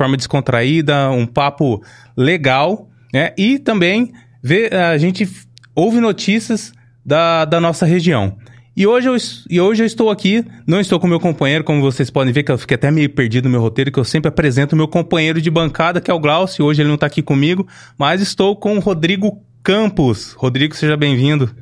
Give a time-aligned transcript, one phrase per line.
[0.00, 1.82] forma descontraída, um papo
[2.16, 3.34] legal, né?
[3.36, 5.28] E também ver, a gente
[5.74, 6.72] ouve notícias
[7.04, 8.38] da, da nossa região.
[8.74, 9.16] E hoje, eu,
[9.50, 12.50] e hoje eu estou aqui, não estou com meu companheiro, como vocês podem ver, que
[12.50, 15.50] eu fiquei até meio perdido no meu roteiro, que eu sempre apresento meu companheiro de
[15.50, 18.80] bancada, que é o Glaucio, hoje ele não está aqui comigo, mas estou com o
[18.80, 20.32] Rodrigo Campos.
[20.32, 21.54] Rodrigo, seja bem-vindo.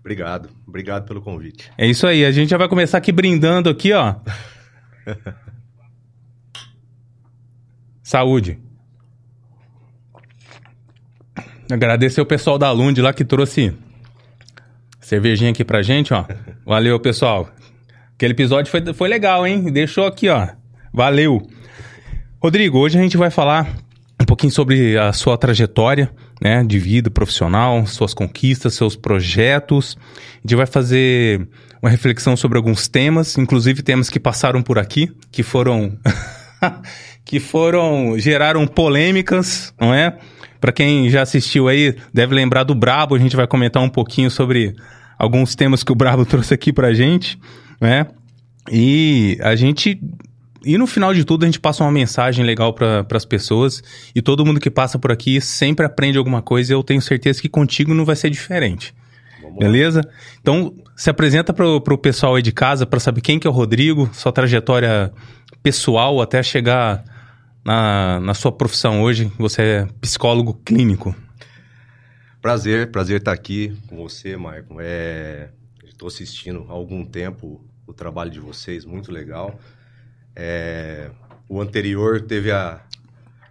[0.00, 1.70] Obrigado, obrigado pelo convite.
[1.76, 4.14] É isso aí, a gente já vai começar aqui brindando aqui, ó.
[8.10, 8.58] Saúde.
[11.70, 13.72] Agradecer o pessoal da Lund lá que trouxe
[15.00, 16.24] cervejinha aqui pra gente, ó.
[16.66, 17.48] Valeu, pessoal.
[18.16, 19.72] Aquele episódio foi, foi legal, hein?
[19.72, 20.48] Deixou aqui, ó.
[20.92, 21.40] Valeu.
[22.42, 23.76] Rodrigo, hoje a gente vai falar
[24.20, 26.10] um pouquinho sobre a sua trajetória,
[26.42, 29.96] né, de vida profissional, suas conquistas, seus projetos.
[30.38, 31.48] A gente vai fazer
[31.80, 35.96] uma reflexão sobre alguns temas, inclusive temas que passaram por aqui, que foram
[37.24, 40.18] que foram geraram polêmicas, não é?
[40.60, 44.30] Para quem já assistiu aí, deve lembrar do Brabo, a gente vai comentar um pouquinho
[44.30, 44.74] sobre
[45.18, 47.38] alguns temas que o Brabo trouxe aqui pra gente,
[47.80, 48.06] né?
[48.70, 50.00] E a gente
[50.64, 53.82] e no final de tudo a gente passa uma mensagem legal para as pessoas
[54.14, 57.48] e todo mundo que passa por aqui sempre aprende alguma coisa eu tenho certeza que
[57.48, 58.94] contigo não vai ser diferente.
[59.58, 60.02] Beleza?
[60.40, 63.52] Então, se apresenta para o pessoal aí de casa para saber quem que é o
[63.52, 65.12] Rodrigo, sua trajetória
[65.62, 67.04] pessoal até chegar
[67.64, 69.30] na, na sua profissão hoje.
[69.38, 71.14] Você é psicólogo clínico.
[72.40, 74.76] Prazer, prazer estar aqui com você, Marco.
[74.78, 75.50] É,
[76.00, 79.60] Estou assistindo há algum tempo o trabalho de vocês, muito legal.
[80.34, 81.10] É,
[81.46, 82.80] o anterior teve a,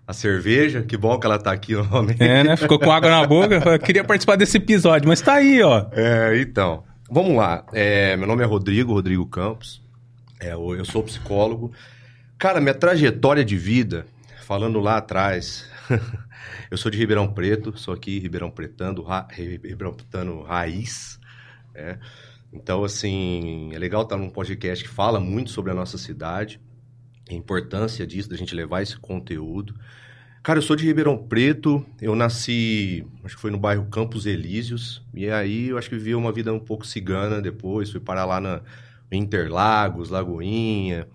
[0.09, 2.23] a cerveja, que bom que ela está aqui novamente.
[2.23, 2.57] É, né?
[2.57, 3.61] Ficou com água na boca.
[3.63, 5.85] Eu queria participar desse episódio, mas está aí, ó.
[5.91, 6.83] É, então.
[7.11, 7.63] Vamos lá.
[7.71, 9.83] É, meu nome é Rodrigo, Rodrigo Campos.
[10.39, 11.71] É, eu sou psicólogo.
[12.39, 14.07] Cara, minha trajetória de vida,
[14.47, 15.69] falando lá atrás,
[16.71, 21.19] eu sou de Ribeirão Preto, sou aqui Ribeirão Pretando, ra, Ribeirão Pretano raiz,
[21.75, 21.99] né?
[22.51, 26.59] Então, assim, é legal estar num podcast que fala muito sobre a nossa cidade,
[27.29, 29.75] a importância disso, da gente levar esse conteúdo.
[30.41, 35.03] Cara, eu sou de Ribeirão Preto, eu nasci, acho que foi no bairro Campos Elíseos,
[35.13, 38.39] e aí eu acho que vivi uma vida um pouco cigana depois, fui parar lá
[38.39, 38.61] na
[39.11, 41.07] Interlagos, Lagoinha,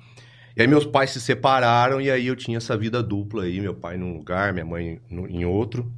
[0.55, 3.75] e aí meus pais se separaram e aí eu tinha essa vida dupla aí, meu
[3.75, 5.91] pai num lugar, minha mãe em outro.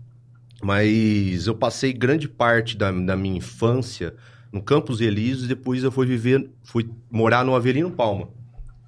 [0.63, 4.15] Mas eu passei grande parte da, da minha infância
[4.53, 8.29] no Campos Elíseos e depois eu fui viver, fui morar no Avelino Palma,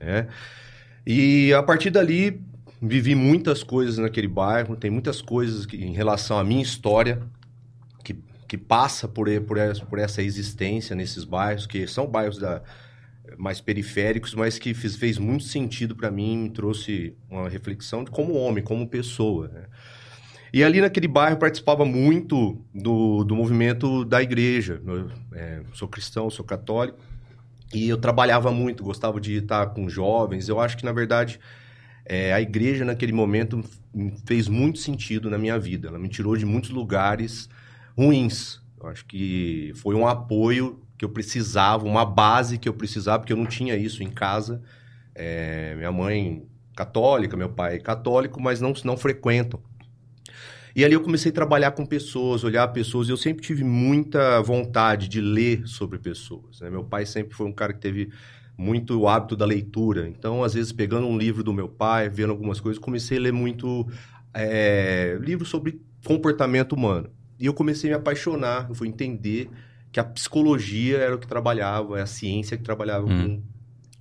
[0.00, 0.28] né?
[1.06, 2.40] E a partir dali
[2.80, 7.20] vivi muitas coisas naquele bairro, tem muitas coisas que, em relação à minha história
[8.04, 8.16] que,
[8.46, 9.58] que passa por, por,
[9.88, 12.62] por essa existência nesses bairros, que são bairros da,
[13.36, 18.10] mais periféricos, mas que fez, fez muito sentido para mim, me trouxe uma reflexão de
[18.10, 19.48] como homem, como pessoa.
[19.48, 19.64] Né?
[20.52, 24.80] E ali naquele bairro participava muito do, do movimento da igreja.
[24.86, 26.98] Eu é, sou cristão, sou católico,
[27.74, 30.48] e eu trabalhava muito, gostava de estar com jovens.
[30.48, 31.38] Eu acho que, na verdade,
[32.08, 33.62] é, a igreja naquele momento
[34.24, 35.88] fez muito sentido na minha vida.
[35.88, 37.50] Ela me tirou de muitos lugares
[37.94, 38.62] ruins.
[38.80, 43.32] Eu acho que foi um apoio que eu precisava, uma base que eu precisava, porque
[43.32, 44.62] eu não tinha isso em casa.
[45.14, 49.60] É, minha mãe católica, meu pai católico, mas não, não frequentam.
[50.74, 54.40] E ali eu comecei a trabalhar com pessoas, olhar pessoas, e eu sempre tive muita
[54.40, 56.60] vontade de ler sobre pessoas.
[56.60, 56.70] Né?
[56.70, 58.10] Meu pai sempre foi um cara que teve
[58.58, 60.08] muito o hábito da leitura.
[60.08, 63.32] Então, às vezes, pegando um livro do meu pai, vendo algumas coisas, comecei a ler
[63.32, 63.86] muito
[64.34, 67.08] é, livros sobre comportamento humano.
[67.38, 69.48] E eu comecei a me apaixonar, eu fui entender
[69.92, 73.40] que a psicologia era o que trabalhava, é a ciência que trabalhava hum.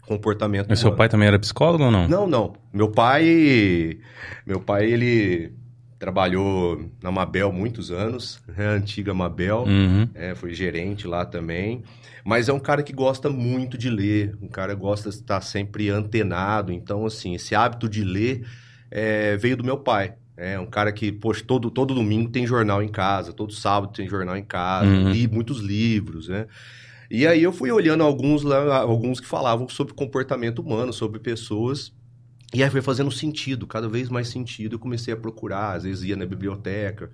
[0.05, 0.67] com comportamento.
[0.67, 2.07] Mas seu pai também era psicólogo ou não?
[2.07, 2.53] Não, não.
[2.73, 3.99] Meu pai,
[4.45, 5.53] meu pai ele
[5.99, 8.67] trabalhou na Mabel muitos anos, né?
[8.67, 10.07] antiga Mabel, uhum.
[10.13, 11.83] é, foi gerente lá também.
[12.23, 15.41] Mas é um cara que gosta muito de ler, um cara que gosta de estar
[15.41, 16.71] sempre antenado.
[16.71, 18.45] Então, assim, esse hábito de ler
[18.91, 20.13] é, veio do meu pai.
[20.35, 24.07] É um cara que, poxa, todo, todo domingo tem jornal em casa, todo sábado tem
[24.07, 25.09] jornal em casa, uhum.
[25.09, 26.45] li muitos livros, né?
[27.09, 31.91] E aí eu fui olhando alguns lá, alguns que falavam sobre comportamento humano, sobre pessoas,
[32.53, 34.75] e aí foi fazendo sentido, cada vez mais sentido.
[34.75, 37.09] Eu comecei a procurar, às vezes ia na biblioteca,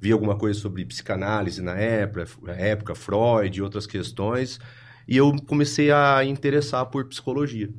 [0.00, 4.58] via alguma coisa sobre psicanálise na época, época Freud e outras questões,
[5.06, 7.70] e eu comecei a interessar por psicologia.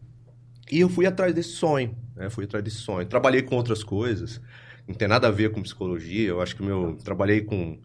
[0.72, 2.30] E eu fui atrás desse sonho, né?
[2.30, 3.06] Fui atrás desse sonho.
[3.06, 4.40] Trabalhei com outras coisas,
[4.88, 6.30] não tem nada a ver com psicologia.
[6.30, 7.78] Eu acho que meu trabalhei com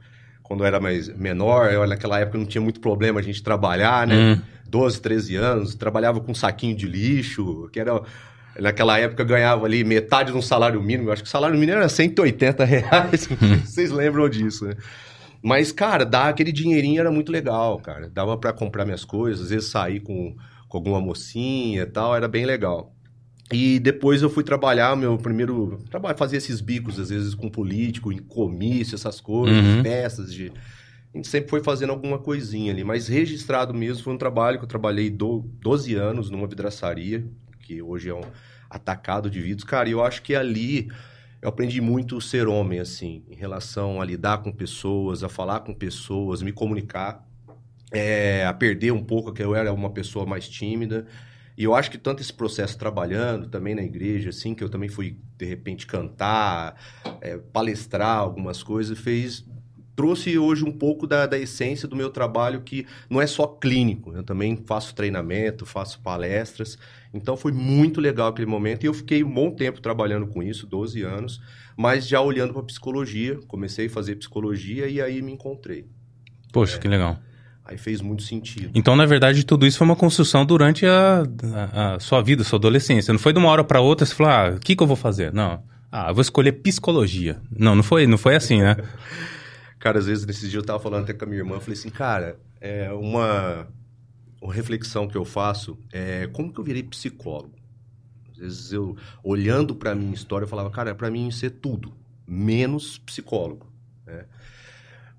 [0.49, 4.07] quando eu era mais menor, eu, naquela época não tinha muito problema a gente trabalhar,
[4.07, 4.35] né?
[4.35, 4.43] Hum.
[4.67, 8.03] 12, 13 anos, trabalhava com saquinho de lixo, que era
[8.61, 11.09] naquela época ganhava ali metade de um salário mínimo.
[11.09, 13.29] Eu acho que o salário mínimo era 180 reais.
[13.65, 14.75] Vocês lembram disso, né?
[15.43, 18.09] Mas, cara, dar aquele dinheirinho era muito legal, cara.
[18.09, 20.35] Dava para comprar minhas coisas, às vezes sair com,
[20.69, 22.93] com alguma mocinha e tal, era bem legal.
[23.53, 25.79] E depois eu fui trabalhar, meu primeiro.
[25.89, 29.83] Trabalho, fazia esses bicos, às vezes, com político, em comício, essas coisas, Uhum.
[29.83, 30.53] festas de.
[31.15, 34.65] A gente sempre foi fazendo alguma coisinha ali, mas registrado mesmo foi um trabalho que
[34.65, 37.25] eu trabalhei do, 12 anos numa vidraçaria,
[37.69, 38.25] que hoje é um
[38.71, 39.69] atacado de vidros.
[39.69, 40.91] Cara, eu acho que ali
[41.43, 45.75] eu aprendi muito ser homem, assim, em relação a lidar com pessoas, a falar com
[45.75, 47.29] pessoas, me comunicar,
[47.93, 51.07] é, a perder um pouco, que eu era uma pessoa mais tímida.
[51.59, 54.89] E eu acho que tanto esse processo trabalhando também na igreja, assim, que eu também
[54.89, 56.75] fui, de repente, cantar,
[57.21, 59.45] é, palestrar algumas coisas, fez.
[59.99, 64.13] Trouxe hoje um pouco da, da essência do meu trabalho, que não é só clínico,
[64.15, 66.79] eu também faço treinamento, faço palestras.
[67.13, 70.69] Então foi muito legal aquele momento e eu fiquei um bom tempo trabalhando com isso,
[70.69, 71.41] 12 anos,
[71.77, 75.85] mas já olhando para psicologia, comecei a fazer psicologia e aí me encontrei.
[76.53, 77.19] Poxa, que legal.
[77.65, 78.71] Aí fez muito sentido.
[78.77, 81.25] Então, na verdade, tudo isso foi uma construção durante a,
[81.75, 83.13] a- a sua vida, sua adolescência.
[83.13, 84.97] Não foi de uma hora para outra você falou, ah, o que, que eu vou
[84.97, 85.33] fazer?
[85.33, 85.61] Não.
[85.91, 87.41] Ah, eu vou escolher psicologia.
[87.51, 88.77] Não, não foi, não foi assim, né?
[89.79, 91.79] Cara, às vezes nesses dias eu tava falando até com a minha irmã, eu falei
[91.79, 93.69] assim, cara, é uma,
[94.43, 97.57] uma reflexão que eu faço é como que eu virei psicólogo?
[98.33, 101.93] Às vezes eu, olhando pra minha história, eu falava, cara, pra mim isso é tudo,
[102.27, 103.67] menos psicólogo.
[104.07, 104.27] né?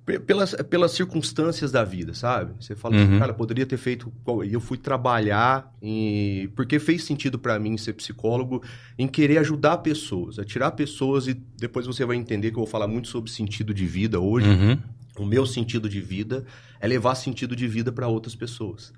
[0.09, 2.53] Pe- Pelas, pelas circunstâncias da vida, sabe?
[2.59, 3.19] Você fala assim, Uhum.
[3.19, 4.11] cara, poderia ter feito.
[4.43, 6.47] E eu fui trabalhar em.
[6.55, 8.63] Porque fez sentido pra mim ser psicólogo
[8.97, 12.67] em querer ajudar pessoas, a tirar pessoas e depois você vai entender que eu vou
[12.67, 14.49] falar muito sobre sentido de vida hoje.
[14.49, 14.77] Uhum.
[15.19, 16.45] O meu sentido de vida
[16.79, 18.91] é levar sentido de vida para outras pessoas.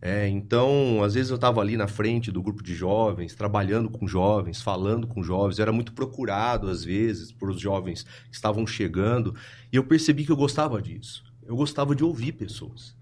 [0.00, 4.06] É, então, às vezes eu estava ali na frente do grupo de jovens, trabalhando com
[4.06, 8.66] jovens, falando com jovens, eu era muito procurado às vezes por os jovens que estavam
[8.66, 9.34] chegando,
[9.72, 11.24] e eu percebi que eu gostava disso.
[11.46, 12.94] Eu gostava de ouvir pessoas,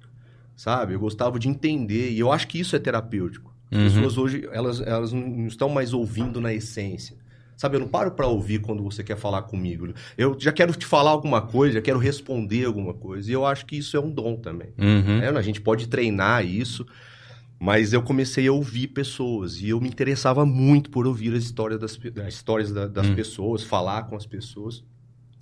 [0.54, 0.94] sabe?
[0.94, 3.52] Eu gostava de entender, e eu acho que isso é terapêutico.
[3.70, 3.84] As Uhum.
[3.88, 7.16] pessoas hoje, elas, elas não estão mais ouvindo na essência.
[7.56, 9.92] Sabe, eu não paro para ouvir quando você quer falar comigo.
[10.18, 13.30] Eu já quero te falar alguma coisa, já quero responder alguma coisa.
[13.30, 14.70] E eu acho que isso é um dom também.
[14.78, 15.20] Uhum.
[15.22, 16.84] É, a gente pode treinar isso,
[17.58, 21.78] mas eu comecei a ouvir pessoas e eu me interessava muito por ouvir as histórias
[21.80, 23.14] das, as histórias da- das Hum.
[23.14, 24.82] pessoas, falar com as pessoas.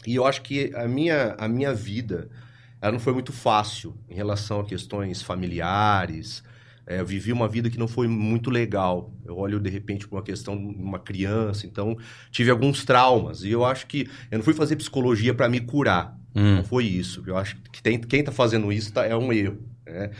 [0.06, 2.28] E eu acho que a minha, a minha vida
[2.80, 6.42] ela não foi muito fácil em relação a questões familiares.
[6.86, 9.12] É, eu vivi uma vida que não foi muito legal.
[9.24, 11.96] Eu olho, de repente, para uma questão de uma criança, então
[12.30, 13.44] tive alguns traumas.
[13.44, 16.18] E eu acho que eu não fui fazer psicologia para me curar.
[16.34, 16.56] Hum.
[16.56, 17.22] Não foi isso.
[17.26, 19.58] Eu acho que tem, quem está fazendo isso tá- é um erro.
[19.86, 20.10] né?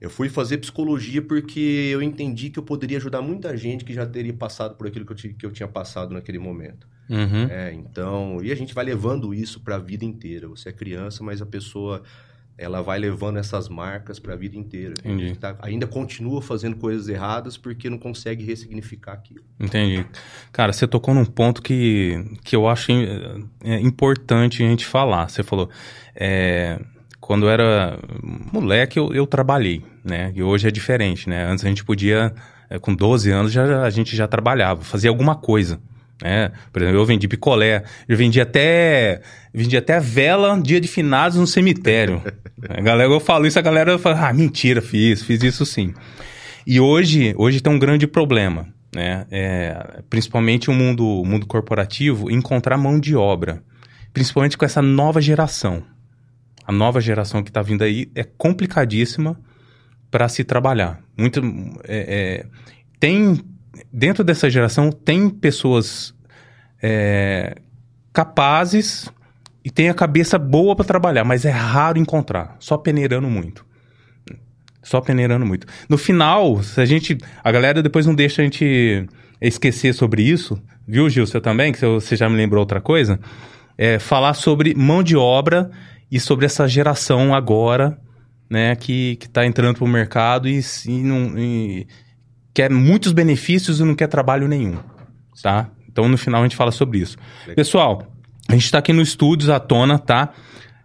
[0.00, 4.04] Eu fui fazer psicologia porque eu entendi que eu poderia ajudar muita gente que já
[4.06, 6.86] teria passado por aquilo que eu, que eu tinha passado naquele momento.
[7.08, 7.46] Uhum.
[7.48, 10.48] É, então, e a gente vai levando isso para a vida inteira.
[10.48, 12.02] Você é criança, mas a pessoa
[12.58, 14.94] ela vai levando essas marcas para a vida inteira.
[15.00, 15.24] Entendi.
[15.24, 19.40] A gente tá- ainda continua fazendo coisas erradas porque não consegue ressignificar aquilo.
[19.60, 20.06] Entendi.
[20.52, 25.28] Cara, você tocou num ponto que, que eu acho é, é importante a gente falar.
[25.28, 25.68] Você falou,
[26.14, 26.80] é,
[27.20, 27.98] quando eu era
[28.52, 30.32] moleque, eu, eu trabalhei, né?
[30.34, 31.44] E hoje é diferente, né?
[31.44, 32.32] Antes a gente podia,
[32.70, 35.78] é, com 12 anos, já, a gente já trabalhava, fazia alguma coisa.
[36.22, 36.50] Né?
[36.72, 39.20] Por exemplo, eu vendi picolé, eu vendi até,
[39.52, 42.22] vendi até vela dia de finados no cemitério.
[42.68, 45.92] a galera, eu falo isso, a galera fala, ah, mentira, fiz, fiz isso sim.
[46.66, 49.26] E hoje, hoje tem um grande problema, né?
[49.30, 53.62] É, principalmente o mundo, o mundo corporativo, encontrar mão de obra.
[54.12, 55.82] Principalmente com essa nova geração.
[56.66, 59.38] A nova geração que está vindo aí é complicadíssima
[60.10, 61.00] para se trabalhar.
[61.16, 61.40] Muito,
[61.84, 62.46] é, é,
[62.98, 63.40] tem
[63.92, 66.14] dentro dessa geração tem pessoas
[66.82, 67.56] é,
[68.12, 69.10] capazes
[69.64, 72.56] e tem a cabeça boa para trabalhar, mas é raro encontrar.
[72.58, 73.66] Só peneirando muito.
[74.82, 75.66] Só peneirando muito.
[75.88, 77.18] No final, se a gente.
[77.42, 79.04] A galera depois não deixa a gente
[79.40, 81.26] esquecer sobre isso, viu, Gil?
[81.26, 83.18] Você também, que você já me lembrou outra coisa.
[83.76, 85.70] É falar sobre mão de obra
[86.10, 87.98] e sobre essa geração agora,
[88.48, 91.36] né, que, que tá entrando pro mercado e, e não.
[91.36, 91.86] E
[92.56, 94.78] quer muitos benefícios e não quer trabalho nenhum,
[95.42, 95.68] tá?
[95.92, 97.18] Então, no final, a gente fala sobre isso.
[97.54, 98.06] Pessoal,
[98.48, 100.30] a gente está aqui no Estúdios à Tona, tá?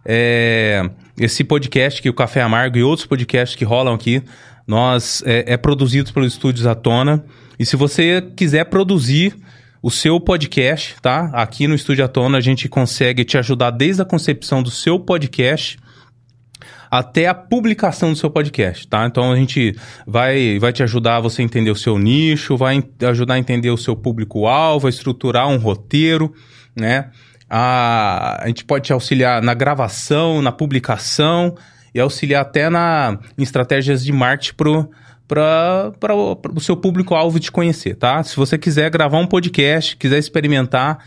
[0.04, 0.82] É,
[1.18, 4.22] esse podcast aqui, o Café Amargo e outros podcasts que rolam aqui,
[4.66, 7.24] nós é, é produzido pelo Estúdios à Tona.
[7.58, 9.34] E se você quiser produzir
[9.82, 11.30] o seu podcast, tá?
[11.32, 15.00] Aqui no Estúdio à Tona, a gente consegue te ajudar desde a concepção do seu
[15.00, 15.78] podcast
[16.92, 19.06] até a publicação do seu podcast, tá?
[19.06, 19.74] Então a gente
[20.06, 23.78] vai, vai te ajudar a você entender o seu nicho, vai ajudar a entender o
[23.78, 26.34] seu público-alvo, a estruturar um roteiro,
[26.76, 27.08] né?
[27.48, 31.56] A, a gente pode te auxiliar na gravação, na publicação
[31.94, 34.54] e auxiliar até na, em estratégias de marketing
[35.26, 36.14] para
[36.54, 38.22] o seu público-alvo te conhecer, tá?
[38.22, 40.98] Se você quiser gravar um podcast, quiser experimentar,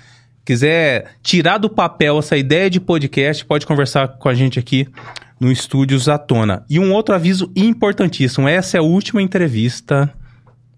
[0.44, 4.88] quiser tirar do papel essa ideia de podcast, pode conversar com a gente aqui
[5.40, 6.66] no Estúdio Zatona.
[6.70, 10.14] E um outro aviso importantíssimo: essa é a última entrevista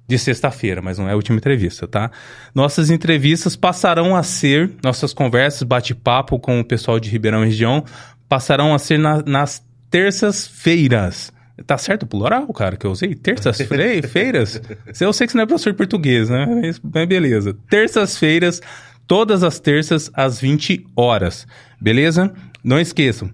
[0.07, 2.09] de sexta-feira, mas não é a última entrevista, tá?
[2.55, 7.83] Nossas entrevistas passarão a ser, nossas conversas, bate-papo com o pessoal de Ribeirão região,
[8.29, 9.61] passarão a ser na, nas
[9.91, 11.33] terças-feiras.
[11.65, 13.15] Tá certo o plural, cara, que eu usei?
[13.15, 14.61] Terças-feiras?
[15.01, 16.45] eu sei que você não é professor de português, né?
[16.61, 17.57] Mas beleza.
[17.69, 18.61] Terças-feiras,
[19.07, 21.45] todas as terças, às 20 horas.
[21.81, 22.31] Beleza?
[22.63, 23.29] Não esqueçam.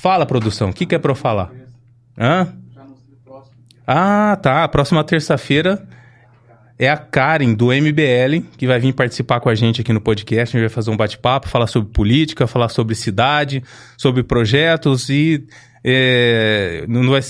[0.00, 0.70] Fala, produção.
[0.70, 1.50] O que, que é pra eu falar?
[2.16, 2.54] Hã?
[3.84, 4.62] Ah, tá.
[4.62, 5.88] A próxima terça-feira
[6.78, 10.56] é a Karen, do MBL, que vai vir participar com a gente aqui no podcast.
[10.56, 13.62] A gente vai fazer um bate-papo, falar sobre política, falar sobre cidade,
[13.96, 15.44] sobre projetos e.
[15.82, 17.20] É, não vai,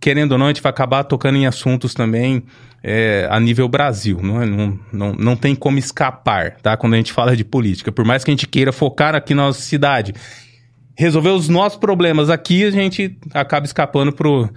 [0.00, 2.42] querendo ou não, a gente vai acabar tocando em assuntos também
[2.82, 4.20] é, a nível Brasil.
[4.22, 4.46] Não, é?
[4.46, 6.76] não, não, não tem como escapar, tá?
[6.76, 7.90] Quando a gente fala de política.
[7.90, 10.14] Por mais que a gente queira focar aqui na nossa cidade,
[10.96, 14.50] resolver os nossos problemas aqui, a gente acaba escapando pro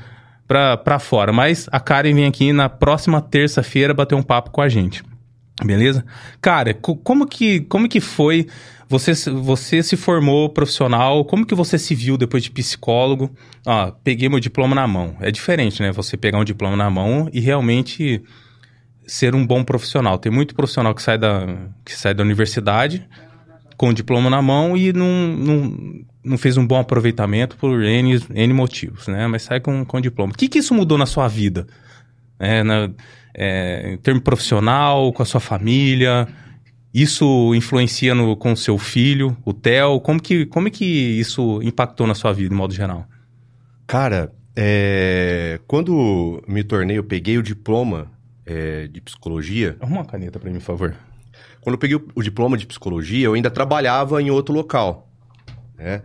[0.47, 1.33] para fora.
[1.33, 5.03] Mas a Karen vem aqui na próxima terça-feira bater um papo com a gente.
[5.63, 6.05] Beleza?
[6.39, 8.47] Cara, como que, como que foi?
[8.87, 13.29] Você, você se formou profissional, como que você se viu depois de psicólogo?
[13.65, 15.17] Ah, peguei meu diploma na mão.
[15.19, 15.91] É diferente, né?
[15.91, 18.23] Você pegar um diploma na mão e realmente
[19.05, 20.17] ser um bom profissional.
[20.17, 21.45] Tem muito profissional que sai da,
[21.83, 23.05] que sai da universidade
[23.75, 25.77] com o diploma na mão e não, não,
[26.27, 29.27] não fez um bom aproveitamento por N, N motivos, né?
[29.27, 30.33] Mas sai com, com diploma.
[30.33, 31.65] O que, que isso mudou na sua vida?
[32.39, 32.89] É, na,
[33.33, 36.27] é, em termo profissional, com a sua família?
[36.93, 39.99] Isso influencia no, com o seu filho, o Theo?
[39.99, 43.07] Como que, como que isso impactou na sua vida, de modo geral?
[43.85, 48.11] Cara, é, quando me tornei, eu peguei o diploma
[48.45, 49.77] é, de psicologia.
[49.79, 50.95] Arruma uma caneta para mim, por favor.
[51.61, 55.06] Quando eu peguei o, o, diploma de psicologia, eu ainda trabalhava em outro local.
[55.77, 56.01] Né?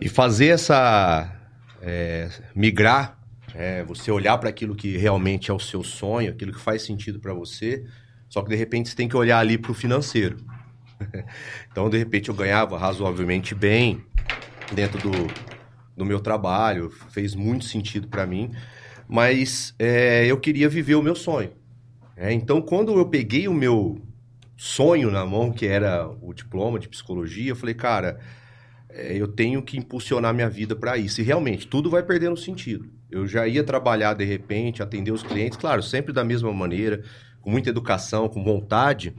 [0.00, 1.32] E fazer essa.
[1.80, 3.18] É, migrar,
[3.54, 7.20] é, você olhar para aquilo que realmente é o seu sonho, aquilo que faz sentido
[7.20, 7.84] para você,
[8.28, 10.36] só que de repente você tem que olhar ali para o financeiro.
[11.70, 14.04] então, de repente, eu ganhava razoavelmente bem
[14.72, 15.12] dentro do,
[15.96, 18.50] do meu trabalho, fez muito sentido para mim,
[19.08, 21.52] mas é, eu queria viver o meu sonho.
[22.16, 24.00] É, então, quando eu peguei o meu
[24.56, 28.18] sonho na mão, que era o diploma de psicologia, eu falei, cara,
[28.96, 31.20] é, eu tenho que impulsionar minha vida para isso.
[31.20, 32.88] E realmente, tudo vai perdendo sentido.
[33.10, 37.02] Eu já ia trabalhar de repente, atender os clientes, claro, sempre da mesma maneira,
[37.42, 39.14] com muita educação, com vontade,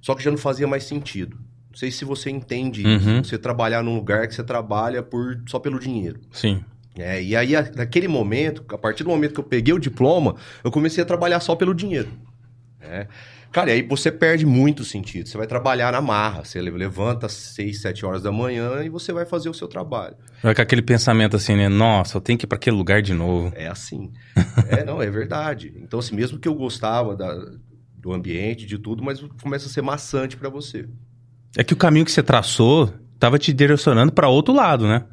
[0.00, 1.38] só que já não fazia mais sentido.
[1.70, 3.20] Não sei se você entende uhum.
[3.20, 3.30] isso.
[3.30, 6.20] Você trabalhar num lugar que você trabalha por, só pelo dinheiro.
[6.30, 6.64] Sim.
[6.96, 10.70] É, e aí, naquele momento, a partir do momento que eu peguei o diploma, eu
[10.70, 12.08] comecei a trabalhar só pelo dinheiro.
[12.80, 13.06] É.
[13.54, 15.28] Cara, e aí você perde muito sentido.
[15.28, 16.44] Você vai trabalhar na marra.
[16.44, 20.16] Você levanta às 6, 7 horas da manhã e você vai fazer o seu trabalho.
[20.42, 21.68] Vai com aquele pensamento assim, né?
[21.68, 23.52] Nossa, eu tenho que ir para aquele lugar de novo.
[23.54, 24.10] É assim.
[24.68, 25.72] é, não, é verdade.
[25.76, 27.32] Então, assim, mesmo que eu gostava da,
[27.96, 30.88] do ambiente, de tudo, mas começa a ser maçante para você.
[31.56, 35.04] É que o caminho que você traçou estava te direcionando para outro lado, né?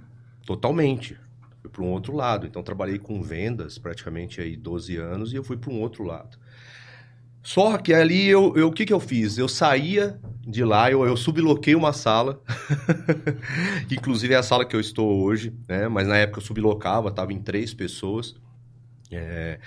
[0.48, 1.16] Totalmente.
[1.62, 2.48] Fui para um outro lado.
[2.48, 6.40] Então, trabalhei com vendas praticamente aí 12 anos e eu fui para um outro lado.
[7.44, 9.38] Só que ali eu, eu o que, que eu fiz?
[9.38, 12.42] Eu saía de lá, eu, eu subloquei uma sala,
[13.92, 15.88] inclusive é a sala que eu estou hoje, né?
[15.88, 18.36] Mas na época eu sublocava, estava em três pessoas.
[19.12, 19.60] É,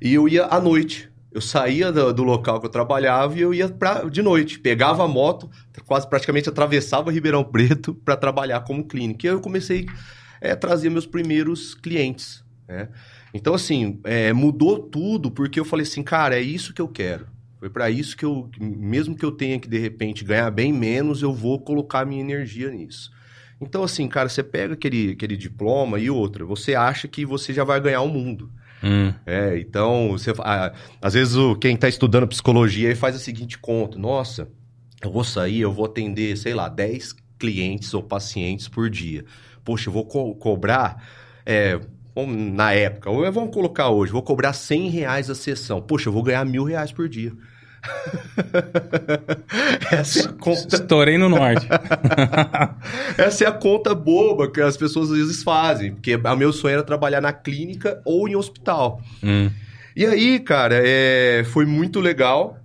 [0.00, 1.10] e eu ia à noite.
[1.30, 4.58] Eu saía do, do, local que eu trabalhava e eu ia pra, de noite.
[4.58, 5.50] Pegava a moto,
[5.86, 9.26] quase praticamente atravessava Ribeirão Preto para trabalhar como clínico.
[9.26, 9.86] E eu comecei
[10.40, 12.42] é, a trazer meus primeiros clientes.
[12.66, 12.88] Né?
[13.32, 17.26] Então, assim, é, mudou tudo porque eu falei assim, cara, é isso que eu quero.
[17.58, 21.22] Foi para isso que eu, mesmo que eu tenha que de repente ganhar bem menos,
[21.22, 23.10] eu vou colocar minha energia nisso.
[23.60, 27.64] Então, assim, cara, você pega aquele, aquele diploma e outra, você acha que você já
[27.64, 28.50] vai ganhar o mundo.
[28.82, 29.12] Hum.
[29.26, 33.98] É, então, você, ah, às vezes o, quem está estudando psicologia faz a seguinte conta:
[33.98, 34.48] nossa,
[35.02, 39.24] eu vou sair, eu vou atender, sei lá, 10 clientes ou pacientes por dia.
[39.64, 41.02] Poxa, eu vou co cobrar.
[41.44, 41.80] É,
[42.26, 45.80] na época, ou vamos colocar hoje, vou cobrar 100 reais a sessão.
[45.80, 47.32] Poxa, eu vou ganhar mil reais por dia.
[49.90, 50.76] Essa é a conta.
[50.76, 51.66] Estourei no norte.
[53.16, 55.92] Essa é a conta boba que as pessoas às vezes fazem.
[55.92, 59.00] Porque o meu sonho era trabalhar na clínica ou em hospital.
[59.22, 59.50] Hum.
[59.96, 62.58] E aí, cara, é, foi muito legal.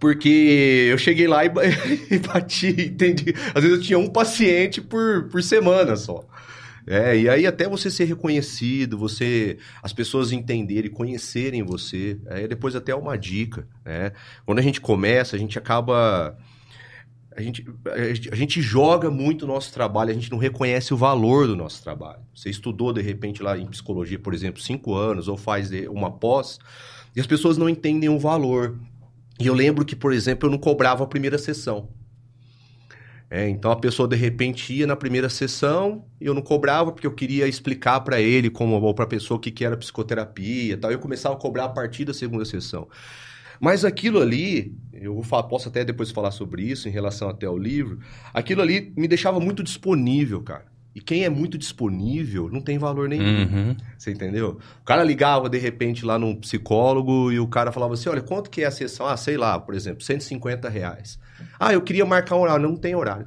[0.00, 1.50] Porque eu cheguei lá e,
[2.10, 3.34] e bati, entendi.
[3.54, 6.24] Às vezes eu tinha um paciente por, por semana só.
[6.86, 12.74] É, e aí até você ser reconhecido, você as pessoas entenderem, conhecerem você, aí depois
[12.74, 14.12] até uma dica, né?
[14.44, 16.36] Quando a gente começa, a gente acaba
[17.34, 17.64] a gente,
[18.30, 21.82] a gente- joga muito o nosso trabalho, a gente não reconhece o valor do nosso
[21.82, 22.20] trabalho.
[22.34, 26.10] Você estudou, de repente, lá em psicologia, por exemplo, cinco anos, ou faz de- uma
[26.10, 26.58] pós,
[27.16, 28.78] e as pessoas não entendem o valor.
[29.40, 31.88] E eu lembro que, por exemplo, eu não cobrava a primeira sessão.
[33.34, 37.06] É, então a pessoa de repente ia na primeira sessão e eu não cobrava porque
[37.06, 40.74] eu queria explicar para ele como ou para a pessoa o que, que era psicoterapia,
[40.74, 40.92] e tal.
[40.92, 42.86] Eu começava a cobrar a partir da segunda sessão.
[43.58, 47.56] Mas aquilo ali, eu falar, posso até depois falar sobre isso em relação até ao
[47.56, 48.00] livro.
[48.34, 50.66] Aquilo ali me deixava muito disponível, cara.
[50.94, 53.24] E quem é muito disponível não tem valor nenhum.
[53.24, 53.76] Uhum.
[53.96, 54.58] Você entendeu?
[54.82, 58.50] O cara ligava de repente lá num psicólogo e o cara falava assim: olha, quanto
[58.50, 59.06] que é a sessão?
[59.06, 61.18] Ah, sei lá, por exemplo, 150 reais.
[61.58, 62.62] Ah, eu queria marcar um horário.
[62.68, 63.26] Não tem horário.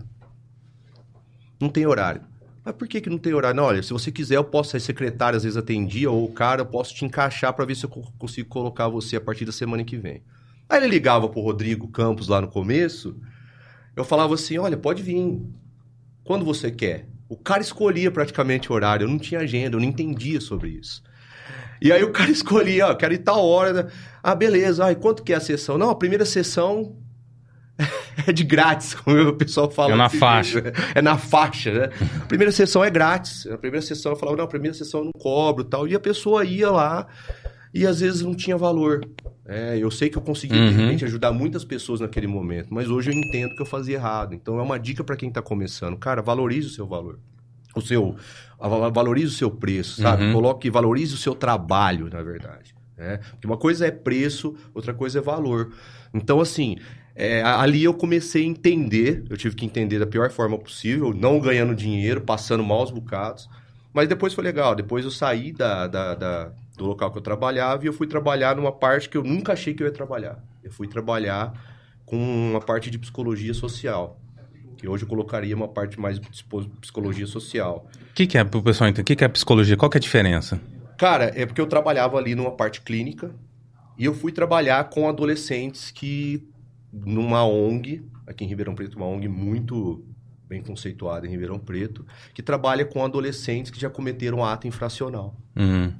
[1.59, 2.21] Não tem horário.
[2.63, 3.55] Mas por que, que não tem horário?
[3.55, 6.61] Não, olha, se você quiser, eu posso ser secretário, às vezes atendia, ou o cara,
[6.61, 9.51] eu posso te encaixar para ver se eu co- consigo colocar você a partir da
[9.51, 10.23] semana que vem.
[10.67, 13.15] Aí ele ligava pro Rodrigo Campos lá no começo,
[13.95, 15.41] eu falava assim: olha, pode vir.
[16.23, 17.07] Quando você quer?
[17.29, 21.03] O cara escolhia praticamente o horário, eu não tinha agenda, eu não entendia sobre isso.
[21.81, 23.73] E aí o cara escolhia, ó, quero ir tal hora.
[23.73, 23.91] né?
[24.23, 24.85] Ah, beleza.
[24.85, 25.77] Ah, e quanto que é a sessão?
[25.77, 26.95] Não, a primeira sessão
[28.27, 29.93] é de grátis, como o pessoal fala.
[29.93, 30.61] É na faixa.
[30.61, 30.71] né?
[30.95, 31.89] É na faixa, né?
[32.21, 33.45] A primeira sessão é grátis.
[33.47, 35.87] A primeira sessão eu falava, não, a primeira sessão eu não cobro tal.
[35.87, 37.07] E a pessoa ia lá
[37.73, 39.01] e às vezes não tinha valor.
[39.47, 40.85] É, eu sei que eu consegui, de Uhum.
[40.85, 44.33] repente, ajudar muitas pessoas naquele momento, mas hoje eu entendo que eu fazia errado.
[44.33, 45.97] Então é uma dica para quem tá começando.
[45.97, 47.19] Cara, valorize o seu valor.
[47.75, 48.15] O seu.
[48.93, 50.23] Valorize o seu preço, sabe?
[50.23, 50.33] Uhum.
[50.33, 52.73] Coloque, valorize o seu trabalho, na verdade.
[52.97, 53.19] né?
[53.31, 55.71] Porque uma coisa é preço, outra coisa é valor.
[56.13, 56.77] Então, assim,
[57.15, 61.39] é, ali eu comecei a entender, eu tive que entender da pior forma possível, não
[61.39, 63.49] ganhando dinheiro, passando maus bocados.
[63.93, 64.75] Mas depois foi legal.
[64.75, 68.55] Depois eu saí da, da- da- do local que eu trabalhava e eu fui trabalhar
[68.57, 70.37] numa parte que eu nunca achei que eu ia trabalhar.
[70.61, 71.53] Eu fui trabalhar
[72.05, 74.19] com uma parte de psicologia social.
[74.77, 77.87] Que hoje eu colocaria uma parte mais de psico- psicologia social.
[78.11, 79.03] O que, que é, pro pessoal entender?
[79.03, 79.77] O que, que é psicologia?
[79.77, 80.59] Qual que é a diferença?
[80.97, 83.31] Cara, é porque eu trabalhava ali numa parte clínica
[83.97, 86.45] e eu fui trabalhar com adolescentes que,
[87.03, 90.05] numa ONG, aqui em Ribeirão Preto, uma ONG muito
[90.47, 95.35] bem conceituada em Ribeirão Preto, que trabalha com adolescentes que já cometeram ato infracional.
[95.55, 95.91] Uhum.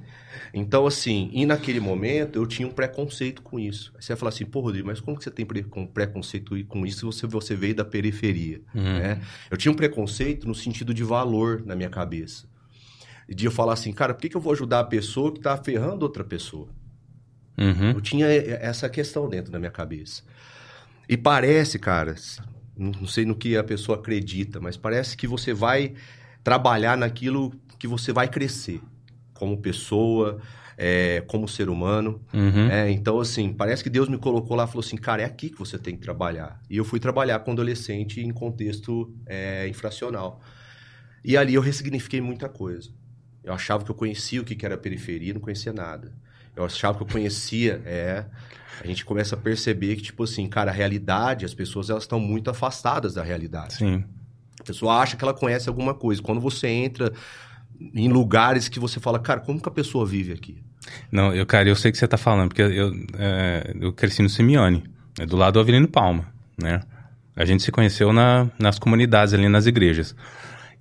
[0.53, 3.91] Então, assim, e naquele momento eu tinha um preconceito com isso.
[3.95, 6.63] Aí você vai falar assim, pô, Rodrigo, mas como que você tem pre- com preconceito
[6.65, 8.62] com isso se você, você veio da periferia?
[8.73, 8.84] Uhum.
[8.84, 9.21] né?
[9.49, 12.47] Eu tinha um preconceito no sentido de valor na minha cabeça.
[13.27, 15.58] De eu falar assim, cara, por que, que eu vou ajudar a pessoa que está
[15.58, 16.69] ferrando outra pessoa?
[17.58, 17.91] Uhum.
[17.91, 20.23] Eu tinha essa questão dentro da minha cabeça.
[21.08, 22.15] E parece, cara,
[22.78, 25.94] não sei no que a pessoa acredita, mas parece que você vai
[26.44, 28.82] trabalhar naquilo que você vai crescer
[29.34, 30.39] como pessoa,
[30.78, 32.22] é, como ser humano.
[32.34, 32.70] Uhum.
[32.70, 35.50] É, então, assim, parece que Deus me colocou lá e falou assim, cara, é aqui
[35.50, 36.62] que você tem que trabalhar.
[36.70, 40.41] E eu fui trabalhar com adolescente em contexto é, infracional.
[41.24, 42.89] E ali eu ressignifiquei muita coisa.
[43.44, 46.13] Eu achava que eu conhecia o que era periferia, não conhecia nada.
[46.56, 48.26] Eu achava que eu conhecia, é...
[48.84, 52.20] A gente começa a perceber que, tipo assim, cara, a realidade, as pessoas, elas estão
[52.20, 53.76] muito afastadas da realidade.
[53.76, 54.04] Sim.
[54.60, 56.22] A pessoa acha que ela conhece alguma coisa.
[56.22, 57.13] Quando você entra
[57.94, 60.62] em lugares que você fala, cara, como que a pessoa vive aqui?
[61.12, 64.22] Não, eu, cara, eu sei o que você tá falando, porque eu, é, eu cresci
[64.22, 64.84] no Simeone,
[65.20, 66.28] é do lado do Avelino Palma,
[66.62, 66.82] né?
[67.36, 70.15] A gente se conheceu na, nas comunidades ali, nas igrejas.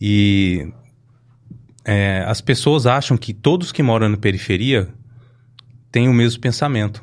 [0.00, 0.68] E
[1.84, 4.88] é, as pessoas acham que todos que moram na periferia
[5.94, 7.00] têm o mesmo pensamento,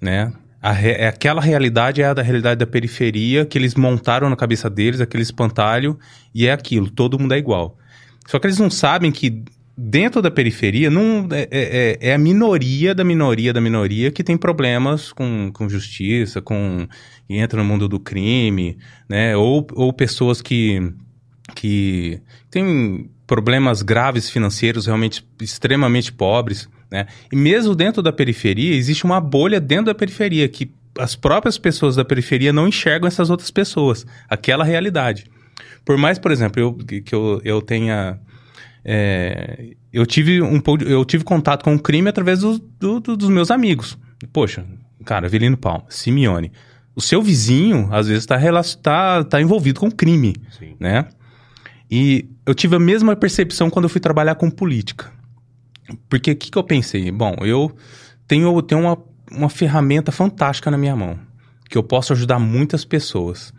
[0.00, 0.32] né?
[0.62, 4.70] Re- é aquela realidade é a da realidade da periferia que eles montaram na cabeça
[4.70, 5.98] deles, aquele espantalho,
[6.32, 7.76] e é aquilo, todo mundo é igual.
[8.28, 9.42] Só que eles não sabem que
[9.76, 14.36] dentro da periferia não, é, é- é a minoria da minoria da minoria que tem
[14.36, 16.86] problemas com, com justiça, com
[17.26, 19.36] que entra no mundo do crime, né?
[19.36, 20.92] Ou, ou pessoas que,
[21.56, 22.20] que
[22.52, 27.06] têm problemas graves financeiros, realmente extremamente pobres, né?
[27.32, 31.96] E mesmo dentro da periferia, existe uma bolha dentro da periferia que as próprias pessoas
[31.96, 35.24] da periferia não enxergam essas outras pessoas, aquela realidade.
[35.84, 38.18] Por mais, por exemplo, eu, que eu, eu tenha.
[38.84, 43.16] é, eu, tive um pouco, eu tive contato com o crime através do, do- do-
[43.16, 43.96] dos meus amigos.
[44.32, 44.64] Poxa,
[45.04, 46.52] cara, Avelino Palma, Simeone.
[46.94, 48.38] O seu vizinho, às vezes, está
[48.82, 50.74] tá, tá envolvido com crime, Sim.
[50.78, 51.06] né?
[51.90, 55.10] E eu tive a mesma percepção quando eu fui trabalhar com política.
[56.08, 57.10] Porque o que, que eu pensei?
[57.10, 57.74] Bom, eu
[58.26, 58.98] tenho, tenho uma,
[59.30, 61.18] uma ferramenta fantástica na minha mão,
[61.68, 63.52] que eu posso ajudar muitas pessoas.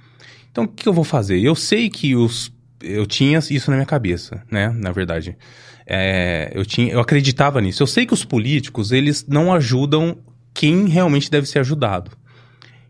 [0.51, 1.39] Então, o que, que eu vou fazer?
[1.39, 2.51] Eu sei que os
[2.83, 4.69] eu tinha isso na minha cabeça, né?
[4.69, 5.37] Na verdade,
[5.85, 7.83] é, eu tinha, eu acreditava nisso.
[7.83, 10.17] Eu sei que os políticos eles não ajudam
[10.53, 12.11] quem realmente deve ser ajudado.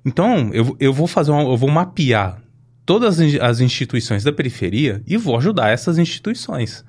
[0.06, 2.42] Então, eu, eu vou fazer, uma, eu vou mapear
[2.86, 6.84] todas as instituições da periferia e vou ajudar essas instituições.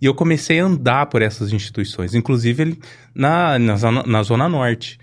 [0.00, 2.78] E eu comecei a andar por essas instituições, inclusive
[3.14, 4.98] na, na, zona, na Zona Norte.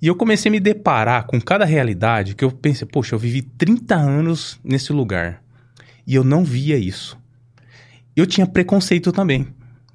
[0.00, 3.42] E eu comecei a me deparar com cada realidade que eu pensei, poxa, eu vivi
[3.42, 5.42] 30 anos nesse lugar.
[6.06, 7.18] E eu não via isso.
[8.14, 9.48] Eu tinha preconceito também.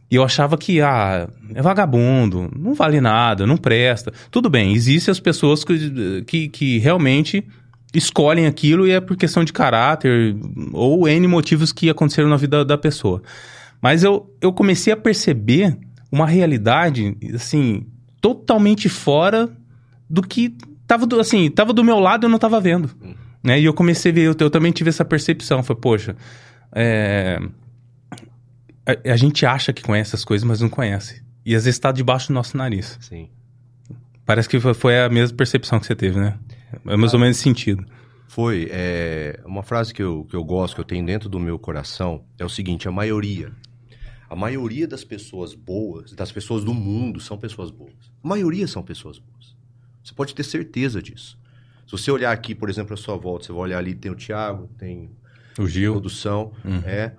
[0.10, 4.12] E eu achava que, ah, é vagabundo, não vale nada, não presta.
[4.30, 7.46] Tudo bem, existem as pessoas que, que, que realmente
[7.94, 10.36] escolhem aquilo e é por questão de caráter
[10.74, 13.22] ou N motivos que aconteceram na vida da pessoa.
[13.82, 15.78] Mas eu, eu comecei a perceber
[16.12, 17.88] uma realidade, assim,
[18.20, 19.50] totalmente fora
[20.10, 22.92] do que tava do, assim, tava do meu lado e eu não tava vendo.
[23.44, 23.60] Né?
[23.60, 25.64] E eu comecei a ver, eu, eu também tive essa percepção.
[25.64, 26.16] Foi, poxa,
[26.74, 27.40] é,
[28.86, 31.24] a, a, gente acha que conhece as coisas, mas não conhece.
[31.46, 32.98] E às vezes está debaixo do nosso nariz.
[33.02, 33.30] Sim.
[34.26, 36.38] Parece que foi, foi a mesma percepção que você teve, né?
[36.86, 37.86] É mais ah, ou menos esse sentido.
[38.28, 38.70] Foi.
[38.72, 42.24] É, uma frase que eu, que eu gosto, que eu tenho dentro do meu coração,
[42.38, 43.52] é o seguinte: a maioria.
[44.32, 47.94] A maioria das pessoas boas, das pessoas do mundo, são pessoas boas.
[48.24, 49.58] A maioria são pessoas boas.
[50.02, 51.38] Você pode ter certeza disso.
[51.86, 54.16] Se você olhar aqui, por exemplo, a sua volta, você vai olhar ali, tem o
[54.16, 55.12] Thiago, tem
[55.60, 55.92] o Gil.
[55.92, 56.82] Produção, uhum.
[56.86, 57.14] é.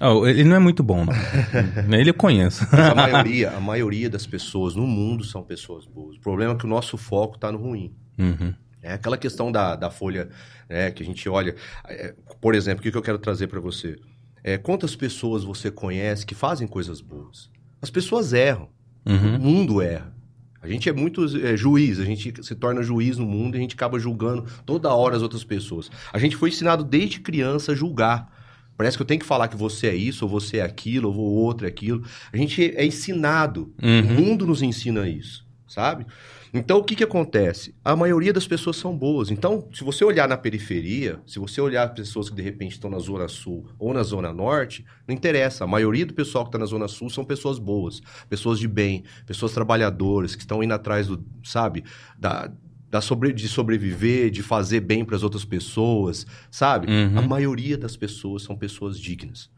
[0.00, 1.14] Oh, ele não é muito bom, não.
[1.96, 2.66] ele eu conheço.
[2.72, 6.16] a maioria, a maioria das pessoas no mundo são pessoas boas.
[6.16, 7.94] O problema é que o nosso foco está no ruim.
[8.18, 8.52] Uhum.
[8.82, 10.28] É aquela questão da, da folha
[10.68, 11.54] né, que a gente olha.
[11.86, 13.96] É, por exemplo, o que, que eu quero trazer para você?
[14.42, 17.50] É, quantas pessoas você conhece que fazem coisas boas?
[17.80, 18.68] As pessoas erram.
[19.06, 19.36] Uhum.
[19.36, 20.18] O mundo erra.
[20.60, 23.60] A gente é muito é, juiz, a gente se torna juiz no mundo e a
[23.60, 25.90] gente acaba julgando toda hora as outras pessoas.
[26.12, 28.36] A gente foi ensinado desde criança a julgar.
[28.76, 31.16] Parece que eu tenho que falar que você é isso, ou você é aquilo, ou
[31.16, 32.04] outro é aquilo.
[32.32, 33.72] A gente é ensinado.
[33.82, 34.00] Uhum.
[34.00, 36.06] O mundo nos ensina isso, sabe?
[36.52, 37.74] Então, o que, que acontece?
[37.84, 39.30] A maioria das pessoas são boas.
[39.30, 42.98] Então, se você olhar na periferia, se você olhar pessoas que de repente estão na
[42.98, 45.64] Zona Sul ou na Zona Norte, não interessa.
[45.64, 49.04] A maioria do pessoal que está na Zona Sul são pessoas boas, pessoas de bem,
[49.26, 51.84] pessoas trabalhadoras, que estão indo atrás do, sabe,
[52.18, 52.50] da,
[52.90, 56.90] da sobre, de sobreviver, de fazer bem para as outras pessoas, sabe?
[56.90, 57.18] Uhum.
[57.18, 59.50] A maioria das pessoas são pessoas dignas.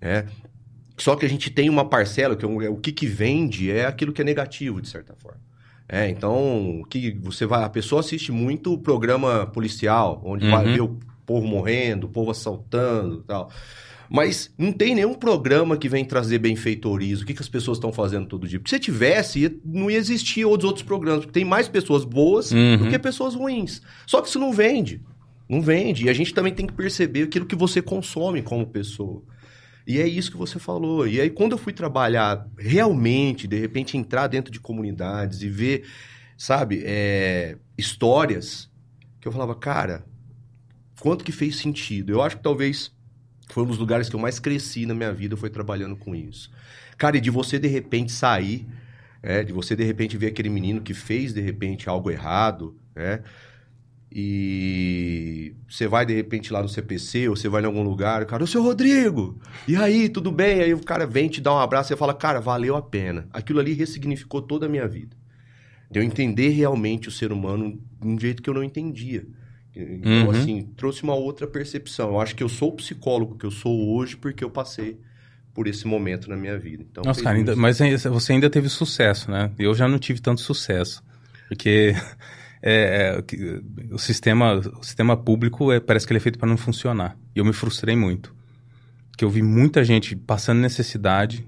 [0.00, 0.26] É.
[0.96, 4.12] Só que a gente tem uma parcela, que é o que, que vende é aquilo
[4.12, 5.47] que é negativo, de certa forma.
[5.88, 10.50] É, então, que você vai, a pessoa assiste muito programa policial, onde uhum.
[10.50, 13.50] vai ver o povo morrendo, o povo assaltando, tal.
[14.10, 17.92] Mas não tem nenhum programa que vem trazer benfeitorias, o que, que as pessoas estão
[17.92, 18.58] fazendo todo dia.
[18.58, 22.78] Porque se tivesse, não ia existir outros outros programas, porque tem mais pessoas boas uhum.
[22.78, 23.82] do que pessoas ruins.
[24.06, 25.02] Só que isso não vende.
[25.48, 26.06] Não vende.
[26.06, 29.22] E a gente também tem que perceber aquilo que você consome como pessoa.
[29.88, 31.08] E é isso que você falou.
[31.08, 35.86] E aí, quando eu fui trabalhar realmente, de repente, entrar dentro de comunidades e ver,
[36.36, 38.70] sabe, é, histórias,
[39.18, 40.04] que eu falava, cara,
[41.00, 42.12] quanto que fez sentido?
[42.12, 42.92] Eu acho que talvez
[43.48, 46.50] foi um dos lugares que eu mais cresci na minha vida, foi trabalhando com isso.
[46.98, 48.68] Cara, e de você, de repente, sair,
[49.22, 53.22] é, de você, de repente, ver aquele menino que fez, de repente, algo errado, né?
[54.10, 58.42] E você vai de repente lá no CPC ou você vai em algum lugar, cara,
[58.42, 60.60] o seu Rodrigo, e aí, tudo bem?
[60.60, 63.28] Aí o cara vem te dá um abraço e fala, cara, valeu a pena.
[63.32, 65.14] Aquilo ali ressignificou toda a minha vida.
[65.90, 69.26] De eu entender realmente o ser humano de um jeito que eu não entendia.
[69.74, 70.30] Então, uhum.
[70.30, 72.08] assim, trouxe uma outra percepção.
[72.08, 74.98] Eu acho que eu sou o psicólogo que eu sou hoje porque eu passei
[75.54, 76.84] por esse momento na minha vida.
[76.90, 79.50] Então, Nossa, cara, ainda, mas você ainda teve sucesso, né?
[79.58, 81.02] Eu já não tive tanto sucesso.
[81.48, 81.94] Porque
[82.62, 86.56] é, é, o, sistema, o sistema público é, parece que ele é feito para não
[86.56, 87.16] funcionar.
[87.34, 88.34] E eu me frustrei muito.
[89.16, 91.46] Que eu vi muita gente passando necessidade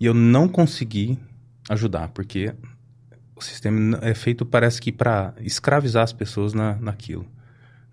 [0.00, 1.18] e eu não consegui
[1.68, 2.52] ajudar, porque
[3.34, 7.26] o sistema é feito, parece que, para escravizar as pessoas na, naquilo.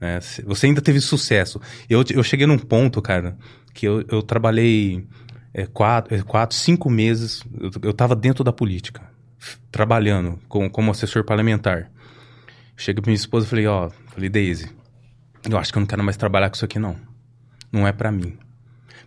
[0.02, 1.62] É, você ainda teve sucesso.
[1.90, 3.38] Eu, eu cheguei num ponto, cara,
[3.74, 5.08] que eu, eu trabalhei
[5.54, 9.02] é, quatro, é, quatro, cinco meses, eu, eu tava dentro da política,
[9.72, 11.92] trabalhando com, como assessor parlamentar.
[12.78, 14.70] Cheguei pra minha esposa e falei, ó, falei, Daisy,
[15.50, 16.96] eu acho que eu não quero mais trabalhar com isso aqui, não.
[17.72, 18.38] Não é para mim.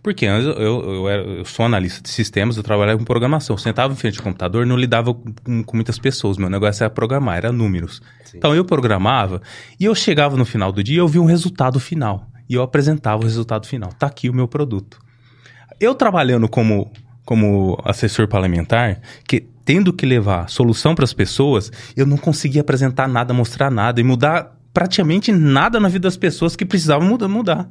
[0.01, 3.55] Porque antes eu, eu, eu, era, eu sou analista de sistemas, eu trabalhava com programação.
[3.55, 6.37] Eu sentava em frente ao computador, não lidava com, com muitas pessoas.
[6.37, 8.01] Meu negócio era programar, era números.
[8.23, 8.37] Sim.
[8.37, 9.41] Então eu programava
[9.79, 12.25] e eu chegava no final do dia e eu via um resultado final.
[12.49, 13.91] E eu apresentava o resultado final.
[13.93, 14.99] Tá aqui o meu produto.
[15.79, 16.91] Eu trabalhando como,
[17.25, 23.07] como assessor parlamentar, que tendo que levar solução para as pessoas, eu não conseguia apresentar
[23.07, 27.27] nada, mostrar nada e mudar praticamente nada na vida das pessoas que precisavam mudar.
[27.27, 27.69] mudar.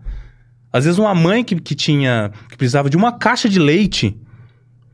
[0.72, 4.16] Às vezes uma mãe que, que tinha que precisava de uma caixa de leite,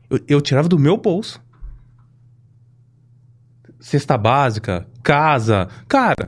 [0.09, 1.39] eu, eu tirava do meu bolso.
[3.79, 6.27] Cesta básica, casa, cara,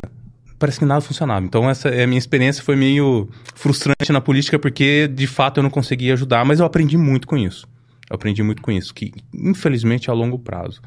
[0.60, 1.44] parece que nada funcionava.
[1.44, 5.64] Então essa é a minha experiência foi meio frustrante na política porque de fato eu
[5.64, 7.68] não conseguia ajudar, mas eu aprendi muito com isso.
[8.10, 10.82] Eu aprendi muito com isso, que infelizmente é a longo prazo.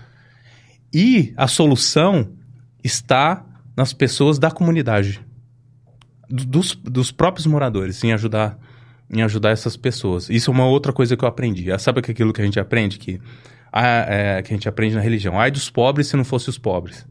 [0.92, 2.32] E a solução
[2.82, 3.44] está
[3.76, 5.20] nas pessoas da comunidade
[6.28, 8.58] dos, dos próprios moradores em ajudar
[9.12, 10.30] em ajudar essas pessoas.
[10.30, 11.66] Isso é uma outra coisa que eu aprendi.
[11.80, 13.20] Sabe aquilo que a gente aprende que
[13.72, 15.38] a, é, que a gente aprende na religião?
[15.38, 17.04] Ai dos pobres se não fosse os pobres.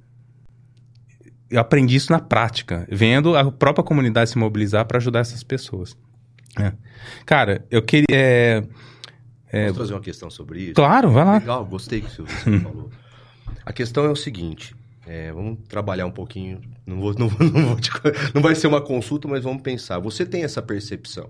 [1.49, 5.97] Eu aprendi isso na prática, vendo a própria comunidade se mobilizar para ajudar essas pessoas.
[6.57, 6.71] É.
[7.25, 8.05] Cara, eu queria.
[8.11, 8.63] É,
[9.51, 9.65] é...
[9.65, 10.73] Posso trazer uma questão sobre isso?
[10.75, 11.37] Claro, vai lá.
[11.39, 12.23] Legal, gostei que você
[12.61, 12.89] falou.
[13.65, 16.61] A questão é o seguinte: é, vamos trabalhar um pouquinho.
[16.85, 17.89] Não, vou, não, não, vou te,
[18.33, 19.99] não vai ser uma consulta, mas vamos pensar.
[19.99, 21.29] Você tem essa percepção.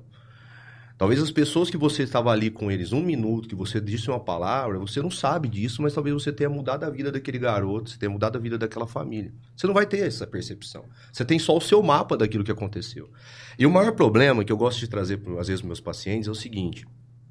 [0.98, 4.20] Talvez as pessoas que você estava ali com eles um minuto, que você disse uma
[4.20, 7.98] palavra, você não sabe disso, mas talvez você tenha mudado a vida daquele garoto, você
[7.98, 9.34] tenha mudado a vida daquela família.
[9.56, 10.84] Você não vai ter essa percepção.
[11.10, 13.10] Você tem só o seu mapa daquilo que aconteceu.
[13.58, 16.32] E o maior problema que eu gosto de trazer, às vezes, para meus pacientes é
[16.32, 16.86] o seguinte: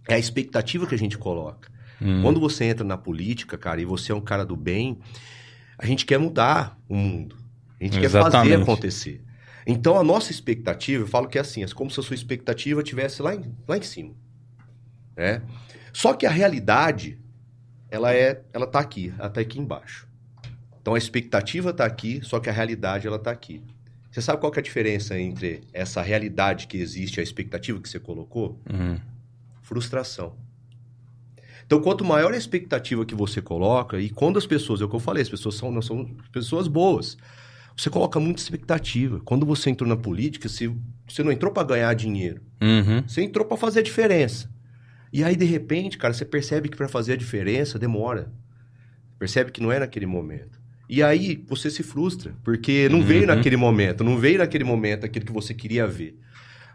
[0.09, 1.71] é a expectativa que a gente coloca.
[2.01, 2.23] Hum.
[2.23, 4.99] Quando você entra na política, cara, e você é um cara do bem,
[5.79, 7.37] a gente quer mudar o mundo.
[7.81, 8.33] A gente Exatamente.
[8.33, 9.25] quer fazer acontecer.
[9.67, 12.81] Então a nossa expectativa, eu falo que é assim, é como se a sua expectativa
[12.81, 14.15] estivesse lá em, lá em cima.
[15.15, 15.43] Né?
[15.93, 17.19] Só que a realidade,
[17.91, 20.09] ela é, ela tá aqui, ela tá aqui embaixo.
[20.81, 23.63] Então a expectativa está aqui, só que a realidade ela tá aqui.
[24.11, 27.89] Você sabe qual é a diferença entre essa realidade que existe e a expectativa que
[27.89, 28.59] você colocou?
[28.73, 28.99] Uhum.
[29.69, 30.35] Frustração.
[31.67, 34.97] Então, quanto maior a expectativa que você coloca, e quando as pessoas, é o que
[34.97, 37.19] eu falei, as pessoas são, não são pessoas boas.
[37.77, 39.21] Você coloca muita expectativa.
[39.21, 40.73] Quando você entrou na política, você,
[41.07, 42.41] você não entrou para ganhar dinheiro.
[42.63, 43.03] Uhum.
[43.07, 44.51] Você entrou para fazer a diferença.
[45.13, 48.33] E aí, de repente, cara, você percebe que para fazer a diferença demora.
[49.19, 50.59] Percebe que não é naquele momento.
[50.89, 53.05] E aí você se frustra, porque não uhum.
[53.05, 56.19] veio naquele momento, não veio naquele momento aquilo que você queria ver.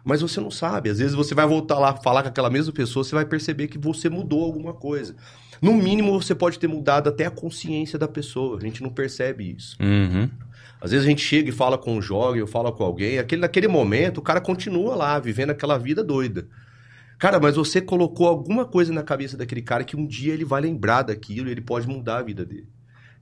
[0.04, 0.90] Mas você não sabe.
[0.90, 3.78] Às vezes você vai voltar lá falar com aquela mesma pessoa, você vai perceber que
[3.78, 5.16] você mudou alguma coisa.
[5.62, 8.58] No mínimo, você pode ter mudado até a consciência da pessoa.
[8.58, 9.76] A gente não percebe isso.
[9.80, 10.28] Uhum.
[10.80, 13.40] Às vezes a gente chega e fala com um jovem, ou fala com alguém, aquele,
[13.40, 16.46] naquele momento o cara continua lá, vivendo aquela vida doida.
[17.18, 20.60] Cara, mas você colocou alguma coisa na cabeça daquele cara que um dia ele vai
[20.60, 22.68] lembrar daquilo e ele pode mudar a vida dele.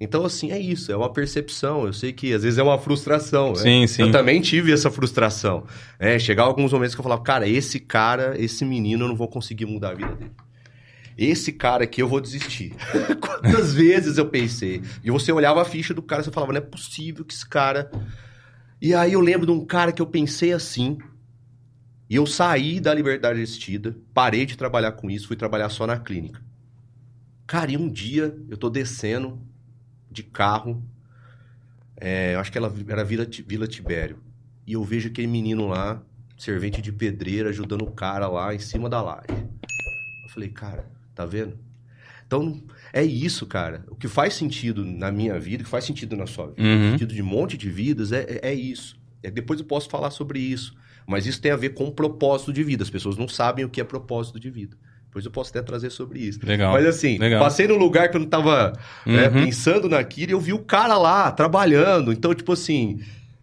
[0.03, 1.87] Então, assim, é isso, é uma percepção.
[1.87, 3.51] Eu sei que às vezes é uma frustração.
[3.51, 3.55] Né?
[3.55, 4.03] Sim, sim.
[4.03, 5.65] Eu também tive essa frustração.
[5.97, 9.29] É, chegar alguns momentos que eu falava, cara, esse cara, esse menino, eu não vou
[9.29, 10.33] conseguir mudar a vida dele.
[11.17, 12.75] Esse cara aqui eu vou desistir.
[13.23, 14.83] Quantas vezes eu pensei?
[15.05, 17.49] E você olhava a ficha do cara e você falava, não é possível que esse
[17.49, 17.89] cara.
[18.81, 20.99] E aí eu lembro de um cara que eu pensei assim.
[22.11, 25.97] E eu saí da liberdade assistida, parei de trabalhar com isso, fui trabalhar só na
[25.97, 26.43] clínica.
[27.47, 29.41] Cara, e um dia eu tô descendo
[30.13, 30.83] de carro.
[31.97, 34.19] É, acho que ela era Vila, Vila Tibério.
[34.67, 36.03] E eu vejo aquele menino lá,
[36.37, 39.27] servente de pedreira, ajudando o cara lá em cima da laje.
[40.25, 41.59] Eu falei, cara, tá vendo?
[42.27, 43.85] Então, é isso, cara.
[43.89, 46.93] O que faz sentido na minha vida, o que faz sentido na sua vida, uhum.
[46.93, 48.99] sentido de um monte de vidas, é, é, é isso.
[49.23, 50.75] É, depois eu posso falar sobre isso.
[51.07, 52.83] Mas isso tem a ver com propósito de vida.
[52.83, 54.77] As pessoas não sabem o que é propósito de vida.
[55.13, 56.41] Depois eu posso até trazer sobre isso.
[56.43, 56.73] Legal.
[56.73, 57.39] Mas assim, Legal.
[57.39, 58.73] passei num lugar que eu não tava
[59.05, 59.45] né, uhum.
[59.45, 62.15] pensando naquilo e eu vi o cara lá, trabalhando.
[62.15, 62.99] Então, tipo assim,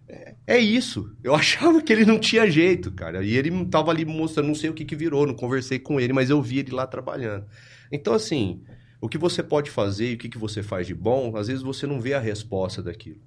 [0.08, 1.16] é, é isso.
[1.24, 3.24] Eu achava que ele não tinha jeito, cara.
[3.24, 6.12] E ele tava ali mostrando, não sei o que que virou, não conversei com ele,
[6.12, 7.46] mas eu vi ele lá trabalhando.
[7.92, 8.64] Então, assim,
[9.00, 11.62] o que você pode fazer e o que, que você faz de bom, às vezes
[11.62, 13.22] você não vê a resposta daquilo.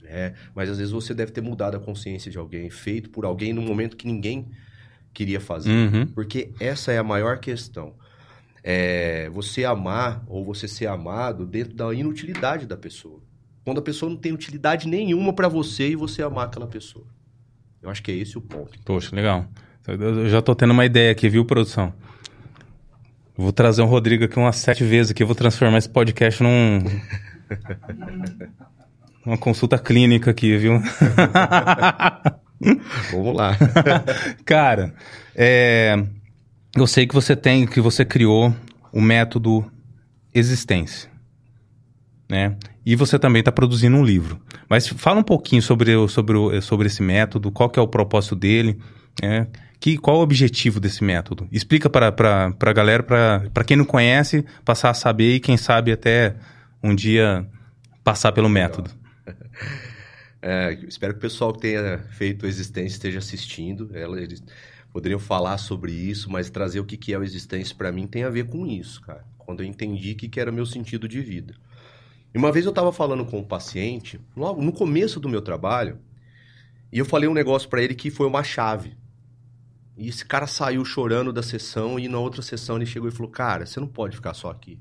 [0.00, 0.32] Né?
[0.54, 3.60] Mas às vezes você deve ter mudado a consciência de alguém, feito por alguém no
[3.60, 4.48] momento que ninguém
[5.16, 5.70] queria fazer.
[5.70, 6.06] Uhum.
[6.08, 7.94] Porque essa é a maior questão.
[8.62, 13.20] É você amar ou você ser amado dentro da inutilidade da pessoa.
[13.64, 17.06] Quando a pessoa não tem utilidade nenhuma para você e você amar aquela pessoa.
[17.82, 18.78] Eu acho que é esse o ponto.
[18.84, 19.46] Poxa, legal.
[19.86, 21.92] Eu já tô tendo uma ideia aqui, viu, produção?
[23.38, 26.82] vou trazer um Rodrigo aqui umas sete vezes aqui, eu vou transformar esse podcast num.
[29.24, 30.80] uma consulta clínica aqui, viu?
[33.12, 33.56] Vamos lá.
[34.44, 34.94] Cara,
[35.34, 36.02] é...
[36.74, 38.54] eu sei que você tem, que você criou
[38.92, 39.70] o método
[40.34, 41.10] Existência,
[42.28, 42.56] né?
[42.84, 44.38] E você também está produzindo um livro.
[44.68, 48.78] Mas fala um pouquinho sobre, sobre, sobre esse método, qual que é o propósito dele,
[49.22, 49.46] né?
[49.80, 51.48] Que, qual o objetivo desse método?
[51.50, 52.08] Explica para
[52.60, 56.36] a galera, para quem não conhece, passar a saber e quem sabe até
[56.82, 57.46] um dia
[58.04, 58.90] passar pelo método.
[60.40, 63.90] É, espero que o pessoal que tenha feito Existência esteja assistindo.
[63.94, 64.42] Eles
[64.92, 68.24] poderiam falar sobre isso, mas trazer o que, que é o Existência para mim tem
[68.24, 69.24] a ver com isso, cara.
[69.38, 71.54] Quando eu entendi o que, que era meu sentido de vida.
[72.34, 75.98] E uma vez eu estava falando com um paciente, logo no começo do meu trabalho,
[76.92, 78.96] e eu falei um negócio para ele que foi uma chave.
[79.96, 83.30] E esse cara saiu chorando da sessão e na outra sessão ele chegou e falou:
[83.30, 84.78] Cara, você não pode ficar só aqui.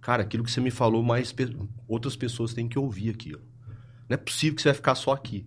[0.00, 1.54] Cara, aquilo que você me falou, mais pe
[1.86, 3.42] outras pessoas têm que ouvir aquilo.
[4.08, 5.46] Não é possível que você vai ficar só aqui.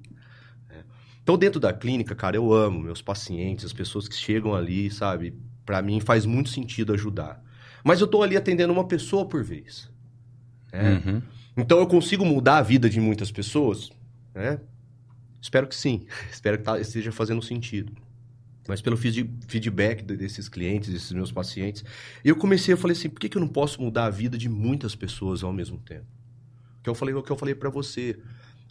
[0.69, 0.83] É.
[1.23, 5.33] Então, dentro da clínica, cara, eu amo meus pacientes, as pessoas que chegam ali, sabe?
[5.65, 7.43] Para mim faz muito sentido ajudar.
[7.83, 9.89] Mas eu tô ali atendendo uma pessoa por vez.
[10.71, 11.01] Né?
[11.05, 11.21] Uhum.
[11.57, 13.89] Então, eu consigo mudar a vida de muitas pessoas?
[14.33, 14.59] Né?
[15.41, 16.05] Espero que sim.
[16.31, 17.91] Espero que tá, esteja fazendo sentido.
[18.67, 21.83] Mas pelo feedback desses clientes, desses meus pacientes,
[22.23, 24.47] eu comecei, eu falei assim, por que, que eu não posso mudar a vida de
[24.47, 26.05] muitas pessoas ao mesmo tempo?
[26.83, 28.19] Que eu falei o que eu falei para você.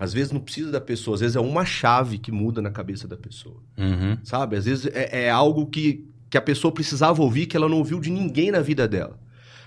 [0.01, 3.07] Às vezes não precisa da pessoa, às vezes é uma chave que muda na cabeça
[3.07, 3.63] da pessoa.
[3.77, 4.17] Uhum.
[4.25, 4.57] Sabe?
[4.57, 8.01] Às vezes é, é, algo que, que a pessoa precisava ouvir que ela não ouviu
[8.01, 9.21] de ninguém na vida dela.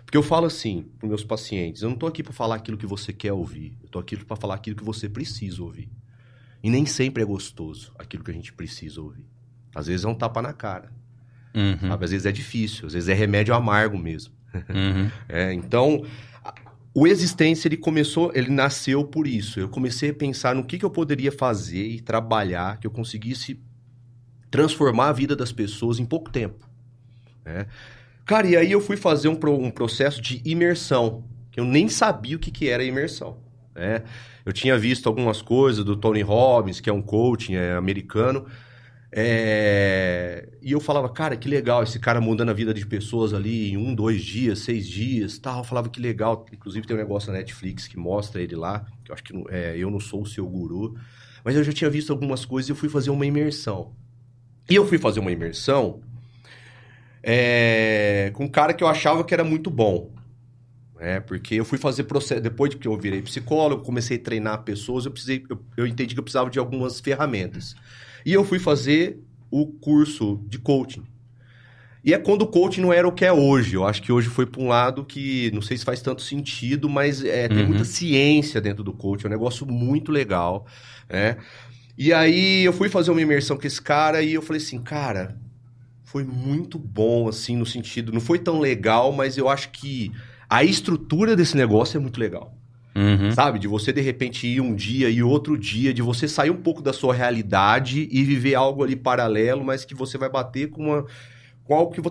[0.04, 2.88] Porque eu falo assim para meus pacientes: eu não estou aqui para falar aquilo que
[2.88, 5.88] você quer ouvir, eu estou aqui para falar aquilo que você precisa ouvir.
[6.63, 9.28] E nem sempre é gostoso aquilo que a gente precisa ouvir.
[9.76, 10.91] Às vezes é um tapa na cara.
[11.54, 11.89] Uhum.
[11.89, 12.06] Sabe?
[12.06, 14.34] Às vezes é difícil, às vezes é remédio amargo mesmo.
[14.56, 15.12] Uhum.
[15.30, 16.04] é, então,
[16.94, 19.60] o existência ele começou, ele nasceu por isso.
[19.60, 23.60] Eu comecei a pensar no que, que eu poderia fazer e trabalhar que eu conseguisse
[24.52, 26.70] transformar a vida das pessoas em pouco tempo.
[27.44, 27.66] Né?
[28.26, 32.36] Cara, e aí eu fui fazer um, um processo de imersão, que eu nem sabia
[32.36, 33.38] o que, que era imersão.
[33.74, 34.04] Né?
[34.46, 38.46] Eu tinha visto algumas coisas do Tony Robbins, que é um coaching é, americano,
[39.15, 40.49] é...
[40.60, 43.78] E eu falava, cara, que legal esse cara mudando a vida de pessoas ali em
[43.78, 45.60] um, dois dias, seis dias, tal.
[45.60, 46.45] Eu falava que legal.
[46.52, 49.76] Inclusive tem um negócio na Netflix que mostra ele lá, que eu acho que é,
[49.78, 50.97] eu não sou o seu guru.
[51.43, 53.91] Mas eu já tinha visto algumas coisas e eu fui fazer uma imersão.
[54.67, 56.02] E eu fui fazer uma imersão
[57.21, 60.12] é, com um cara que eu achava que era muito bom.
[60.99, 62.41] É, porque eu fui fazer processo.
[62.41, 66.19] Depois que eu virei psicólogo, comecei a treinar pessoas, eu, precisei, eu, eu entendi que
[66.19, 67.76] eu precisava de algumas ferramentas.
[68.26, 69.20] E eu fui fazer
[69.52, 71.04] o curso de coaching.
[72.04, 73.76] E é quando o coaching não era o que é hoje.
[73.76, 76.90] Eu acho que hoje foi para um lado que não sei se faz tanto sentido,
[76.90, 77.68] mas é, tem uhum.
[77.68, 79.26] muita ciência dentro do coaching.
[79.26, 80.66] É um negócio muito legal,
[81.10, 81.38] né?
[81.98, 85.38] E aí eu fui fazer uma imersão com esse cara e eu falei assim, cara,
[86.04, 88.12] foi muito bom, assim, no sentido...
[88.12, 90.12] Não foi tão legal, mas eu acho que
[90.50, 92.58] a estrutura desse negócio é muito legal.
[92.96, 93.32] Uhum.
[93.32, 93.60] Sabe?
[93.60, 96.82] De você de repente ir um dia e outro dia, de você sair um pouco
[96.82, 101.06] da sua realidade e viver algo ali paralelo, mas que você vai bater com uma.
[101.64, 102.02] Com algo que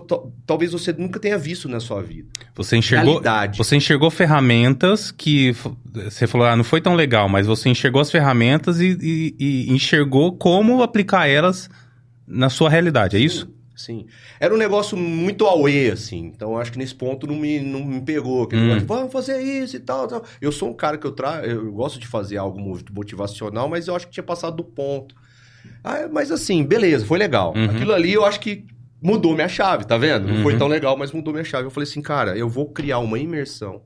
[0.47, 2.27] talvez você nunca tenha visto na sua vida.
[2.55, 3.59] Você enxergou, realidade.
[3.59, 5.55] você enxergou ferramentas que
[5.93, 9.71] você falou, ah, não foi tão legal, mas você enxergou as ferramentas e, e, e
[9.71, 11.69] enxergou como aplicar elas
[12.27, 13.47] na sua realidade, é isso?
[13.75, 14.05] Sim.
[14.39, 16.25] Era um negócio muito away, assim.
[16.25, 18.47] Então, acho que nesse ponto não me, não me pegou.
[18.47, 18.79] Que hum.
[18.85, 21.45] vamos fazer isso e tal, tal, Eu sou um cara que eu trago...
[21.45, 22.59] Eu gosto de fazer algo
[22.91, 25.15] motivacional, mas eu acho que tinha passado do ponto.
[25.83, 27.53] Ah, mas assim, beleza, foi legal.
[27.55, 27.65] Uhum.
[27.65, 28.65] Aquilo ali eu acho que
[29.01, 30.27] mudou minha chave, tá vendo?
[30.27, 30.43] Não uhum.
[30.43, 31.65] foi tão legal, mas mudou minha chave.
[31.65, 33.81] Eu falei assim, cara, eu vou criar uma imersão.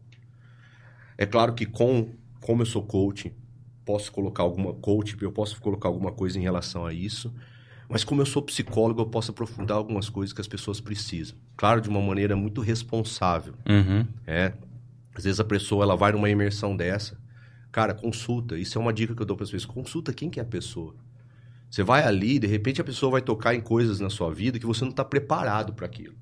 [1.18, 2.10] É claro que com
[2.42, 3.34] como eu sou coach,
[3.84, 7.34] posso colocar alguma coach, eu posso colocar alguma coisa em relação a isso.
[7.90, 11.38] Mas como eu sou psicólogo, eu posso aprofundar algumas coisas que as pessoas precisam.
[11.56, 13.54] Claro, de uma maneira muito responsável.
[13.68, 14.06] Uhum.
[14.26, 14.54] É.
[15.16, 17.18] Às vezes a pessoa ela vai numa imersão dessa.
[17.72, 18.58] Cara, consulta.
[18.58, 19.74] Isso é uma dica que eu dou para as pessoas.
[19.74, 20.96] Consulta quem que é a pessoa.
[21.70, 24.66] Você vai ali, de repente a pessoa vai tocar em coisas na sua vida que
[24.66, 26.16] você não está preparado para aquilo.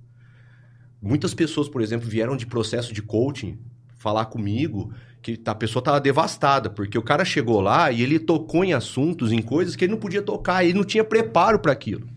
[1.01, 3.59] Muitas pessoas, por exemplo, vieram de processo de coaching
[3.95, 4.91] falar comigo
[5.25, 9.31] que a pessoa tava devastada, porque o cara chegou lá e ele tocou em assuntos,
[9.31, 12.07] em coisas que ele não podia tocar, ele não tinha preparo para aquilo.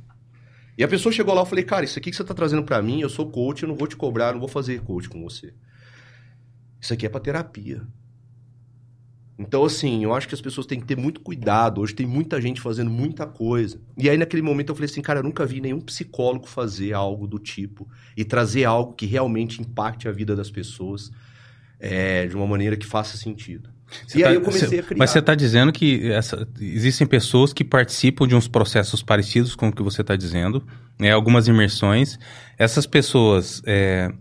[0.77, 2.83] E a pessoa chegou lá, eu falei, cara, isso aqui que você tá trazendo para
[2.83, 5.55] mim, eu sou coach, eu não vou te cobrar, não vou fazer coach com você.
[6.79, 7.81] Isso aqui é para terapia.
[9.39, 11.81] Então, assim, eu acho que as pessoas têm que ter muito cuidado.
[11.81, 13.81] Hoje tem muita gente fazendo muita coisa.
[13.97, 17.27] E aí, naquele momento, eu falei assim, cara, eu nunca vi nenhum psicólogo fazer algo
[17.27, 21.11] do tipo e trazer algo que realmente impacte a vida das pessoas
[21.81, 23.71] é, de uma maneira que faça sentido.
[24.07, 24.99] Você e tá- aí eu comecei você- a criar.
[24.99, 29.69] Mas você está dizendo que essa- existem pessoas que participam de uns processos parecidos com
[29.69, 30.67] o que você está dizendo,
[30.99, 31.11] né?
[31.11, 32.19] algumas imersões.
[32.59, 34.13] Essas pessoas é,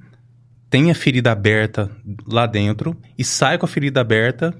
[0.70, 1.91] têm a ferida aberta
[2.26, 4.53] lá dentro e saem com a ferida aberta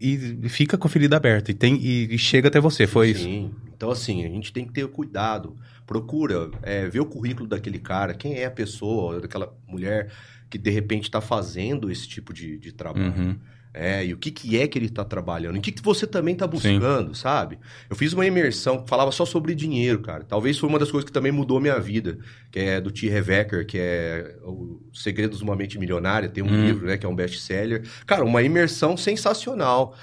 [0.00, 2.86] e fica com a ferida aberta e, tem, e, e chega até você.
[2.86, 3.22] Foi isso?
[3.24, 3.52] Sim.
[3.76, 5.56] Então, assim, a gente tem que ter cuidado.
[5.86, 10.10] Procura é, ver o currículo daquele cara, quem é a pessoa, daquela mulher
[10.48, 13.14] que de repente está fazendo esse tipo de, de trabalho.
[13.16, 13.36] Uhum.
[13.74, 15.56] É, e o que, que é que ele está trabalhando?
[15.56, 17.58] E o que, que você também está buscando, sabe?
[17.88, 20.24] Eu fiz uma imersão que falava só sobre dinheiro, cara.
[20.24, 22.18] Talvez foi uma das coisas que também mudou minha vida,
[22.50, 23.08] que é do T.
[23.08, 26.66] Revecker, que é o Segredos de uma Mente Milionária, tem um Hum.
[26.66, 27.86] livro, né, que é um best-seller.
[28.06, 29.94] Cara, uma imersão sensacional.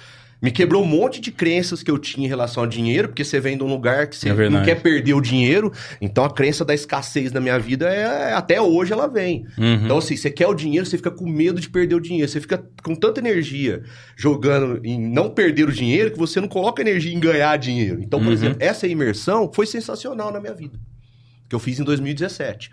[0.41, 3.39] Me quebrou um monte de crenças que eu tinha em relação ao dinheiro, porque você
[3.39, 5.71] vem de um lugar que você É não quer perder o dinheiro,
[6.01, 9.45] então a crença da escassez na minha vida é até hoje ela vem.
[9.57, 9.85] Uhum.
[9.85, 12.27] Então, assim, você quer o dinheiro, você fica com medo de perder o dinheiro.
[12.29, 13.81] Você fica com tanta energia
[14.15, 18.01] jogando em não perder o dinheiro que você não coloca energia em ganhar dinheiro.
[18.01, 18.33] Então, por Uhum.
[18.33, 20.77] exemplo, essa imersão foi sensacional na minha vida.
[21.49, 22.69] Que eu fiz em 2017.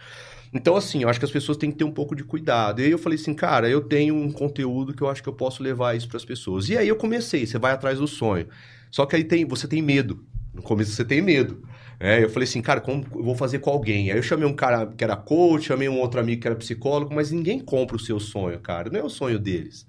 [0.53, 2.80] Então, assim, eu acho que as pessoas têm que ter um pouco de cuidado.
[2.80, 5.32] E aí eu falei assim, cara, eu tenho um conteúdo que eu acho que eu
[5.32, 6.68] posso levar isso para as pessoas.
[6.68, 8.46] E aí eu comecei, você vai atrás do sonho.
[8.90, 10.26] Só que aí tem, você tem medo.
[10.53, 11.62] No começo você tem medo.
[11.98, 14.11] É, eu falei assim, cara, como eu vou fazer com alguém?
[14.11, 17.14] Aí eu chamei um cara que era coach, chamei um outro amigo que era psicólogo,
[17.14, 18.90] mas ninguém compra o seu sonho, cara.
[18.90, 19.86] Não é o sonho deles.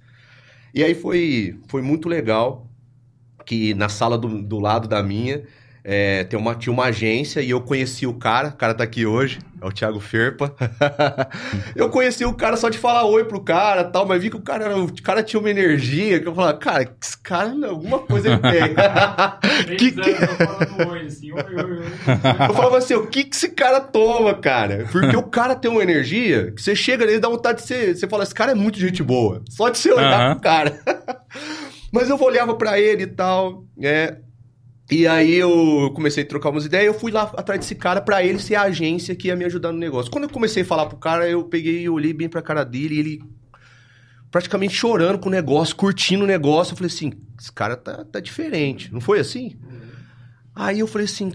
[0.74, 2.70] E aí foi, foi muito legal
[3.46, 5.44] que na sala do, do lado da minha
[5.86, 9.06] é, tem uma, tinha uma agência e eu conheci o cara, o cara tá aqui
[9.06, 10.56] hoje, é o Thiago Ferpa.
[11.76, 14.36] eu conheci o cara só de falar oi pro cara e tal, mas vi que
[14.38, 18.00] o cara, era- o cara tinha uma energia que eu falava, cara, esse cara, alguma
[18.00, 18.74] coisa ele tem.
[19.78, 20.12] que, que...
[21.06, 24.88] assim, Eu falava assim, o que que esse cara toma, cara?
[24.92, 27.96] Porque o cara tem uma energia que você chega nele e dá vontade de ser...
[27.96, 29.42] Você fala, esse cara é muito gente boa.
[29.50, 30.32] Só de você olhar Aham.
[30.36, 30.80] pro cara.
[31.92, 34.18] Mas eu olhava pra ele e tal, é...
[34.94, 38.24] E aí eu comecei a trocar umas ideias, eu fui lá atrás desse cara pra
[38.24, 40.12] ele ser a agência que ia me ajudar no negócio.
[40.12, 42.94] Quando eu comecei a falar pro cara, eu peguei e olhei bem pra cara dele
[42.94, 43.24] e ele
[44.30, 46.74] praticamente chorando com o negócio, curtindo o negócio.
[46.74, 48.94] Eu falei assim, esse cara tá, tá diferente.
[48.94, 49.56] Não foi assim?
[50.54, 51.32] Aí eu falei assim,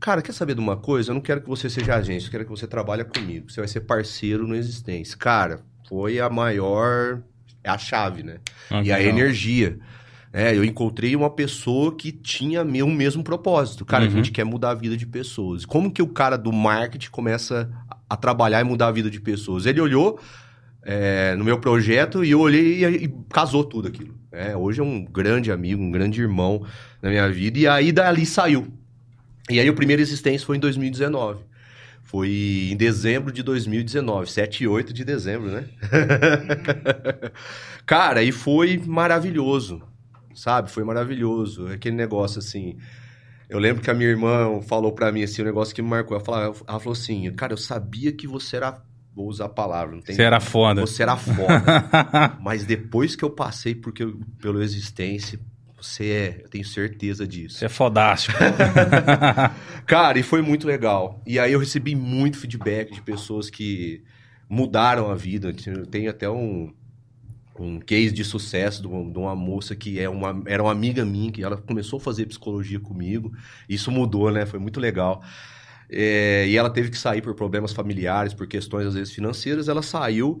[0.00, 1.10] cara, quer saber de uma coisa?
[1.10, 3.50] Eu não quero que você seja agência, eu quero que você trabalhe comigo.
[3.50, 5.18] Você vai ser parceiro no Existência.
[5.18, 7.20] Cara, foi a maior...
[7.62, 8.38] É a chave, né?
[8.70, 9.78] Ah, e a energia.
[10.38, 13.86] É, eu encontrei uma pessoa que tinha me- o mesmo propósito.
[13.86, 14.10] Cara, Uhum.
[14.10, 15.64] a gente quer mudar a vida de pessoas.
[15.64, 19.18] Como que o cara do marketing começa a- a trabalhar e mudar a vida de
[19.18, 19.64] pessoas?
[19.64, 20.20] Ele olhou
[20.88, 24.14] é, no meu projeto e eu olhei e, e casou tudo aquilo.
[24.30, 26.64] É, hoje é um grande amigo, um grande irmão
[27.02, 27.58] na minha vida.
[27.58, 28.68] E aí dali saiu.
[29.50, 31.40] E aí o primeiro existência foi em 2019.
[32.04, 35.64] Foi em dezembro de 2019, 7 e 8 de dezembro, né?
[37.84, 39.82] Cara, e foi maravilhoso,
[40.36, 40.70] sabe?
[40.70, 41.66] Foi maravilhoso.
[41.68, 42.76] Aquele negócio assim.
[43.48, 46.16] Eu lembro que a minha irmã falou pra mim assim, um negócio que me marcou.
[46.16, 48.80] Ela falou, ela falou assim: Cara, eu sabia que você era.
[49.14, 50.14] Vou usar a palavra, não tem.
[50.14, 50.80] Você era foda.
[50.82, 52.36] Você era foda.
[52.42, 55.40] Mas depois que eu passei por, que eu- pelo existência,
[55.80, 56.40] você é.
[56.44, 57.56] Eu tenho certeza disso.
[57.58, 58.36] Você é fodástico.
[59.86, 61.22] Cara, e foi muito legal.
[61.26, 64.02] E aí eu recebi muito feedback de pessoas que
[64.48, 65.54] mudaram a vida.
[65.66, 66.72] Eu tenho até um,
[67.64, 71.04] um case de sucesso de uma, de uma moça que é uma, era uma amiga
[71.04, 73.32] minha, que ela começou a fazer psicologia comigo.
[73.68, 74.44] Isso mudou, né?
[74.46, 75.22] Foi muito legal.
[75.88, 79.68] É, e ela teve que sair por problemas familiares, por questões às vezes financeiras.
[79.68, 80.40] Ela saiu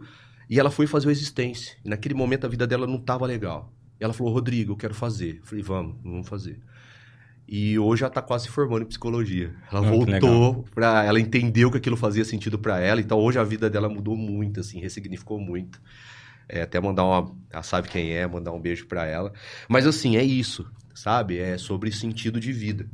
[0.50, 1.76] e ela foi fazer o existência.
[1.84, 3.72] E naquele momento a vida dela não estava legal.
[4.00, 5.38] Ela falou: Rodrigo, eu quero fazer.
[5.40, 6.58] Eu falei: Vamos, vamos fazer.
[7.48, 9.54] E hoje ela tá quase se formando em psicologia.
[9.70, 11.04] Ela Ah, voltou pra.
[11.04, 13.00] Ela entendeu que aquilo fazia sentido pra ela.
[13.00, 15.80] Então hoje a vida dela mudou muito, assim, ressignificou muito.
[16.48, 17.34] É, até mandar uma.
[17.50, 19.32] Ela sabe quem é, mandar um beijo pra ela.
[19.68, 21.38] Mas assim, é isso, sabe?
[21.38, 22.88] É sobre sentido de vida.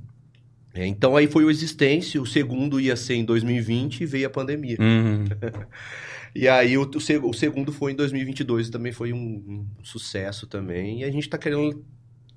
[0.75, 4.31] É, então aí foi o Existência, o segundo ia ser em 2020 e veio a
[4.31, 4.77] pandemia.
[4.81, 5.25] Uhum.
[6.35, 10.47] E aí o, o o segundo foi em 2022 e também foi um, um sucesso
[10.47, 11.01] também.
[11.01, 11.85] E a gente tá querendo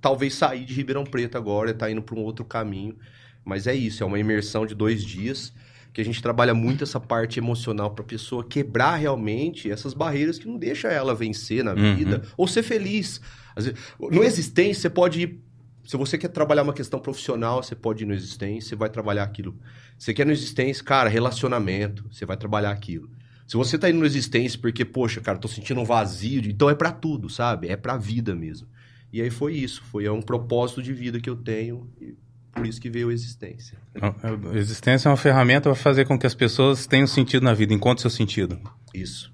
[0.01, 2.97] talvez sair de Ribeirão Preto agora, tá indo para um outro caminho.
[3.43, 5.53] Mas é isso, é uma imersão de dois dias
[5.95, 10.37] que a gente trabalha muito essa parte emocional para a pessoa quebrar realmente essas barreiras
[10.37, 11.95] que não deixa ela vencer na Uhum.
[11.95, 13.21] vida ou ser feliz.
[13.55, 15.39] Às vezes, no existência você pode ir
[15.85, 19.23] se você quer trabalhar uma questão profissional, você pode ir no existência, você vai trabalhar
[19.23, 19.55] aquilo.
[19.97, 23.07] Você quer no existência, cara, relacionamento, você vai trabalhar aquilo.
[23.47, 26.75] Se você tá indo no existência porque, poxa, cara, tô sentindo um vazio, então é
[26.75, 27.67] pra tudo, sabe?
[27.69, 28.67] É pra vida mesmo.
[29.13, 32.15] E aí foi isso, foi um propósito de vida que eu tenho e
[32.55, 33.77] por isso que veio a existência.
[34.01, 37.73] A existência é uma ferramenta para fazer com que as pessoas tenham sentido na vida,
[37.73, 38.59] encontrem seu sentido.
[38.93, 39.31] Isso.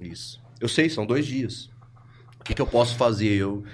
[0.00, 0.40] Isso.
[0.60, 1.68] Eu sei, são dois dias.
[2.40, 3.32] O que, que eu posso fazer?
[3.34, 3.64] Eu,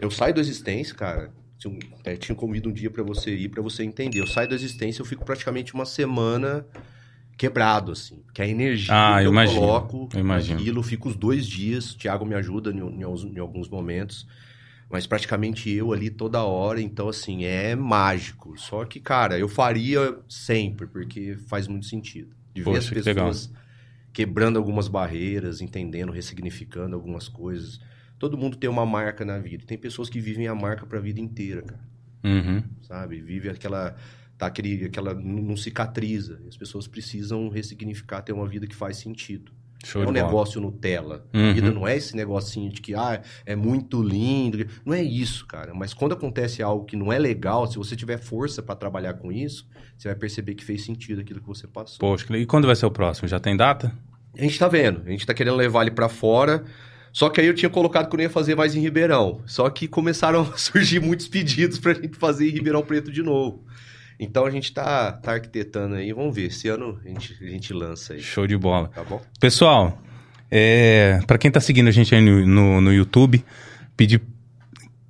[0.00, 1.30] eu saio da existência, cara.
[1.58, 4.20] Tinha um- é, tinha convido um dia pra você ir, pra você entender.
[4.20, 6.64] Eu saio da existência, eu fico praticamente uma semana
[7.36, 8.22] quebrado, assim.
[8.34, 10.58] Que a energia Ah, que eu eu imagino, coloco eu imagino.
[10.58, 11.92] naquilo, eu fico os dois dias.
[11.92, 14.26] O Thiago me ajuda em, em em alguns momentos.
[14.90, 18.58] Mas praticamente eu ali toda hora, então assim, é mágico.
[18.58, 22.34] Só que, cara, eu faria sempre, porque faz muito sentido.
[22.54, 23.50] De ver Poxa, as que pessoas
[24.12, 27.80] quebrando algumas barreiras, entendendo, ressignificando algumas coisas.
[28.18, 29.64] Todo mundo tem uma marca na vida.
[29.64, 31.88] Tem pessoas que vivem a marca pra vida inteira, cara.
[32.24, 32.64] Uhum.
[32.82, 33.20] Sabe?
[33.20, 33.94] Vive aquela.
[34.36, 35.14] Tá aquele, aquela.
[35.14, 36.40] Não não cicatriza.
[36.48, 39.52] As pessoas precisam ressignificar, ter uma vida que faz sentido.
[39.84, 40.26] Show é um bola.
[40.26, 41.24] negócio Nutella.
[41.32, 41.50] Uhum.
[41.50, 44.66] A vida não é esse negocinho de que ah, é muito lindo.
[44.84, 45.72] Não é isso, cara.
[45.72, 49.30] Mas quando acontece algo que não é legal, se você tiver força pra trabalhar com
[49.30, 49.66] isso,
[49.96, 51.98] você vai perceber que fez sentido aquilo que você passou.
[51.98, 53.28] Poxa, e quando vai ser o próximo?
[53.28, 53.92] Já tem data?
[54.36, 56.64] A gente tá vendo, a gente tá querendo levar ele pra fora.
[57.12, 59.40] Só que aí eu tinha colocado que eu não ia fazer mais em Ribeirão.
[59.46, 63.64] Só que começaram a surgir muitos pedidos pra gente fazer em Ribeirão Preto de novo.
[64.18, 66.46] Então a gente tá, tá arquitetando aí, vamos ver.
[66.46, 68.88] Esse ano a gente, a gente lança aí, Show de bola.
[68.88, 69.20] tá bom?
[69.38, 70.00] Pessoal,
[70.50, 73.44] é, para quem tá seguindo a gente aí no, no, no YouTube,
[73.96, 74.20] pedir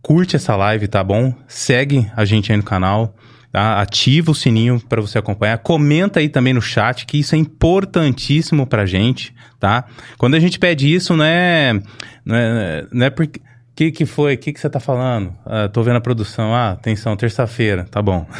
[0.02, 1.34] curte essa live, tá bom?
[1.46, 3.14] Segue a gente aí no canal,
[3.50, 3.80] tá?
[3.80, 5.58] Ativa o sininho para você acompanhar.
[5.58, 9.84] Comenta aí também no chat, que isso é importantíssimo pra gente, tá?
[10.16, 11.80] Quando a gente pede isso, não é
[12.24, 13.40] não é, não é porque
[13.78, 14.34] que que foi?
[14.34, 15.32] O que que você tá falando?
[15.46, 16.52] Ah, tô vendo a produção.
[16.52, 17.86] Ah, atenção, terça-feira.
[17.88, 18.26] Tá bom.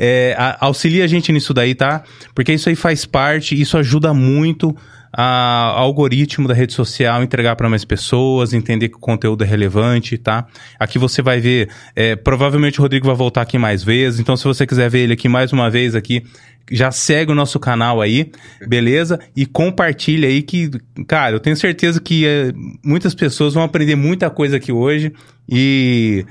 [0.00, 2.04] É, auxilia a gente nisso daí, tá?
[2.32, 4.72] Porque isso aí faz parte, isso ajuda muito
[5.12, 10.18] a- algoritmo da rede social entregar para mais pessoas, entender que o conteúdo é relevante,
[10.18, 10.46] tá?
[10.78, 14.44] Aqui você vai ver, é, provavelmente o Rodrigo vai voltar aqui mais vezes, então se
[14.44, 16.24] você quiser ver ele aqui mais uma vez aqui,
[16.70, 18.30] já segue o nosso canal aí,
[18.66, 19.18] beleza?
[19.34, 20.70] E compartilha aí que,
[21.06, 22.52] cara, eu tenho certeza que é,
[22.84, 25.12] muitas pessoas vão aprender muita coisa aqui hoje
[25.48, 26.26] e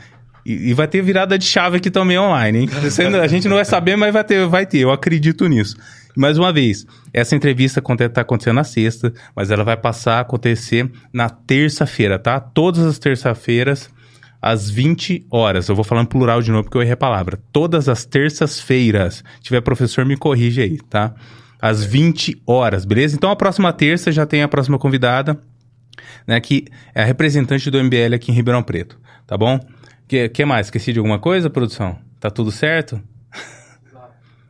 [0.48, 2.70] e, e vai ter virada de chave aqui também online, hein?
[3.22, 5.76] A gente não vai saber, mas vai ter, vai ter, eu acredito nisso.
[6.16, 10.90] Mais uma vez, essa entrevista está acontecendo na sexta, mas ela vai passar a acontecer
[11.12, 12.40] na terça-feira, tá?
[12.40, 13.90] Todas as terças-feiras,
[14.42, 15.68] às 20 horas.
[15.68, 17.38] Eu vou falando plural de novo porque eu errei a palavra.
[17.52, 19.18] Todas as terças-feiras.
[19.18, 21.14] Se tiver professor, me corrige aí, tá?
[21.62, 23.16] Às 20 horas, beleza?
[23.16, 25.40] Então a próxima terça já tem a próxima convidada
[26.28, 29.60] né, que é a representante do MBL aqui em Ribeirão Preto, tá bom?
[30.08, 30.68] Que, que mais?
[30.68, 31.98] Esqueci de alguma coisa, produção?
[32.20, 33.02] Tá tudo certo?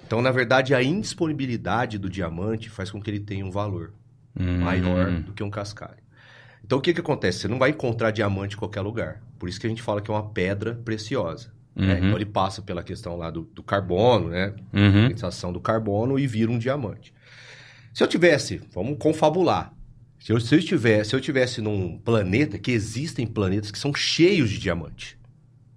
[0.06, 3.92] Então, na verdade, a indisponibilidade do diamante faz com que ele tenha um valor
[4.38, 5.98] Hum, maior do que um cascalho.
[6.64, 7.40] Então o que, que acontece?
[7.40, 9.22] Você não vai encontrar diamante em qualquer lugar.
[9.38, 11.52] Por isso que a gente fala que é uma pedra preciosa.
[11.74, 11.94] né?
[11.94, 11.98] Uhum.
[11.98, 14.54] Então ele passa pela questão lá do, do carbono, né?
[14.72, 15.08] Uhum.
[15.08, 17.12] Sensação do carbono e vira um diamante.
[17.92, 19.72] Se eu tivesse, vamos confabular.
[20.28, 23.94] Se eu, se eu estivesse, se eu tivesse num planeta que existem planetas que são
[23.94, 25.18] cheios de diamante.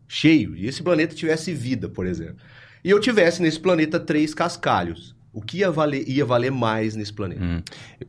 [0.10, 2.36] cheio, e esse planeta tivesse vida, por exemplo,
[2.84, 7.14] e eu tivesse nesse planeta três cascalhos, o que ia valer, ia valer mais nesse
[7.14, 7.42] planeta?
[7.42, 7.62] Hum.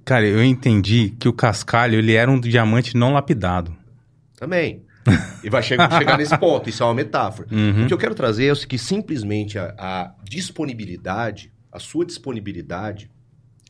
[0.05, 3.72] Cara, eu entendi que o cascalho ele era um diamante não lapidado.
[4.34, 4.82] Também.
[5.45, 7.47] E vai chegar, chegar nesse ponto, isso é uma metáfora.
[7.53, 7.84] Uhum.
[7.84, 13.09] O que eu quero trazer é o que simplesmente a, a disponibilidade, a sua disponibilidade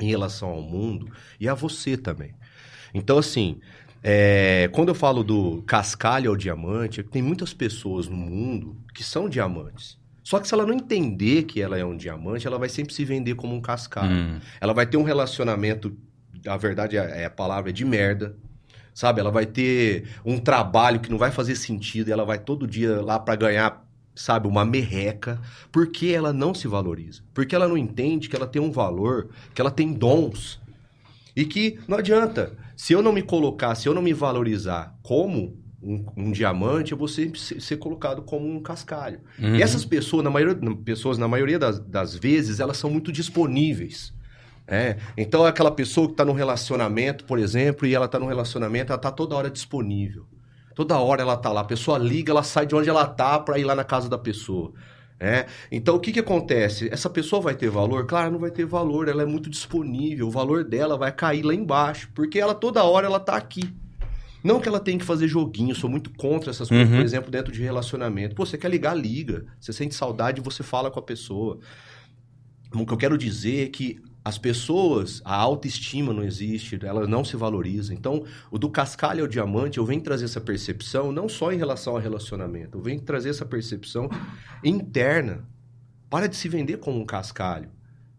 [0.00, 2.34] em relação ao mundo e a você também.
[2.94, 3.58] Então, assim,
[4.02, 9.28] é, quando eu falo do cascalho ao diamante, tem muitas pessoas no mundo que são
[9.28, 9.96] diamantes.
[10.22, 13.04] Só que se ela não entender que ela é um diamante, ela vai sempre se
[13.04, 14.12] vender como um cascalho.
[14.12, 14.40] Hum.
[14.60, 15.96] Ela vai ter um relacionamento,
[16.46, 18.36] a verdade é é a palavra é de merda.
[18.94, 19.20] Sabe?
[19.20, 23.00] Ela vai ter um trabalho que não vai fazer sentido, e ela vai todo dia
[23.00, 25.40] lá para ganhar, sabe, uma merreca,
[25.72, 27.22] porque ela não se valoriza.
[27.32, 30.60] Porque ela não entende que ela tem um valor, que ela tem dons.
[31.34, 32.52] E que não adianta.
[32.76, 36.98] Se eu não me colocar, se eu não me valorizar como um, um diamante, eu
[36.98, 39.20] vou sempre ser, ser colocado como um cascalho.
[39.38, 39.56] Uhum.
[39.56, 44.14] E essas pessoas, na maioria, pessoas, na maioria das, das vezes, elas são muito disponíveis.
[44.66, 48.92] É, então aquela pessoa que está num relacionamento, por exemplo, e ela está num relacionamento,
[48.92, 50.26] ela está toda hora disponível.
[50.74, 51.60] Toda hora ela tá lá.
[51.60, 54.16] A pessoa liga, ela sai de onde ela tá para ir lá na casa da
[54.16, 54.72] pessoa.
[55.20, 55.46] É?
[55.70, 56.88] Então o que, que acontece?
[56.92, 58.06] Essa pessoa vai ter valor?
[58.06, 61.54] Claro, não vai ter valor, ela é muito disponível, o valor dela vai cair lá
[61.54, 63.72] embaixo, porque ela toda hora ela tá aqui.
[64.42, 66.96] Não que ela tenha que fazer joguinho, eu sou muito contra essas coisas, Uhum.
[66.96, 68.34] por exemplo, dentro de relacionamento.
[68.34, 69.46] Pô, você quer ligar, liga.
[69.60, 71.60] Você sente saudade, você fala com a pessoa.
[72.74, 77.24] O que eu quero dizer é que as pessoas, a autoestima não existe, ela não
[77.24, 77.92] se valoriza.
[77.92, 81.94] Então, o do cascalho ao diamante, eu venho trazer essa percepção não só em relação
[81.94, 84.08] ao relacionamento, eu venho trazer essa percepção
[84.62, 85.44] interna.
[86.08, 87.70] Para de se vender como um cascalho,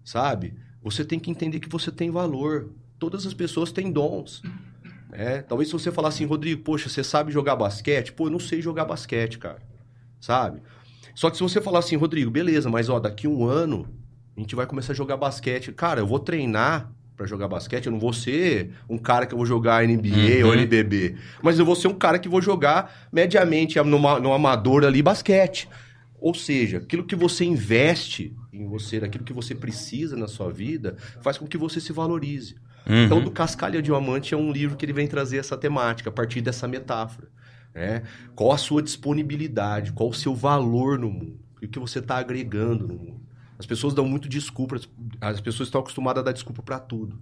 [0.04, 0.56] sabe?
[0.82, 2.72] Você tem que entender que você tem valor.
[3.00, 4.42] Todas as pessoas têm dons.
[5.12, 8.12] É, talvez se você falar assim, Rodrigo, poxa, você sabe jogar basquete?
[8.12, 9.62] Pô, eu não sei jogar basquete, cara.
[10.20, 10.62] Sabe?
[11.16, 13.88] Só que se você falar assim, Rodrigo, beleza, mas ó, daqui um ano
[14.36, 15.72] a gente vai começar a jogar basquete.
[15.72, 19.38] Cara, eu vou treinar pra jogar basquete, eu não vou ser um cara que eu
[19.38, 20.48] vou jogar NBA Uhum.
[20.48, 24.84] ou NBB, mas eu vou ser um cara que vou jogar mediamente numa, no amador
[24.84, 25.70] ali basquete.
[26.20, 30.96] Ou seja, aquilo que você investe em você, aquilo que você precisa na sua vida,
[31.22, 32.56] faz com que você se valorize.
[32.88, 33.06] Uhum.
[33.06, 36.42] Então, do Cascalho Diamante é um livro que ele vem trazer essa temática, a partir
[36.42, 37.28] dessa metáfora.
[37.76, 38.04] Né?
[38.36, 42.18] Qual a sua disponibilidade, qual o seu valor no mundo, e o que você está
[42.18, 43.23] agregando no mundo.
[43.64, 44.90] As pessoas dão muito desculpas,
[45.22, 47.18] as pessoas estão acostumadas a dar desculpa para tudo.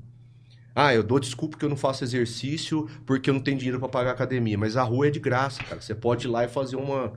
[0.74, 3.88] Ah, eu dou desculpa que eu não faço exercício porque eu não tenho dinheiro para
[3.88, 5.80] pagar academia, mas a rua é de graça, cara.
[5.80, 7.14] Você pode ir lá e fazer uma,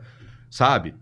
[0.51, 0.95] sabe?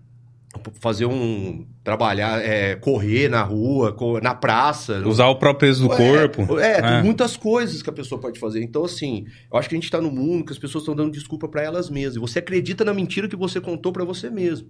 [0.81, 1.67] Fazer um.
[1.83, 5.01] trabalhar, é, correr na rua, na praça.
[5.05, 6.59] Usar o próprio peso do É, corpo.
[6.61, 7.03] É, tem É.
[7.03, 8.63] muitas coisas que a pessoa pode fazer.
[8.63, 11.11] Então, assim, eu acho que a gente tá no mundo que as pessoas estão dando
[11.11, 12.15] desculpa para elas mesmas.
[12.15, 14.69] E você acredita na mentira que você contou para você mesmo.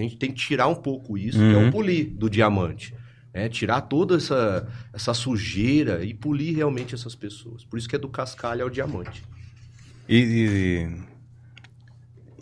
[0.00, 1.68] A gente tem que tirar um pouco isso, que é Uhum.
[1.68, 2.94] o polir do diamante.
[3.32, 7.64] É, tirar toda essa, essa sujeira e polir realmente essas pessoas.
[7.64, 9.22] Por isso que é do cascalho ao diamante.
[10.08, 10.88] E,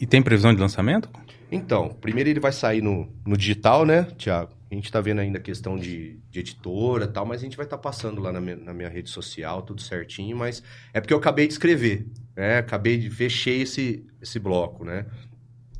[0.01, 1.11] e, e tem previsão de lançamento?
[1.53, 4.53] Então, primeiro ele vai sair no, no digital, né, Tiago?
[4.71, 7.57] A gente tá vendo ainda a questão de, de editora e tal, mas a gente
[7.57, 11.13] vai estar passando lá na minha, na minha rede social, tudo certinho, mas é porque
[11.15, 12.07] eu acabei de escrever,
[12.37, 12.59] né?
[12.59, 15.07] Acabei de fechei esse, esse bloco, né?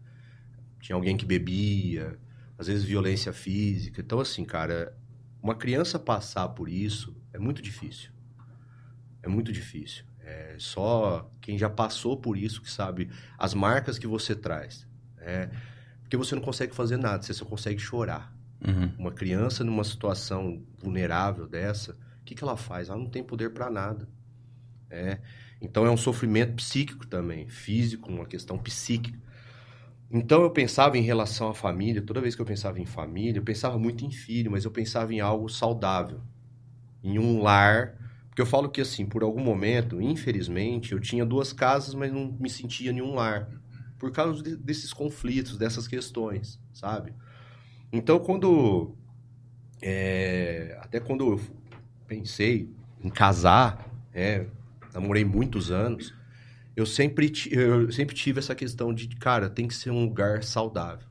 [0.80, 2.18] tinha alguém que bebia,
[2.58, 4.00] às vezes violência física.
[4.00, 4.96] Então, assim, cara,
[5.42, 8.10] uma criança passar por isso é muito difícil.
[9.22, 10.04] É muito difícil.
[10.20, 14.86] É só quem já passou por isso que sabe as marcas que você traz.
[15.18, 15.50] É,
[16.02, 18.34] porque você não consegue fazer nada, você só consegue chorar.
[18.66, 18.92] Uhum.
[18.98, 22.88] Uma criança numa situação vulnerável dessa, o que, que ela faz?
[22.88, 24.08] Ela não tem poder para nada.
[24.88, 25.20] É,
[25.60, 29.18] então é um sofrimento psíquico também, físico, uma questão psíquica.
[30.10, 33.44] Então eu pensava em relação à família, toda vez que eu pensava em família, eu
[33.44, 36.20] pensava muito em filho, mas eu pensava em algo saudável,
[37.02, 37.96] em um lar.
[38.28, 42.32] Porque eu falo que assim, por algum momento, infelizmente, eu tinha duas casas, mas não
[42.38, 43.48] me sentia em um lar.
[43.98, 47.12] Por causa de, desses conflitos, dessas questões, sabe?
[47.92, 48.94] Então quando.
[49.82, 51.40] é, até quando eu
[52.06, 52.70] pensei
[53.02, 54.46] em casar, é,
[54.94, 56.14] namorei muitos anos,
[56.76, 61.06] eu sempre, eu sempre tive essa questão de, cara, tem que ser um lugar saudável.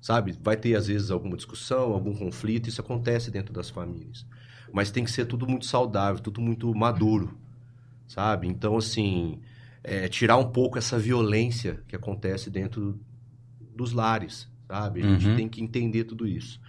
[0.00, 0.32] Sabe?
[0.40, 4.24] Vai ter, às vezes, alguma discussão, algum conflito, isso acontece dentro das famílias.
[4.72, 7.36] Mas tem que ser tudo muito saudável, tudo muito maduro,
[8.08, 8.48] sabe?
[8.48, 9.40] Então, assim,
[9.84, 13.00] é, tirar um pouco essa violência que acontece dentro
[13.76, 15.00] dos lares, sabe?
[15.02, 15.36] A gente Uhum.
[15.36, 16.60] tem que entender tudo isso.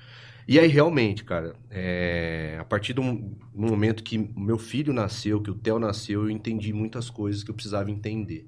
[0.48, 5.52] E aí, realmente, cara, é, a partir do mo- momento que meu filho nasceu, que
[5.52, 8.48] o Theo nasceu, eu entendi muitas coisas que eu precisava entender.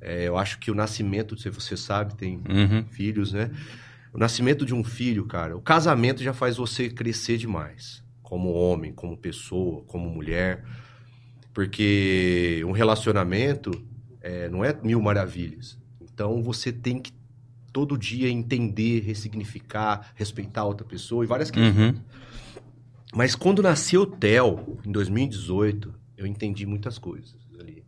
[0.00, 2.84] É, eu acho que o nascimento, se você sabe, tem Uhum.
[2.90, 3.50] filhos, né?
[4.12, 8.04] O nascimento de um filho, cara, o casamento já faz você crescer demais.
[8.22, 10.64] Como homem, como pessoa, como mulher.
[11.52, 13.70] Porque um relacionamento
[14.20, 15.78] é, não é mil maravilhas.
[16.02, 17.12] Então você tem que
[17.76, 21.76] todo dia entender, ressignificar, respeitar a outra pessoa e várias questões.
[21.76, 22.00] Uhum.
[23.14, 27.84] Mas quando nasceu o Theo, em 2018, eu entendi muitas coisas ali.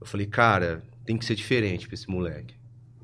[0.00, 2.54] Eu falei, cara, tem que ser diferente pra esse moleque.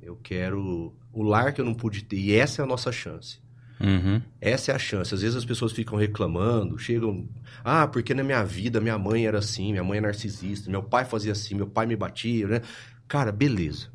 [0.01, 2.17] Eu quero o lar que eu não pude ter.
[2.17, 3.39] E essa é a nossa chance.
[3.79, 4.23] Uhum.
[4.41, 5.15] Essa é a chance.
[5.15, 7.29] Às vezes as pessoas ficam reclamando, chegam.
[7.63, 11.05] Ah, porque na minha vida minha mãe era assim, minha mãe é narcisista, meu pai
[11.05, 12.63] fazia assim, meu pai me batia, né?
[13.07, 13.93] Cara, beleza.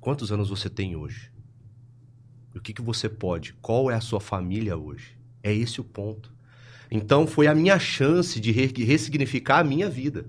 [0.00, 1.30] Quantos anos você tem hoje?
[2.54, 3.52] O que, que você pode?
[3.60, 5.16] Qual é a sua família hoje?
[5.42, 6.32] É esse o ponto.
[6.90, 10.26] Então foi a minha chance de re- ressignificar a minha vida.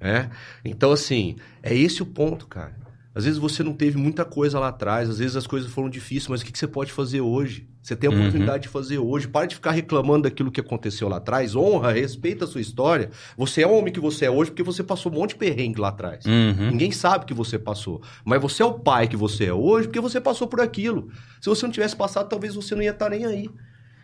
[0.00, 0.30] É?
[0.64, 2.76] Então, assim, é esse o ponto, cara.
[3.14, 6.26] Às vezes você não teve muita coisa lá atrás, às vezes as coisas foram difíceis,
[6.26, 7.68] mas o que, você pode fazer hoje?
[7.80, 8.18] Você tem a Uhum.
[8.18, 9.28] oportunidade de fazer hoje.
[9.28, 11.54] Para de ficar reclamando daquilo que aconteceu lá atrás.
[11.54, 13.10] Honra, respeita a sua história.
[13.36, 15.80] Você é o homem que você é hoje porque você passou um monte de perrengue
[15.80, 16.24] lá atrás.
[16.24, 16.70] Uhum.
[16.72, 18.02] Ninguém sabe que você passou.
[18.24, 21.08] Mas você é o pai que você é hoje porque você passou por aquilo.
[21.40, 23.48] Se você não tivesse passado, talvez você não ia estar nem aí.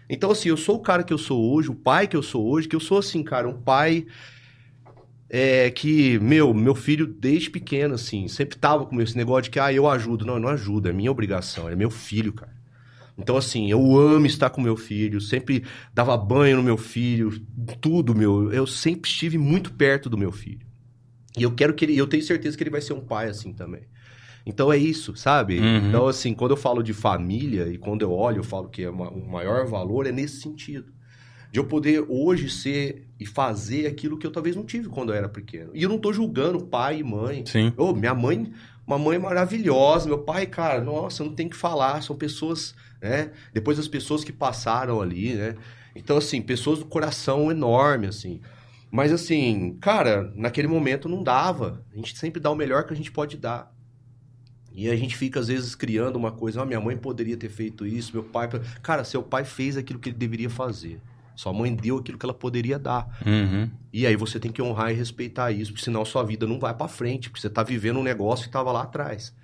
[0.08, 2.44] Então, assim, eu sou o cara que eu sou hoje, o pai que eu sou
[2.46, 4.06] hoje, que eu sou, assim, cara, um pai
[5.30, 9.60] é, que, meu, meu filho, desde pequeno, assim, sempre tava com esse negócio de que,
[9.60, 10.26] ah, eu ajudo.
[10.26, 12.52] Não, eu não ajudo, é minha obrigação, é meu filho, cara.
[13.16, 15.62] Então, assim, eu amo estar com meu filho, sempre
[15.94, 17.30] dava banho no meu filho,
[17.80, 18.50] tudo, meu.
[18.52, 20.66] Eu sempre estive muito perto do meu filho.
[21.38, 23.52] E eu quero que ele, eu tenho certeza que ele vai ser um pai assim
[23.52, 23.82] também.
[24.44, 25.60] Então é isso, sabe?
[25.60, 25.88] Uhum.
[25.88, 28.90] Então, assim, quando eu falo de família e quando eu olho, eu falo que é
[28.90, 30.92] uma- o maior valor é nesse sentido.
[31.52, 35.14] De eu poder hoje ser e fazer aquilo que eu talvez não tive quando eu
[35.14, 35.70] era pequeno.
[35.74, 37.44] E eu não tô julgando pai e mãe.
[37.44, 37.70] Sim.
[37.76, 38.50] Ô, minha mãe,
[38.86, 40.08] uma mãe maravilhosa.
[40.08, 42.02] Meu pai, cara, nossa, não tem que falar.
[42.02, 43.30] São pessoas, né?
[43.52, 45.54] Depois as pessoas que passaram ali, né?
[45.94, 48.40] Então, assim, pessoas do coração enorme, assim.
[48.90, 51.84] Mas, assim, cara, naquele momento não dava.
[51.92, 53.70] A gente sempre dá o melhor que a gente pode dar.
[54.72, 56.62] E a gente fica, às vezes, criando uma coisa.
[56.62, 58.48] Ah, minha mãe poderia ter feito isso, meu pai...
[58.82, 61.02] Cara, seu pai fez aquilo que ele deveria fazer.
[61.36, 63.06] Sua mãe deu aquilo que ela poderia dar.
[63.26, 63.70] Uhum.
[63.92, 66.74] E aí você tem que honrar e respeitar isso, porque senão sua vida não vai
[66.74, 69.34] pra frente, porque você tá vivendo um negócio que tava lá atrás.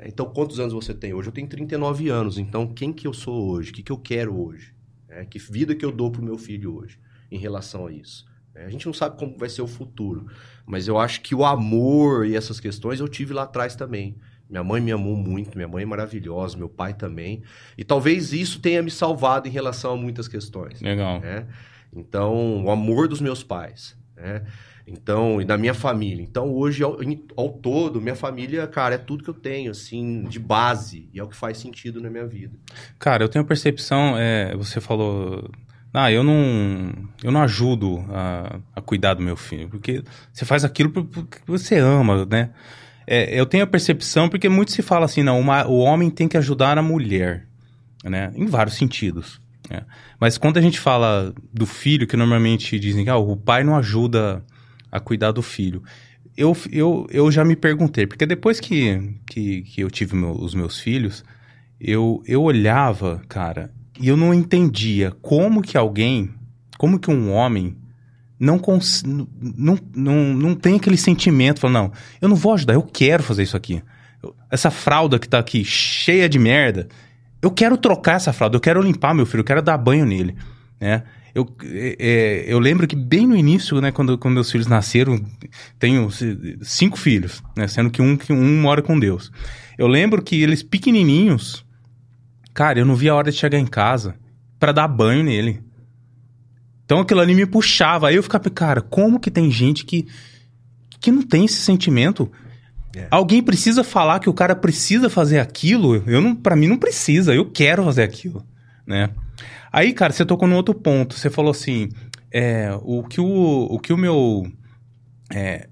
[0.00, 1.28] Então, quantos anos você tem hoje?
[1.28, 3.70] Eu tenho 39 anos, então quem que eu sou hoje?
[3.70, 4.72] O que, que eu quero hoje?
[5.08, 6.98] É, que vida que eu dou pro meu filho hoje
[7.30, 8.24] em relação a isso?
[8.54, 10.26] É, a gente não sabe como vai ser o futuro,
[10.66, 14.16] mas eu acho que o amor e essas questões eu tive lá atrás também.
[14.48, 17.42] Minha mãe me amou muito, minha mãe é maravilhosa, meu pai também.
[17.76, 21.20] E talvez isso tenha me salvado em relação a muitas questões Legal.
[21.20, 21.46] né?
[21.94, 24.42] Então, o amor dos meus pais, né?
[24.90, 26.22] Então, e da minha família.
[26.22, 26.96] Então, hoje, ao,
[27.36, 31.10] ao todo, minha família, cara, é tudo que eu tenho, assim, de base.
[31.12, 32.56] E é o que faz sentido na minha vida.
[32.98, 35.50] Cara, eu tenho a percepção, é, você falou,
[35.92, 36.90] ah, eu não,
[37.22, 41.38] eu não ajudo a, a cuidar do meu filho, porque você faz aquilo por- porque
[41.46, 42.50] você ama, né?
[43.10, 46.28] É, eu tenho a percepção, porque muito se fala assim, não, uma- o homem tem
[46.28, 47.46] que ajudar a mulher,
[48.04, 48.30] né?
[48.36, 49.40] Em vários sentidos.
[49.70, 49.82] né?
[50.20, 53.76] Mas quando a gente fala do filho, que normalmente dizem que ah, o pai não
[53.76, 54.44] ajuda
[54.92, 55.82] a cuidar do filho.
[56.36, 60.54] Eu, eu, eu já me perguntei, porque depois que, que, que eu tive meu- os
[60.54, 61.24] meus filhos,
[61.80, 66.30] eu, eu olhava, cara, e eu não entendia como que alguém,
[66.78, 67.76] como que um homem
[68.38, 69.02] não, cons...
[69.04, 73.42] não, não, não tem aquele sentimento, fala, não, eu não vou ajudar, eu quero fazer
[73.42, 73.82] isso aqui.
[74.50, 76.88] Essa fralda que tá aqui cheia de merda,
[77.42, 80.36] eu quero trocar essa fralda, eu quero limpar meu filho, eu quero dar banho nele,
[80.80, 81.04] né?
[81.34, 85.24] Eu, é, é eu lembro que bem no início, né, quando, quando meus filhos nasceram,
[85.78, 86.08] tenho
[86.62, 89.30] cinco filhos, né, sendo que um, que um mora com Deus.
[89.76, 91.64] Eu lembro que eles pequenininhos,
[92.52, 94.16] cara, eu não via a hora de chegar em casa
[94.58, 95.62] para dar banho nele.
[96.88, 98.08] Então aquilo ali me puxava.
[98.08, 100.06] Aí eu ficava, cara, como que tem gente que,
[100.98, 102.32] que não tem esse sentimento?
[102.96, 103.06] É.
[103.10, 106.02] Alguém precisa falar que o cara precisa fazer aquilo?
[106.06, 108.42] Eu não, para mim não precisa, eu quero fazer aquilo,
[108.86, 109.10] né?
[109.70, 111.14] Aí, cara, você tocou num outro ponto.
[111.14, 111.90] Você falou assim,
[112.32, 114.50] é, o que o, o que o meu
[115.30, 115.68] é,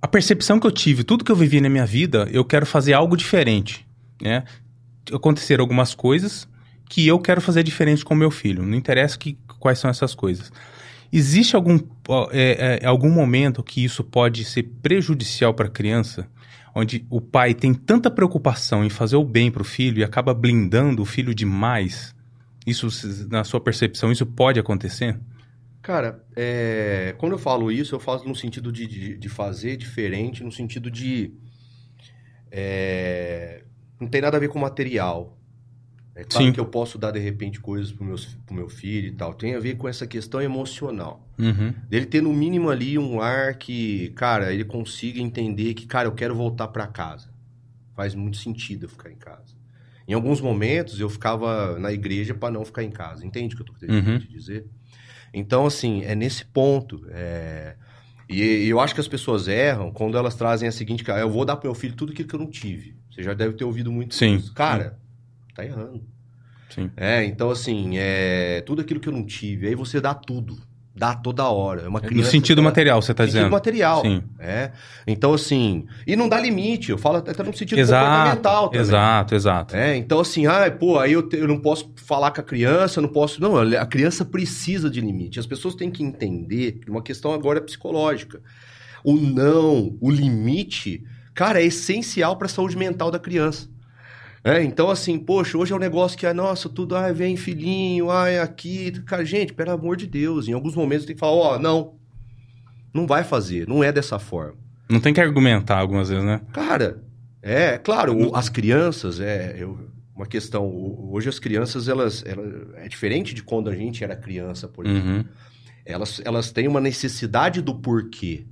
[0.00, 2.92] a percepção que eu tive, tudo que eu vivi na minha vida, eu quero fazer
[2.92, 3.84] algo diferente,
[4.22, 4.44] né?
[5.12, 6.46] Aconteceram algumas coisas
[6.88, 8.64] que eu quero fazer diferente com meu filho.
[8.64, 10.50] Não interessa que, quais são essas coisas.
[11.12, 11.78] Existe algum,
[12.32, 16.28] é, é, algum momento que isso pode ser prejudicial para a criança?
[16.74, 20.34] Onde o pai tem tanta preocupação em fazer o bem para o filho e acaba
[20.34, 22.14] blindando o filho demais?
[22.66, 22.88] Isso,
[23.30, 25.18] na sua percepção, isso pode acontecer?
[25.80, 27.14] Cara, é...
[27.16, 30.90] quando eu falo isso, eu falo no sentido de, de, de fazer diferente, no sentido
[30.90, 31.32] de.
[32.50, 33.64] É...
[33.98, 35.37] Não tem nada a ver com material.
[36.18, 36.52] É claro Sim.
[36.52, 39.32] que eu posso dar, de repente, coisas pro, meus, pro meu filho e tal.
[39.34, 41.24] Tem a ver com essa questão emocional.
[41.38, 41.72] Uhum.
[41.88, 46.12] Dele ter, no mínimo, ali um ar que, cara, ele consiga entender que, cara, eu
[46.12, 47.30] quero voltar para casa.
[47.94, 49.54] Faz muito sentido eu ficar em casa.
[50.08, 53.24] Em alguns momentos, eu ficava na igreja para não ficar em casa.
[53.24, 54.18] Entende o que eu tô querendo uhum.
[54.18, 54.66] dizer?
[55.32, 57.06] Então, assim, é nesse ponto.
[57.10, 57.76] É...
[58.28, 61.30] E, e, eu acho que as pessoas erram quando elas trazem a seguinte, cara, eu
[61.30, 62.96] vou dar pro meu filho tudo aquilo que eu não tive.
[63.08, 64.34] Você já deve ter ouvido muito Sim.
[64.34, 64.52] isso.
[64.52, 64.98] Cara,
[65.58, 66.02] tá errando.
[66.70, 66.90] Sim.
[66.96, 70.56] É, então assim, é tudo aquilo que eu não tive, aí você dá tudo.
[70.94, 71.82] Dá toda hora.
[71.82, 72.26] É uma criança.
[72.26, 73.42] No sentido material, você está dizendo.
[73.42, 74.02] No sentido material.
[74.02, 74.20] Sim.
[74.40, 74.72] É.
[75.06, 75.86] Então, assim.
[76.04, 76.90] E não dá limite.
[76.90, 78.80] Eu falo até no sentido exato, comportamental também.
[78.80, 79.76] Exato, exato.
[79.76, 82.98] É, então, assim, ah, pô, aí eu, te, eu não posso falar com a criança,
[82.98, 83.40] eu não posso.
[83.40, 85.38] Não, a criança precisa de limite.
[85.38, 88.42] As pessoas têm que entender que uma questão agora é psicológica.
[89.04, 93.68] O não, o limite, cara, é essencial para a saúde mental da criança.
[94.44, 98.10] É, então, assim, poxa, hoje é um negócio que é, nossa, tudo, ah, vem filhinho,
[98.10, 98.92] ah, é aqui.
[99.02, 101.94] Cara, gente, pelo amor de Deus, em alguns momentos tem que falar, ó, oh, não,
[102.94, 104.56] não vai fazer, não é dessa forma.
[104.88, 106.40] Não tem que argumentar algumas vezes, né?
[106.52, 107.02] Cara,
[107.42, 109.78] é, claro, as crianças, é eu,
[110.14, 110.66] uma questão,
[111.12, 115.10] hoje as crianças, elas, elas, é diferente de quando a gente era criança, por exemplo.
[115.10, 115.24] Uhum.
[115.84, 118.46] Elas, elas têm uma necessidade do porquê.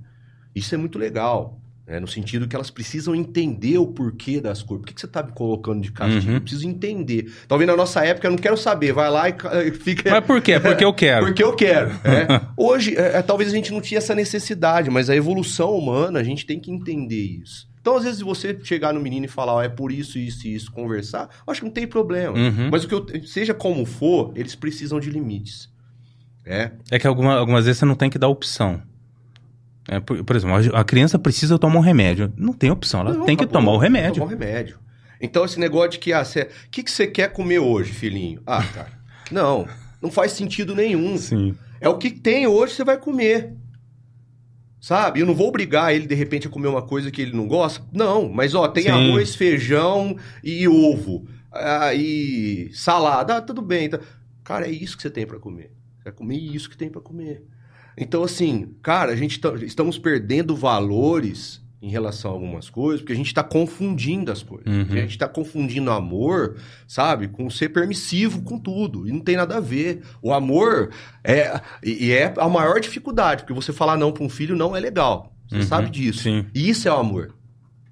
[0.55, 1.59] Isso é muito legal.
[1.89, 4.81] É, no sentido que elas precisam entender o porquê das coisas.
[4.81, 6.27] Por que, que você está me colocando de castigo?
[6.27, 6.33] Uhum.
[6.35, 7.31] Eu preciso entender.
[7.47, 8.91] Talvez na nossa época eu não quero saber.
[8.91, 10.11] Vai lá e fica.
[10.11, 10.59] Mas por quê?
[10.59, 11.25] Porque eu quero.
[11.27, 11.91] porque eu quero.
[12.03, 12.41] É.
[12.57, 16.23] Hoje, é, é, talvez a gente não tinha essa necessidade, mas a evolução humana, a
[16.23, 17.69] gente tem que entender isso.
[17.79, 20.53] Então, às vezes, você chegar no menino e falar, oh, é por isso, isso e
[20.53, 22.37] isso, conversar, eu acho que não tem problema.
[22.37, 22.69] Uhum.
[22.69, 25.69] Mas o que eu, seja como for, eles precisam de limites.
[26.45, 28.81] É, é que alguma, algumas vezes você não tem que dar opção.
[29.87, 32.31] É, por, por, exemplo, a criança precisa tomar um remédio.
[32.35, 34.15] Não tem opção, ela não, tem que tomar o remédio.
[34.15, 34.79] Tomar o remédio.
[35.19, 38.41] Então, esse negócio de que, ah, o que, que você quer comer hoje, filhinho?
[38.45, 38.91] Ah, cara,
[39.31, 39.67] não,
[40.01, 41.17] não faz sentido nenhum.
[41.17, 41.55] Sim.
[41.79, 43.53] É o que tem hoje, você vai comer.
[44.79, 45.21] Sabe?
[45.21, 47.83] Eu não vou obrigar ele, de repente, a comer uma coisa que ele não gosta.
[47.91, 48.89] Não, mas, ó, tem Sim.
[48.89, 51.27] arroz, feijão e ovo.
[51.51, 53.37] Ah, e salada.
[53.37, 53.89] Ah, tudo bem.
[53.89, 53.99] Tá.
[54.43, 55.71] Cara, é isso que você tem para comer.
[55.97, 57.43] Você vai comer isso que tem para comer.
[57.97, 63.13] Então, assim, cara, a gente tá, estamos perdendo valores em relação a algumas coisas, porque
[63.13, 64.67] a gente está confundindo as coisas.
[64.67, 64.81] Uhum.
[64.91, 69.07] A gente está confundindo amor, sabe, com ser permissivo com tudo.
[69.07, 70.03] E não tem nada a ver.
[70.21, 70.91] O amor
[71.23, 71.59] é.
[71.83, 75.33] E é a maior dificuldade, porque você falar não para um filho não é legal.
[75.47, 75.63] Você uhum.
[75.63, 76.23] sabe disso.
[76.23, 76.45] Sim.
[76.53, 77.35] E isso é o amor.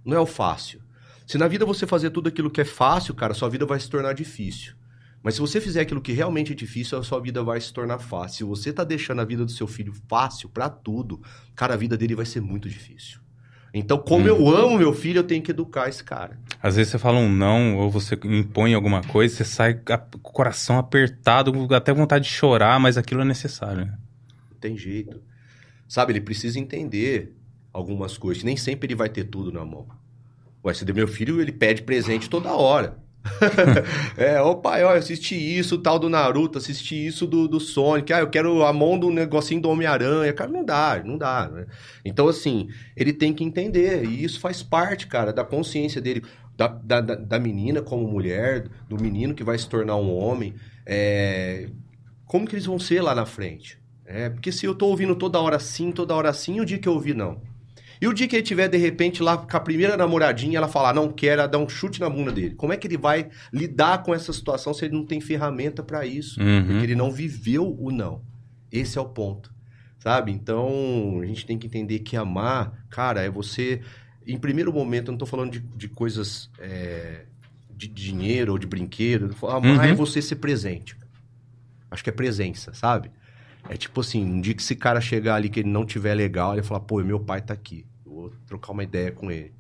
[0.04, 0.82] Não é o fácil.
[1.26, 3.90] Se na vida você fazer tudo aquilo que é fácil, cara, sua vida vai se
[3.90, 4.74] tornar difícil.
[5.26, 7.98] Mas se você fizer aquilo que realmente é difícil, a sua vida vai se tornar
[7.98, 8.38] fácil.
[8.38, 11.20] Se você tá deixando a vida do seu filho fácil para tudo,
[11.56, 13.20] cara, a vida dele vai ser muito difícil.
[13.74, 14.28] Então, como hum.
[14.28, 16.40] eu amo meu filho, eu tenho que educar esse cara.
[16.62, 20.32] Às vezes você fala um não, ou você impõe alguma coisa, você sai com o
[20.32, 23.86] coração apertado, até vontade de chorar, mas aquilo é necessário.
[23.86, 23.98] Né?
[24.52, 25.24] Não tem jeito.
[25.88, 27.36] Sabe, ele precisa entender
[27.74, 28.44] algumas coisas.
[28.44, 29.88] Nem sempre ele vai ter tudo na mão.
[30.64, 33.04] Ué, se meu filho, ele pede presente toda hora.
[34.18, 38.20] é, ô pai, ó, assisti isso, tal do Naruto, assisti isso do, do Sonic, ah,
[38.20, 40.32] eu quero a mão do negocinho do Homem-Aranha.
[40.34, 41.66] Cara, não dá, não dá, né?
[42.04, 46.24] Então, assim, ele tem que entender, e isso faz parte, cara, da consciência dele,
[46.56, 50.54] da, da, da menina como mulher, do menino que vai se tornar um homem.
[50.86, 51.68] É...
[52.26, 53.80] Como que eles vão ser lá na frente?
[54.06, 56.88] É, porque se eu tô ouvindo toda hora sim, toda hora sim, o dia que
[56.88, 57.42] eu ouvir não.
[58.02, 60.94] E o dia que ele tiver, de repente, lá com a primeira namoradinha, ela falar,
[60.94, 62.56] não quero, dar um chute na bunda dele.
[62.56, 66.06] Como é que ele vai lidar com essa situação se ele não tem ferramenta para
[66.06, 66.40] isso?
[66.42, 66.66] Uhum.
[66.66, 68.22] Porque ele não viveu o não.
[68.72, 69.54] Esse é o ponto.
[70.00, 70.32] Sabe?
[70.32, 73.82] Então, a gente tem que entender que amar, cara, é você.
[74.28, 77.22] Em primeiro momento, eu não tô falando de, de coisas é,
[77.76, 79.36] de dinheiro ou de brinquedo.
[79.44, 79.82] Amar Uhum.
[79.82, 80.96] é você ser presente.
[81.90, 83.10] Acho que é presença, sabe?
[83.70, 86.54] É tipo assim, um dia que esse cara chegar ali que ele não tiver legal,
[86.54, 87.86] ele fala, pô, meu pai tá aqui.
[88.06, 89.54] Eu vou trocar uma ideia com ele.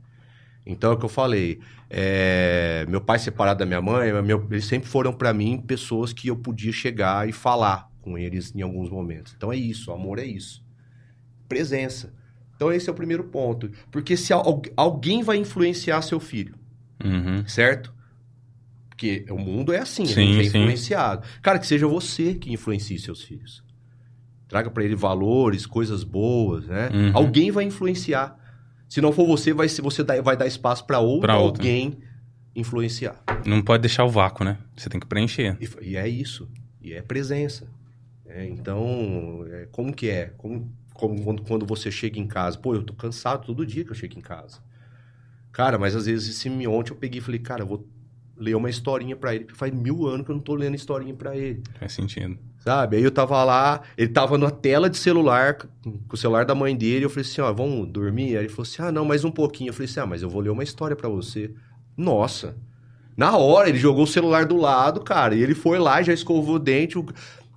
[0.65, 1.59] Então é o que eu falei.
[1.89, 6.27] é, meu pai separado da minha mãe, meu- eles sempre foram pra mim pessoas que
[6.27, 9.33] eu podia chegar e falar com eles em alguns momentos.
[9.37, 10.63] Então é isso, amor é isso.
[11.47, 12.13] Presença.
[12.55, 13.69] Então esse é o primeiro ponto.
[13.91, 16.55] Porque se al- alguém vai influenciar seu filho,
[17.03, 17.47] Uhum.
[17.47, 17.93] certo?
[18.89, 20.57] Porque o mundo é assim, a Sim, gente é sim.
[20.59, 21.27] influenciado.
[21.41, 23.63] Cara, que seja você que influencie seus filhos.
[24.47, 26.89] Traga pra ele valores, coisas boas, né?
[26.93, 27.11] Uhum.
[27.13, 28.37] Alguém vai influenciar.
[28.87, 31.97] Se não for você, vai, se você dá- vai dar espaço pra outro alguém
[32.55, 33.21] influenciar.
[33.45, 34.57] Não pode deixar o vácuo, né?
[34.77, 35.57] Você tem que preencher.
[35.59, 36.47] E, e é isso.
[36.81, 37.67] E é presença.
[38.25, 40.31] É, então, é, como que é?
[40.37, 42.57] Como, como quando, quando você chega em casa?
[42.57, 44.59] Pô, eu tô cansado todo dia que eu chego em casa.
[45.51, 47.87] Cara, mas às vezes esse ontem eu peguei e falei, cara, eu vou
[48.37, 51.13] ler uma historinha pra ele, porque faz mil anos que eu não tô lendo historinha
[51.13, 51.63] pra ele.
[51.79, 52.37] Faz sentido.
[52.65, 52.97] Sabe?
[52.97, 56.75] Aí eu tava lá, ele tava na tela de celular, com o celular da mãe
[56.75, 58.35] dele, eu falei assim, ó, vamos dormir?
[58.35, 59.69] Aí ele falou assim, ah, não, mais um pouquinho.
[59.69, 61.51] Eu falei assim, ah, mas eu vou ler uma história pra você.
[61.95, 62.57] Nossa!
[63.15, 66.55] Na hora, ele jogou o celular do lado, cara, e ele foi lá, já escovou
[66.55, 66.97] o dente,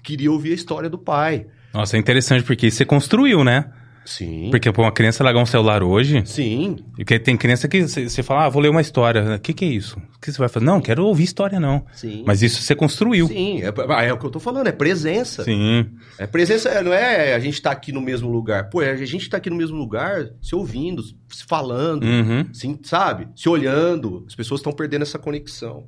[0.04, 1.46] queria ouvir a história do pai.
[1.72, 3.72] Nossa, é interessante porque você construiu, né?
[4.09, 4.48] Sim.
[4.50, 6.76] Porque pra uma criança largar um celular hoje, Sim.
[6.96, 9.36] porque tem criança que você fala, ah, vou ler uma história.
[9.36, 9.98] O que, que é isso?
[9.98, 10.64] O que você vai fazer?
[10.64, 11.84] Não, quero ouvir história, não.
[11.92, 12.24] Sim.
[12.26, 13.28] Mas isso você construiu.
[13.28, 15.44] Sim, é, é o que eu tô falando, é presença.
[15.44, 15.90] Sim.
[16.18, 18.70] É presença, é, não é a gente tá aqui no mesmo lugar.
[18.70, 22.46] Pô, é a gente tá aqui no mesmo lugar, se ouvindo, se falando, Uhum.
[22.52, 23.28] Sim, sabe?
[23.36, 24.24] Se olhando.
[24.26, 25.86] As pessoas estão perdendo essa conexão.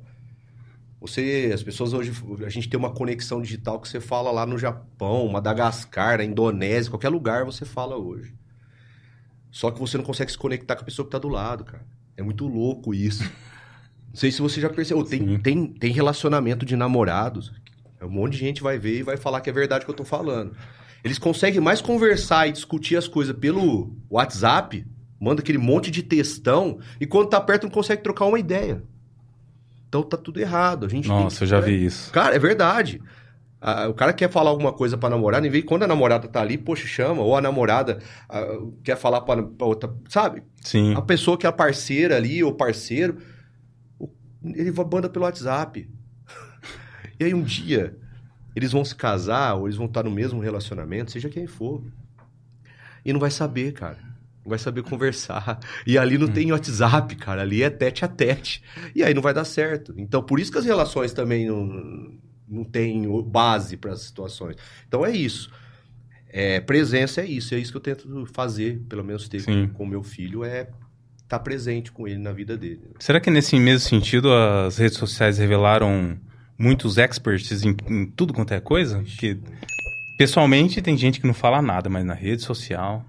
[1.01, 2.13] Você, as pessoas hoje,
[2.45, 6.91] a gente tem uma conexão digital que você fala lá no Japão, Madagascar, na Indonésia,
[6.91, 8.35] qualquer lugar você fala hoje.
[9.49, 11.83] Só que você não consegue se conectar com a pessoa que tá do lado, cara.
[12.15, 13.23] É muito louco isso.
[13.23, 15.03] Não sei se você já percebeu.
[15.03, 15.25] Sim.
[15.25, 17.51] Tem, tem, tem relacionamento de namorados.
[17.99, 19.95] Um monte de gente vai ver e vai falar que é verdade o que eu
[19.95, 20.55] tô falando.
[21.03, 24.85] Eles conseguem mais conversar e discutir as coisas pelo WhatsApp,
[25.19, 28.83] manda aquele monte de textão, e quando tá perto não consegue trocar uma ideia.
[29.91, 30.85] Então tá tudo errado.
[30.85, 32.13] A gente Nossa, que- eu já vi isso.
[32.13, 33.01] Cara, é verdade.
[33.59, 36.39] Ah, o cara quer falar alguma coisa pra namorada, em vez quando a namorada tá
[36.41, 40.43] ali, poxa, chama, ou a namorada ah, quer falar pra, pra outra, sabe?
[40.61, 40.95] Sim.
[40.95, 43.17] A pessoa que é a parceira ali, ou parceiro,
[44.43, 45.87] ele vai- manda pelo WhatsApp.
[47.19, 47.97] e aí um dia,
[48.55, 51.83] eles vão se casar, ou eles vão estar no mesmo relacionamento, seja quem for.
[53.03, 53.97] E não vai saber, cara.
[54.45, 55.59] Vai saber conversar.
[55.85, 57.41] E ali não tem WhatsApp, cara.
[57.41, 58.63] Ali é tete a tete.
[58.95, 59.93] E aí não vai dar certo.
[59.97, 62.11] Então, por isso que as relações também não,
[62.47, 64.55] não têm base para as situações.
[64.87, 65.51] Então, é isso.
[66.29, 67.53] É, presença é isso.
[67.53, 69.67] É isso que eu tento fazer, pelo menos ter Sim.
[69.67, 70.69] com o meu filho, é
[71.31, 72.81] estar presente com ele na vida dele.
[72.99, 76.17] Será que nesse mesmo sentido as redes sociais revelaram
[76.57, 79.01] muitos experts em, em tudo quanto é coisa?
[79.03, 79.39] Que
[80.17, 83.05] pessoalmente tem gente que não fala nada, mas na rede social.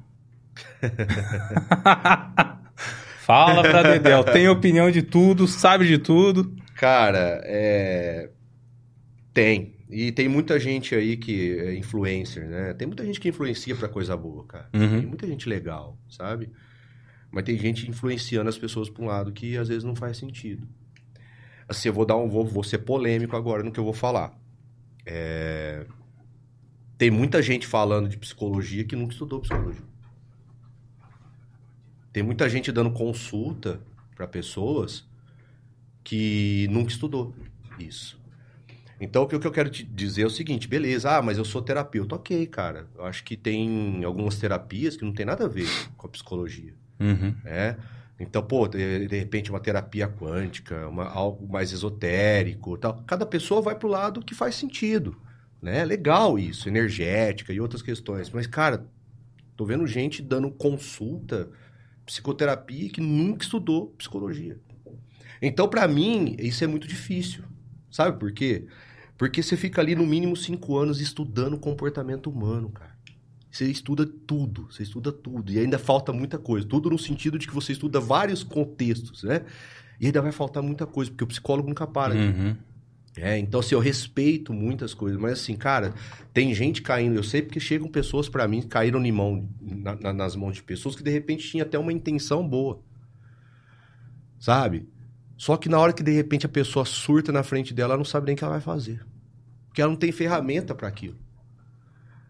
[3.24, 6.54] Fala pra Dedel, tem opinião de tudo, sabe de tudo.
[6.76, 8.30] Cara, é...
[9.32, 9.76] tem.
[9.88, 12.72] E tem muita gente aí que é influencer, né?
[12.74, 14.68] Tem muita gente que influencia pra coisa boa, cara.
[14.72, 15.00] Uhum.
[15.00, 16.50] Tem muita gente legal, sabe?
[17.30, 20.66] Mas tem gente influenciando as pessoas pra um lado que às vezes não faz sentido.
[21.68, 22.28] Assim, eu vou dar um.
[22.28, 24.36] Vou, vou ser polêmico agora no que eu vou falar.
[25.04, 25.84] É,
[26.96, 29.91] Tem muita gente falando de psicologia que nunca estudou psicologia.
[32.12, 33.80] Tem muita gente dando consulta
[34.14, 35.04] pra pessoas
[36.04, 37.34] que nunca estudou
[37.78, 38.20] isso.
[39.00, 41.60] Então, o que eu quero te dizer é o seguinte, beleza, ah, mas eu sou
[41.60, 42.14] terapeuta.
[42.14, 42.86] Ok, cara.
[42.94, 46.74] Eu acho que tem algumas terapias que não tem nada a ver com a psicologia,
[47.00, 47.34] Uhum.
[47.42, 47.76] né?
[48.20, 53.02] Então, pô, de, de repente uma terapia quântica, uma- algo mais esotérico, tal.
[53.04, 55.16] Cada pessoa vai pro lado que faz sentido,
[55.60, 55.84] né?
[55.84, 58.30] Legal isso, energética e outras questões.
[58.30, 58.86] Mas, cara,
[59.56, 61.50] tô vendo gente dando consulta,
[62.07, 64.59] psicoterapia que nunca estudou psicologia.
[65.40, 67.44] Então, pra mim, isso é muito difícil.
[67.90, 68.66] Sabe por quê?
[69.18, 72.92] Porque você fica ali no mínimo cinco anos estudando comportamento humano, cara.
[73.50, 75.53] Você estuda tudo, você estuda tudo.
[75.53, 76.66] E ainda falta muita coisa.
[76.66, 79.44] Tudo no sentido de que você estuda vários contextos, né?
[80.00, 82.14] E ainda vai faltar muita coisa, porque o psicólogo nunca para.
[82.14, 82.57] Uhum.
[83.16, 85.92] É, então assim, eu respeito muitas coisas, mas assim, cara,
[86.32, 90.12] tem gente caindo, eu sei porque chegam pessoas pra mim, caíram em mão, na- na-
[90.14, 92.80] nas mãos de pessoas que de repente tinha até uma intenção boa.
[94.38, 94.88] Sabe?
[95.36, 98.04] Só que na hora que de repente a pessoa surta na frente dela, ela não
[98.04, 99.04] sabe nem o que ela vai fazer.
[99.68, 101.18] Porque ela não tem ferramenta pra aquilo.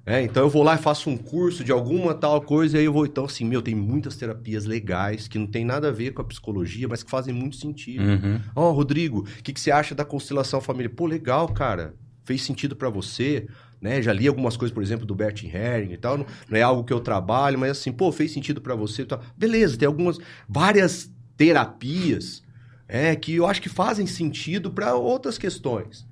[0.05, 2.87] É, então eu vou lá e faço um curso de alguma tal coisa, e aí
[2.87, 3.07] eu vou.
[3.07, 6.25] Então, assim, meu, tem muitas terapias legais que não tem nada a ver com a
[6.25, 8.03] psicologia, mas que fazem muito sentido.
[8.03, 8.41] Uhum.
[8.55, 10.93] Ó, Rodrigo, o que, que você acha da constelação familiar?
[10.95, 11.95] Pô, legal, cara.
[12.25, 13.47] Fez sentido pra você,
[13.81, 14.03] né?
[14.03, 16.19] Já li algumas coisas, por exemplo, do Bert Herring e tal.
[16.19, 19.05] Não, não é algo que eu trabalho, mas assim, pô, fez sentido pra você.
[19.05, 19.21] Tal.
[19.37, 22.43] Beleza, tem algumas, várias terapias
[22.89, 26.07] é, que eu acho que fazem sentido pra outras questões.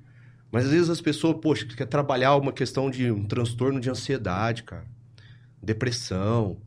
[0.51, 4.63] Mas às vezes as pessoas, poxa, quer trabalhar uma questão de um transtorno de ansiedade,
[4.63, 4.85] cara.
[5.63, 6.57] Depressão.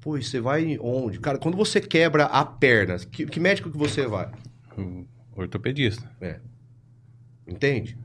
[0.00, 1.20] Pô, você vai onde?
[1.20, 4.30] Cara, quando você quebra a perna, que, que médico que você vai?
[4.76, 5.06] O
[5.36, 6.10] Ortopedista.
[7.46, 7.96] Entende?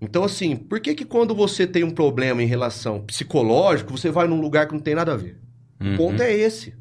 [0.00, 4.28] Então, assim, por que que quando você tem um problema em relação psicológico, você vai
[4.28, 5.38] num lugar que não tem nada a ver?
[5.80, 5.94] Uhum.
[5.94, 6.74] O ponto é esse.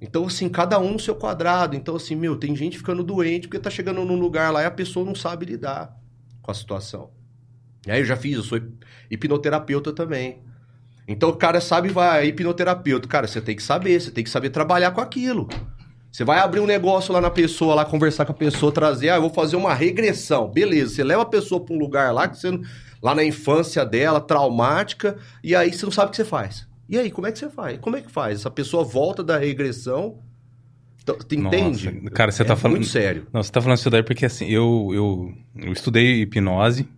[0.00, 1.76] Então, assim, cada um no seu quadrado.
[1.76, 4.70] Então, assim, meu, tem gente ficando doente porque tá chegando num lugar lá e a
[4.70, 5.99] pessoa não sabe lidar
[6.50, 7.10] com a situação.
[7.86, 10.42] E aí eu já fiz, eu sou hip- hipnoterapeuta também.
[11.06, 13.08] Então o cara sabe, vai, hipnoterapeuta.
[13.08, 15.48] Cara, você tem que saber, você tem que saber trabalhar com aquilo.
[16.10, 19.16] Você vai abrir um negócio lá na pessoa, lá conversar com a pessoa, trazer, ah,
[19.16, 20.50] eu vou fazer uma regressão.
[20.50, 22.50] Beleza, você leva a pessoa pra um lugar lá, que você,
[23.00, 26.66] lá na infância dela, traumática, e aí você não sabe o que você faz.
[26.88, 27.78] E aí, como é que você faz?
[27.78, 28.40] Como é que faz?
[28.40, 30.18] Essa pessoa volta da regressão.
[31.16, 31.90] Então, tu entende?
[31.90, 33.26] Nossa, cara, você é tá falando- Muito sério.
[33.32, 36.88] Não, você tá falando isso daí porque assim, eu, eu, eu estudei hipnose,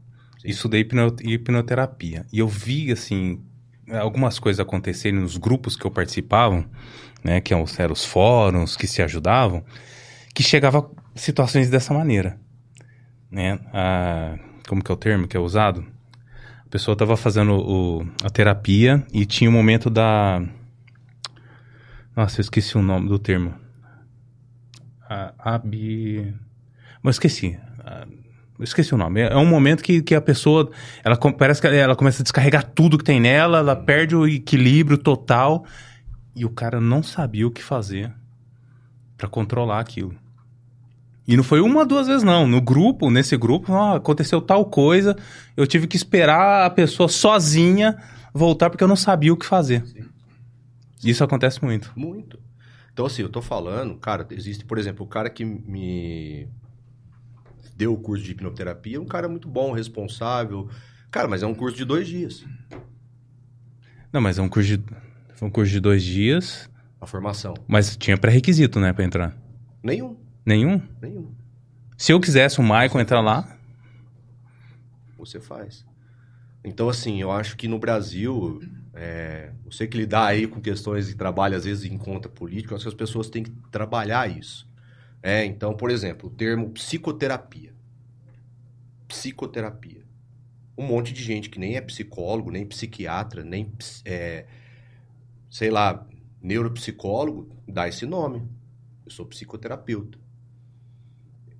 [0.44, 2.24] estudei hipno- hipnoterapia.
[2.32, 3.40] E eu vi, assim,
[3.90, 6.64] algumas coisas acontecerem nos grupos que eu participava,
[7.22, 7.40] né?
[7.40, 9.64] Que eram os- eram os fóruns que se ajudavam,
[10.34, 10.78] que chegava
[11.14, 12.38] a situações dessa maneira.
[13.30, 13.58] Né?
[13.72, 14.36] A,
[14.68, 15.84] como que é o termo que é usado?
[16.66, 20.42] A pessoa tava fazendo o- a terapia e tinha o momento da.
[22.16, 23.54] Nossa, eu esqueci o nome do termo.
[25.38, 26.34] A, ab...
[27.02, 27.58] Mas esqueci.
[27.80, 28.06] Ah,
[28.60, 29.20] esqueci o nome.
[29.20, 30.70] É é um momento que, que a pessoa.
[31.04, 34.96] Ela parece que ela, começa a descarregar tudo que tem nela, ela perde o equilíbrio
[34.96, 35.64] total.
[36.34, 38.10] E o cara não sabia o que fazer
[39.18, 40.14] pra controlar aquilo.
[41.28, 42.46] E não foi uma, duas vezes, não.
[42.46, 45.16] No grupo, nesse grupo, ó, aconteceu tal coisa.
[45.56, 47.96] Eu tive que esperar a pessoa sozinha
[48.34, 49.84] voltar porque eu não sabia o que fazer.
[51.04, 51.92] Isso acontece muito.
[51.94, 52.38] Muito.
[52.92, 56.46] Então, assim, eu tô falando, cara, existe, por exemplo, o cara que me
[57.74, 60.68] deu o curso de hipnoterapia, um cara muito bom, responsável.
[61.10, 62.44] Cara, mas é um curso de dois dias,
[64.12, 64.84] Não, mas é um curso de,
[65.34, 66.68] foi um curso de dois dias,
[67.00, 67.54] a formação.
[67.66, 69.36] mas tinha pré-requisito, né, pra entrar.
[69.82, 70.80] Nenhum, Nenhum?
[71.00, 71.34] nenhum.
[71.96, 73.56] Se eu quisesse o Michael entrar lá,
[75.16, 75.84] Você faz.
[76.64, 78.60] Então, assim, eu acho que no Brasil,
[78.94, 82.84] é, você que lidar aí com questões de trabalho, às vezes em conta política, acho
[82.84, 84.68] que as pessoas têm que trabalhar isso.
[85.22, 87.72] É, então, por exemplo, o termo psicoterapia.
[89.08, 90.02] Psicoterapia.
[90.76, 93.72] Um monte de gente que nem é psicólogo, nem psiquiatra, nem,
[94.04, 94.46] é,
[95.50, 96.06] sei lá,
[96.42, 98.42] neuropsicólogo, dá esse nome.
[99.04, 100.18] Eu sou psicoterapeuta.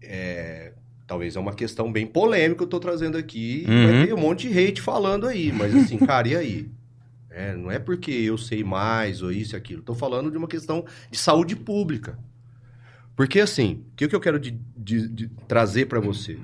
[0.02, 0.72] É,
[1.06, 3.64] talvez é uma questão bem polêmica que eu tô trazendo aqui.
[3.68, 3.86] Uhum.
[3.86, 6.70] Vai ter um monte de hate falando aí, mas assim, cara, e aí?
[7.34, 9.82] É, não é porque eu sei mais ou isso e aquilo.
[9.82, 12.18] Tô falando de uma questão de saúde pública.
[13.16, 16.38] Porque assim, o que, que eu quero de- de- de trazer para você?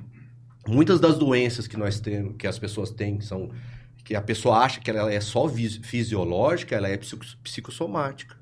[0.67, 3.51] Muitas das doenças que nós temos, que as pessoas têm, são
[4.03, 8.35] que a pessoa acha que ela é só fisiológica, ela é psico- psicossomática.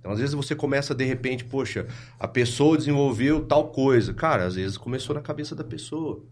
[0.00, 1.86] Então, às vezes você começa de repente, poxa,
[2.18, 4.14] a pessoa desenvolveu tal coisa.
[4.14, 6.22] Cara, às vezes começou na cabeça da pessoa.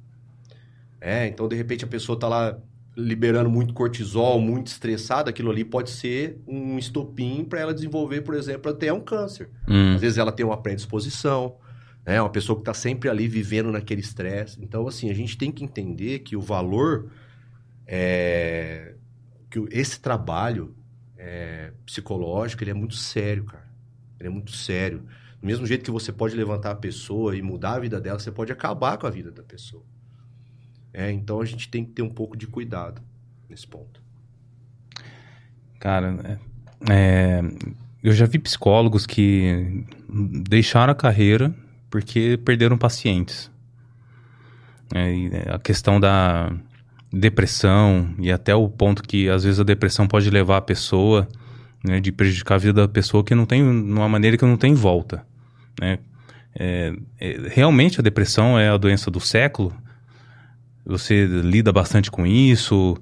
[1.01, 2.59] É, então de repente a pessoa tá lá
[2.97, 8.35] liberando muito cortisol, muito estressada, aquilo ali pode ser um estopim para ela desenvolver, por
[8.35, 9.51] exemplo, até um câncer.
[9.69, 11.57] hum, Às vezes ela tem uma predisposição,
[12.07, 12.21] né?
[12.21, 14.63] Uma pessoa que está sempre ali vivendo naquele estresse.
[14.63, 17.11] Então, assim, a gente tem que entender que o valor
[17.87, 18.95] é
[19.51, 20.75] que esse trabalho
[21.17, 23.69] é, psicológico ele é muito sério, cara.
[24.19, 25.03] Ele é muito sério.
[25.41, 28.33] Do mesmo jeito que você pode levantar a pessoa e mudar a vida dela, você
[28.33, 29.85] pode acabar com a vida da pessoa.
[30.95, 33.03] É, então a gente tem que ter um pouco de cuidado
[33.51, 34.01] nesse ponto.
[35.81, 36.39] cara, é,
[36.89, 37.43] é,
[38.03, 39.85] eu já vi psicólogos que
[40.49, 41.53] deixaram a carreira
[41.91, 43.51] porque perderam pacientes.
[44.95, 46.53] É, é, a questão da
[47.13, 51.29] depressão e até o ponto que às vezes a depressão pode levar a pessoa,
[51.83, 54.75] né, de prejudicar a vida da pessoa que não tem, numa maneira que não tem
[54.75, 55.27] volta,
[55.81, 55.99] né?
[56.57, 59.75] É, é, realmente a depressão é a doença do século?
[60.85, 62.97] Você lida bastante com isso?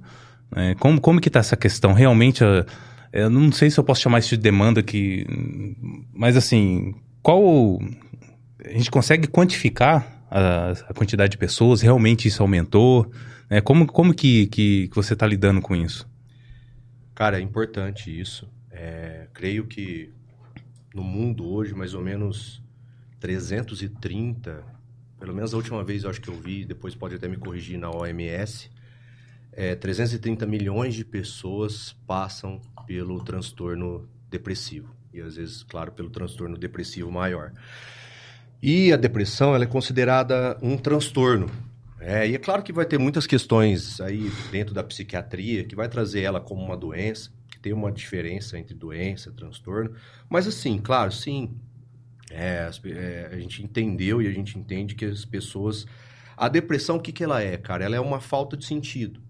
[0.55, 1.93] É, como, como que está essa questão?
[1.93, 2.65] Realmente, a,
[3.11, 5.25] eu não sei se eu posso chamar isso de demanda que...
[6.13, 7.79] Mas assim, qual...
[8.65, 11.81] A gente consegue quantificar a, a quantidade de pessoas?
[11.81, 13.11] Realmente isso aumentou?
[13.49, 16.09] É, como como que, que, que você está lidando com isso?
[17.13, 18.49] Cara, é importante isso.
[18.71, 20.11] É, creio que
[20.95, 22.63] no mundo hoje, mais ou menos
[23.19, 24.63] 330,
[25.23, 27.79] pelo menos a última vez eu acho que eu vi, depois pode até me corrigir
[27.79, 28.69] na OMS,
[29.53, 34.93] é, 330 milhões de pessoas passam pelo transtorno depressivo.
[35.13, 37.53] E às vezes, claro, pelo transtorno depressivo maior.
[38.61, 41.49] E a depressão ela é considerada um transtorno.
[42.01, 45.87] É, e é claro que vai ter muitas questões aí dentro da psiquiatria que vai
[45.87, 49.95] trazer ela como uma doença, que tem uma diferença entre doença e transtorno.
[50.29, 51.55] Mas assim, claro, sim,
[52.33, 55.85] é, é, a gente entendeu e a gente entende que as pessoas.
[56.35, 57.85] A depressão, o que, que ela é, cara?
[57.85, 59.21] Ela é uma falta de sentido.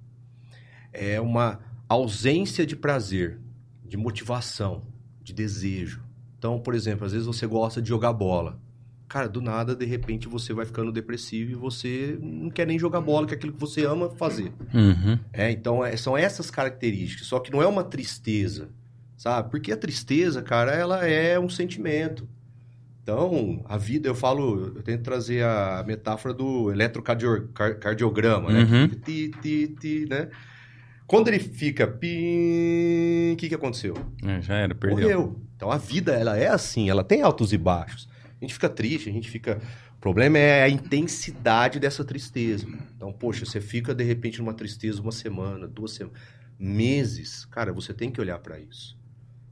[0.93, 1.59] É uma
[1.89, 3.39] ausência de prazer,
[3.85, 4.83] de motivação,
[5.21, 6.01] de desejo.
[6.37, 8.59] Então, por exemplo, às vezes você gosta de jogar bola.
[9.07, 13.01] Cara, do nada, de repente, você vai ficando depressivo e você não quer nem jogar
[13.01, 14.51] bola, que é aquilo que você ama fazer.
[14.73, 15.19] Uhum.
[15.31, 17.27] É, então, é, são essas características.
[17.27, 18.69] Só que não é uma tristeza,
[19.15, 19.51] sabe?
[19.51, 22.27] Porque a tristeza, cara, ela é um sentimento.
[23.03, 28.63] Então, a vida, eu falo, eu tento trazer a metáfora do eletrocardiograma, né?
[28.63, 28.87] Uhum.
[28.87, 30.29] Ti, ti, ti, né?
[31.05, 33.93] Quando ele fica pim, o que, que aconteceu?
[34.23, 34.99] É, já era, perdeu.
[34.99, 35.41] Morreu.
[35.55, 38.07] Então a vida, ela é assim, ela tem altos e baixos.
[38.39, 39.61] A gente fica triste, a gente fica.
[39.97, 42.65] O problema é a intensidade dessa tristeza.
[42.95, 46.19] Então, poxa, você fica de repente numa tristeza uma semana, duas semanas,
[46.57, 47.45] meses.
[47.45, 48.97] Cara, você tem que olhar para isso.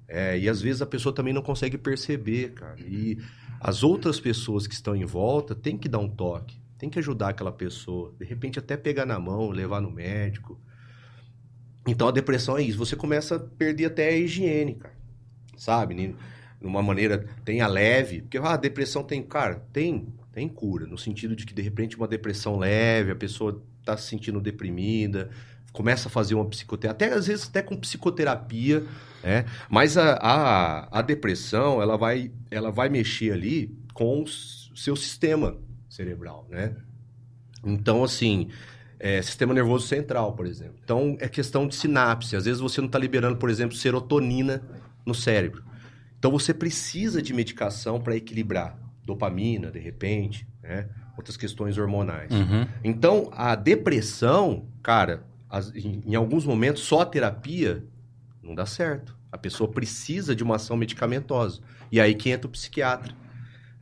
[0.07, 2.79] É, e às vezes a pessoa também não consegue perceber, cara.
[2.79, 3.17] E
[3.63, 7.29] as outras pessoas que estão em volta têm que dar um toque, tem que ajudar
[7.29, 8.11] aquela pessoa.
[8.17, 10.59] De repente, até pegar na mão, levar no médico.
[11.85, 12.79] Então a depressão é isso.
[12.79, 14.95] Você começa a perder até a higiene, cara.
[15.55, 16.15] Sabe?
[16.59, 18.21] Numa maneira, tem a leve.
[18.21, 19.21] Porque ah, a depressão tem.
[19.21, 20.87] Cara, tem, tem cura.
[20.87, 25.29] No sentido de que, de repente, uma depressão leve, a pessoa tá se sentindo deprimida,
[25.71, 28.85] começa a fazer uma psicoterapia, até às vezes até com psicoterapia,
[29.23, 29.45] né?
[29.69, 35.57] Mas a, a, a depressão, ela vai, ela vai mexer ali com o seu sistema
[35.89, 36.75] cerebral, né?
[37.63, 38.49] Então, assim,
[38.99, 40.75] é, sistema nervoso central, por exemplo.
[40.83, 42.35] Então, é questão de sinapse.
[42.35, 44.63] Às vezes você não está liberando, por exemplo, serotonina
[45.05, 45.63] no cérebro.
[46.17, 48.77] Então, você precisa de medicação para equilibrar.
[49.05, 50.87] Dopamina, de repente, né?
[51.17, 52.31] outras questões hormonais.
[52.31, 52.67] Uhum.
[52.83, 57.83] Então, a depressão, cara, as, em, em alguns momentos, só a terapia
[58.41, 59.17] não dá certo.
[59.29, 61.61] A pessoa precisa de uma ação medicamentosa.
[61.91, 63.13] E aí que entra o psiquiatra.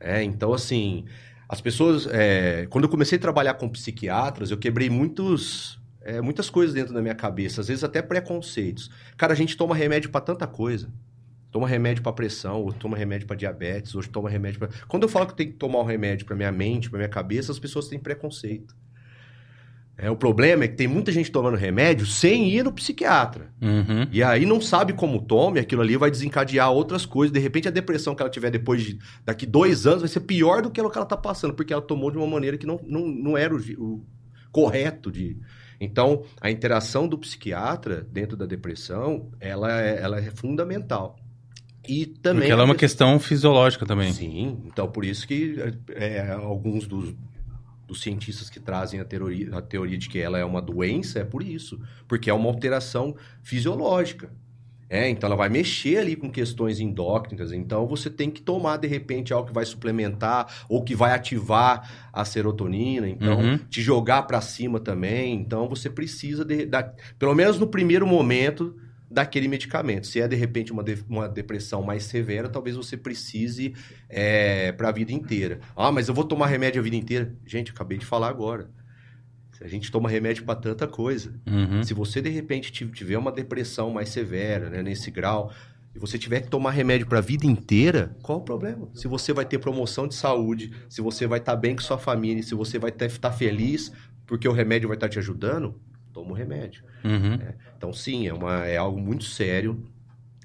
[0.00, 1.04] É, então, assim,
[1.48, 2.08] as pessoas.
[2.10, 6.92] É, quando eu comecei a trabalhar com psiquiatras, eu quebrei muitos, é, muitas coisas dentro
[6.92, 8.90] da minha cabeça, às vezes até preconceitos.
[9.16, 10.92] Cara, a gente toma remédio para tanta coisa.
[11.52, 14.70] Toma remédio para pressão, ou toma remédio para diabetes, hoje toma remédio para.
[14.86, 17.50] Quando eu falo que tem que tomar um remédio para minha mente, para minha cabeça,
[17.50, 18.74] as pessoas têm preconceito.
[20.02, 23.52] É, o problema é que tem muita gente tomando remédio sem ir no psiquiatra.
[23.60, 24.08] Uhum.
[24.10, 27.30] E aí não sabe como tome, aquilo ali vai desencadear outras coisas.
[27.30, 30.62] De repente, a depressão que ela tiver depois de daqui dois anos vai ser pior
[30.62, 33.36] do que ela está passando, porque ela tomou de uma maneira que não, não, não
[33.36, 34.02] era o, o
[34.50, 35.36] correto de.
[35.78, 41.16] Então, a interação do psiquiatra dentro da depressão, ela é, ela é fundamental.
[41.86, 42.40] E também.
[42.40, 44.14] Porque ela é uma questão fisiológica também.
[44.14, 45.56] Sim, então por isso que
[45.90, 47.14] é, alguns dos,
[47.90, 51.24] dos cientistas que trazem a teoria, a teoria de que ela é uma doença é
[51.24, 54.30] por isso, porque é uma alteração fisiológica.
[54.88, 58.88] É, então ela vai mexer ali com questões endócrinas, então você tem que tomar de
[58.88, 63.58] repente algo que vai suplementar ou que vai ativar a serotonina, então Uhum.
[63.68, 65.34] te jogar para cima também.
[65.34, 66.82] Então você precisa de, da,
[67.18, 68.74] pelo menos no primeiro momento
[69.10, 70.06] daquele medicamento.
[70.06, 73.74] Se é de repente uma, de- uma depressão mais severa, talvez você precise
[74.08, 75.60] é, para a vida inteira.
[75.76, 77.34] Ah, mas eu vou tomar remédio a vida inteira.
[77.44, 78.70] Gente, acabei de falar agora.
[79.62, 81.34] A gente toma remédio para tanta coisa.
[81.46, 81.82] Uhum.
[81.82, 85.52] Se você de repente ti- tiver uma depressão mais severa, né, nesse grau,
[85.94, 88.88] e você tiver que tomar remédio para a vida inteira, qual o problema?
[88.94, 92.42] Se você vai ter promoção de saúde, se você vai estar bem com sua família,
[92.42, 93.92] se você vai estar feliz
[94.26, 95.74] porque o remédio vai estar te ajudando,
[96.12, 96.84] toma o remédio.
[97.04, 97.38] Uhum.
[97.76, 99.82] Então, sim, é, uma, é algo muito sério.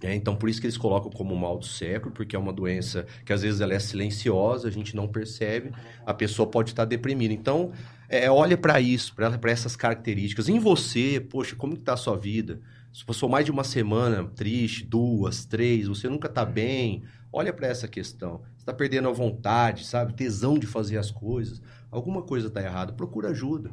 [0.04, 0.16] né?
[0.16, 3.34] então, por isso que eles colocam como mal do século, porque é uma doença que
[3.34, 5.72] às vezes ela é silenciosa, a gente não percebe,
[6.06, 7.34] a pessoa pode estar deprimida.
[7.34, 7.72] Então,
[8.08, 10.48] É, olha para isso, para essas características.
[10.48, 12.62] Em você, poxa, como que tá a sua vida?
[12.94, 17.68] Se passou mais de uma semana triste, duas, três, você nunca tá bem, olha para
[17.68, 18.44] essa questão.
[18.56, 20.14] Você está perdendo a vontade, sabe?
[20.14, 21.62] Tesão de fazer as coisas.
[21.92, 23.72] Alguma coisa tá errada, procura ajuda.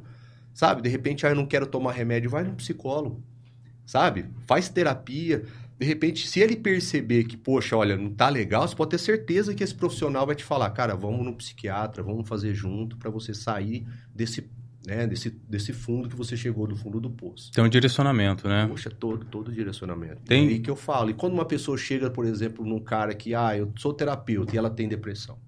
[0.55, 0.83] Sabe?
[0.83, 3.23] De repente, ah, eu não quero tomar remédio, vai no psicólogo.
[3.85, 4.27] Sabe?
[4.47, 5.45] Faz terapia.
[5.79, 9.55] De repente, se ele perceber que, poxa, olha, não tá legal, você pode ter certeza
[9.55, 13.35] que esse profissional vai te falar, cara, vamos no psiquiatra, vamos fazer junto para você
[13.35, 13.85] sair
[14.15, 14.49] desse
[14.87, 17.53] né, desse, desse fundo que você chegou do fundo do poço.
[17.53, 18.67] Tem um direcionamento, né?
[18.67, 20.23] Poxa, todo, todo direcionamento.
[20.23, 20.47] Tem...
[20.47, 21.11] E aí que eu falo.
[21.11, 24.59] E quando uma pessoa chega, por exemplo, num cara que, ah, eu sou terapeuta e
[24.59, 25.39] ela tem depressão,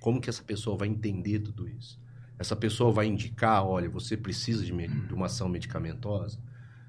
[0.00, 2.00] como que essa pessoa vai entender tudo isso?
[2.38, 6.38] Essa pessoa vai indicar, olha, você precisa de, de uma ação medicamentosa?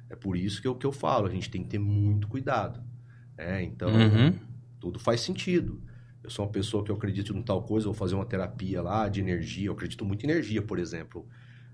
[0.10, 2.82] É por isso que eu, que eu falo, a gente tem que ter muito cuidado.
[3.38, 3.64] Né?
[3.64, 4.34] Então, Uhum.
[4.80, 5.82] tudo faz sentido.
[6.24, 9.08] Eu sou uma pessoa que eu acredito em tal coisa, vou fazer uma terapia lá
[9.08, 9.68] de energia.
[9.68, 11.26] Eu acredito muito em energia, por exemplo.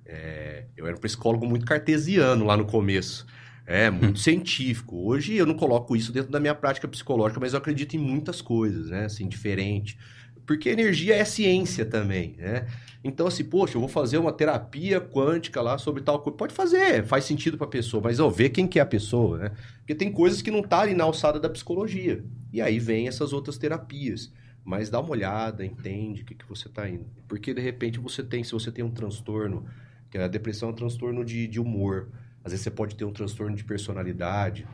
[0.05, 3.25] É, eu era um psicólogo muito cartesiano lá no começo.
[3.65, 4.97] É, muito científico.
[5.07, 8.41] Hoje eu não coloco isso dentro da minha prática psicológica, mas eu acredito em muitas
[8.41, 9.05] coisas, né?
[9.05, 9.97] Assim, diferente.
[10.45, 12.67] Porque energia é ciência também, né?
[13.03, 16.37] Então, assim, poxa, eu vou fazer uma terapia quântica lá sobre tal coisa.
[16.37, 19.37] Pode fazer, faz sentido para a pessoa, mas ó, ver quem que é a pessoa,
[19.37, 19.51] né?
[19.79, 22.23] Porque tem coisas que não tá ali na alçada da psicologia.
[22.51, 24.31] E aí vem essas outras terapias.
[24.63, 27.05] Mas dá uma olhada, entende o que, que você está indo.
[27.27, 29.65] Porque de repente você tem, se você tem um transtorno,
[30.09, 32.09] que a depressão é um transtorno de, de humor.
[32.43, 34.65] Às vezes você pode ter um transtorno de personalidade,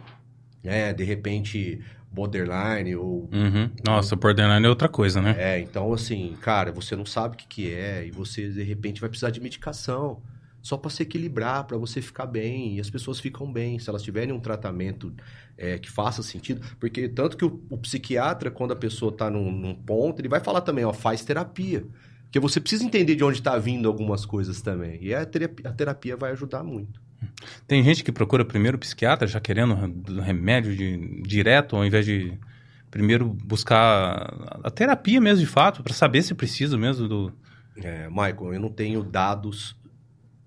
[0.64, 0.94] né?
[0.94, 1.82] De repente,
[2.12, 3.30] borderline ou.
[3.32, 3.70] Uhum.
[3.86, 5.36] Nossa, borderline é outra coisa, né?
[5.38, 9.02] É, então assim, cara, você não sabe o que, que é e você de repente
[9.02, 10.22] vai precisar de medicação
[10.62, 12.78] só para se equilibrar, para você ficar bem.
[12.78, 15.14] E as pessoas ficam bem se elas tiverem um tratamento
[15.58, 16.62] é, que faça sentido.
[16.80, 20.40] Porque tanto que o, o psiquiatra, quando a pessoa está num, num, ponto, ele vai
[20.40, 21.86] falar também, ó, faz terapia.
[22.24, 25.00] Porque você precisa entender de onde está vindo algumas coisas também.
[25.02, 27.02] E a terapia, a terapia vai ajudar muito.
[27.68, 29.76] Tem gente que procura primeiro o psiquiatra, já querendo
[30.22, 32.38] remédio de, direto, ao invés de
[32.90, 37.34] primeiro buscar a terapia mesmo, de fato, para saber se precisa mesmo do.
[37.78, 39.80] É, Michael, eu não tenho dados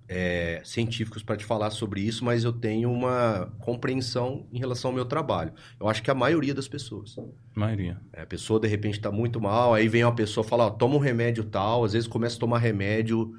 [0.08, 4.94] é, científicos para te falar sobre isso, mas eu tenho uma compreensão em relação ao
[4.94, 5.52] meu trabalho.
[5.80, 7.16] Eu acho que a maioria das pessoas.
[7.18, 7.98] A maioria.
[8.12, 10.98] É, a pessoa, de repente, está muito mal, aí vem uma pessoa falar, toma um
[10.98, 13.32] remédio tal, às vezes começa a tomar remédio,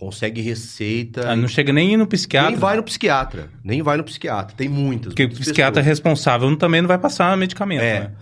[0.00, 1.30] consegue receita.
[1.30, 2.50] Ah, não chega nem no psiquiatra.
[2.50, 3.50] Nem vai no psiquiatra.
[3.62, 4.56] Nem vai no psiquiatra.
[4.56, 5.08] Tem muitas.
[5.12, 5.86] Porque o psiquiatra pessoas.
[5.86, 7.82] responsável também não vai passar medicamento.
[7.82, 8.00] É.
[8.00, 8.12] Né?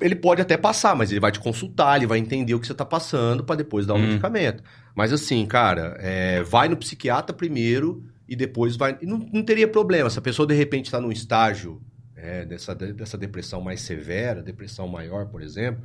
[0.00, 2.72] Ele pode até passar, mas ele vai te consultar, ele vai entender o que você
[2.72, 4.08] está passando para depois dar o hum.
[4.08, 4.64] medicamento.
[4.94, 8.98] Mas assim, cara, é, vai no psiquiatra primeiro e depois vai.
[9.00, 10.10] E não, não teria problema.
[10.10, 11.80] Se a pessoa de repente está num estágio
[12.16, 15.82] é, dessa, dessa depressão mais severa, depressão maior, por exemplo,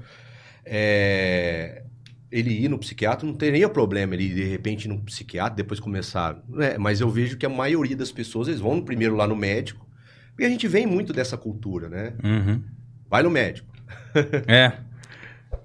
[0.65, 1.83] é,
[2.31, 4.13] ele ir no psiquiatra não teria problema.
[4.13, 6.37] Ele de repente ir no psiquiatra, depois começar.
[6.47, 6.77] Né?
[6.77, 9.87] Mas eu vejo que a maioria das pessoas eles vão primeiro lá no médico,
[10.29, 12.13] porque a gente vem muito dessa cultura, né?
[12.23, 12.61] Uhum.
[13.09, 13.73] Vai no médico.
[14.47, 14.71] É.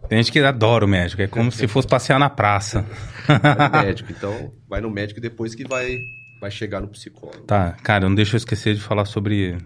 [0.08, 2.84] Tem gente que adora o médico, é como se fosse passear na praça.
[3.26, 5.98] Vai no médico, então vai no médico depois que vai,
[6.40, 7.44] vai chegar no psicólogo.
[7.44, 9.56] Tá, cara, não deixa eu esquecer de falar sobre,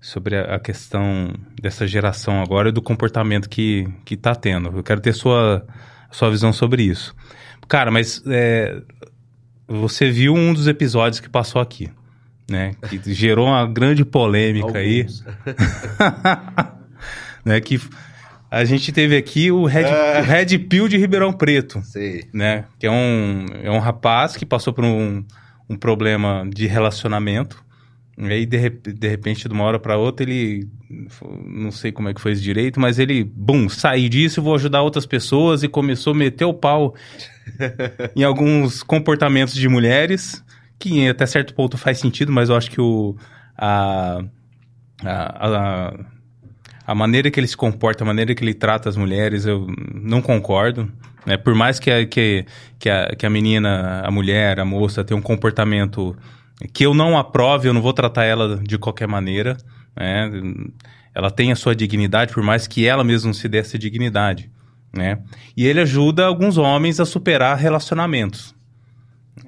[0.00, 4.74] sobre a questão dessa geração agora e do comportamento que, que tá tendo.
[4.74, 5.66] Eu quero ter sua,
[6.12, 7.14] sua visão sobre isso.
[7.66, 8.80] Cara, mas é,
[9.66, 11.90] você viu um dos episódios que passou aqui,
[12.48, 12.72] né?
[12.88, 15.06] Que gerou uma grande polêmica aí.
[17.44, 17.60] né?
[17.60, 17.80] Que
[18.50, 20.20] a gente teve aqui o Red, é.
[20.20, 21.82] o Red Pill de Ribeirão Preto.
[22.32, 22.66] Né?
[22.78, 25.24] Que é um, é um rapaz que passou por um,
[25.68, 27.64] um problema de relacionamento.
[28.28, 30.68] E aí, de, de repente, de uma hora para outra, ele.
[31.44, 34.82] Não sei como é que foi isso direito, mas ele, bum, saí disso, vou ajudar
[34.82, 36.94] outras pessoas e começou a meter o pau
[38.14, 40.44] em alguns comportamentos de mulheres,
[40.78, 43.16] que até certo ponto faz sentido, mas eu acho que o.
[43.56, 44.22] a,
[45.04, 46.12] a, a
[46.84, 50.20] a maneira que ele se comporta, a maneira que ele trata as mulheres, eu não
[50.20, 50.90] concordo.
[51.24, 51.36] Né?
[51.36, 52.44] Por mais que a, que,
[52.78, 56.16] que, a, que a menina, a mulher, a moça tenha um comportamento
[56.72, 59.56] que eu não aprove, eu não vou tratar ela de qualquer maneira.
[59.96, 60.30] Né?
[61.14, 64.50] Ela tem a sua dignidade, por mais que ela mesma não se dê essa dignidade.
[64.94, 65.18] Né?
[65.56, 68.54] E ele ajuda alguns homens a superar relacionamentos.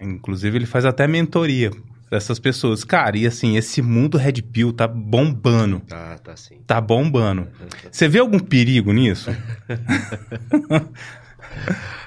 [0.00, 1.70] Inclusive, ele faz até mentoria
[2.10, 2.84] dessas pessoas.
[2.84, 5.80] Cara, e assim, esse mundo Red Pill tá bombando.
[5.80, 6.58] Tá, tá sim.
[6.66, 7.48] Tá bombando.
[7.90, 9.30] Você vê algum perigo nisso?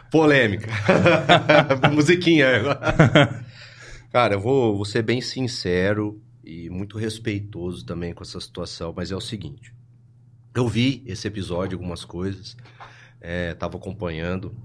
[0.09, 0.69] Polêmica.
[1.91, 2.47] Musiquinha.
[4.17, 9.11] Cara, eu vou, vou ser bem sincero e muito respeitoso também com essa situação, mas
[9.11, 9.71] é o seguinte.
[10.55, 12.57] Eu vi esse episódio, algumas coisas,
[13.21, 14.55] é, tava acompanhando.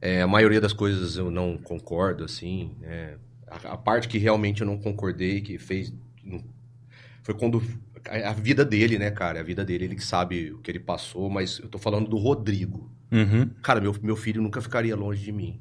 [0.00, 2.70] É, a maioria das coisas eu não concordo, assim.
[2.80, 3.16] né?
[3.48, 5.92] a, a parte que realmente eu não concordei, que fez.
[7.24, 7.60] Foi quando.
[8.08, 9.40] A, a vida dele, né, cara?
[9.40, 12.16] A vida dele, ele que sabe o que ele passou, mas eu tô falando do
[12.16, 12.88] Rodrigo.
[13.10, 13.50] Uhum.
[13.60, 15.60] Cara, meu, meu filho nunca ficaria longe de mim.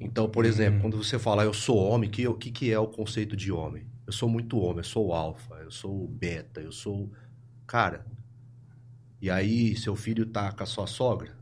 [0.00, 0.80] Então, por exemplo, Uhum.
[0.90, 3.84] quando você fala eu sou homem, o que, que, que é o conceito de homem?
[4.06, 7.10] Eu sou muito homem, eu sou o alfa, eu sou o beta, eu sou.
[7.66, 8.04] Cara.
[9.20, 11.36] E aí, seu filho tá com a sua sogra?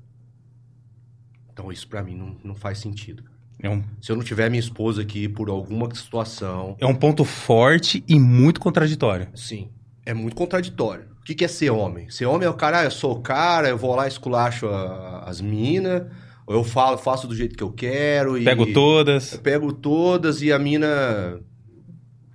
[1.53, 3.25] Então, isso pra mim não, não faz sentido.
[3.61, 7.25] É um, Se eu não tiver minha esposa aqui por alguma situação, é um ponto
[7.25, 9.29] forte e muito contraditório.
[9.35, 9.69] sim,
[10.07, 11.07] é muito contraditório.
[11.21, 12.09] O que, que é ser homem?
[12.09, 15.25] Ser homem é o cara, ah, eu sou o cara, eu vou lá, esculacho a-
[15.29, 16.11] as minas,
[16.49, 18.45] eu falo, faço do jeito que eu quero e.
[18.45, 19.35] Pego todas.
[19.35, 21.41] Eu pego todas e a mina.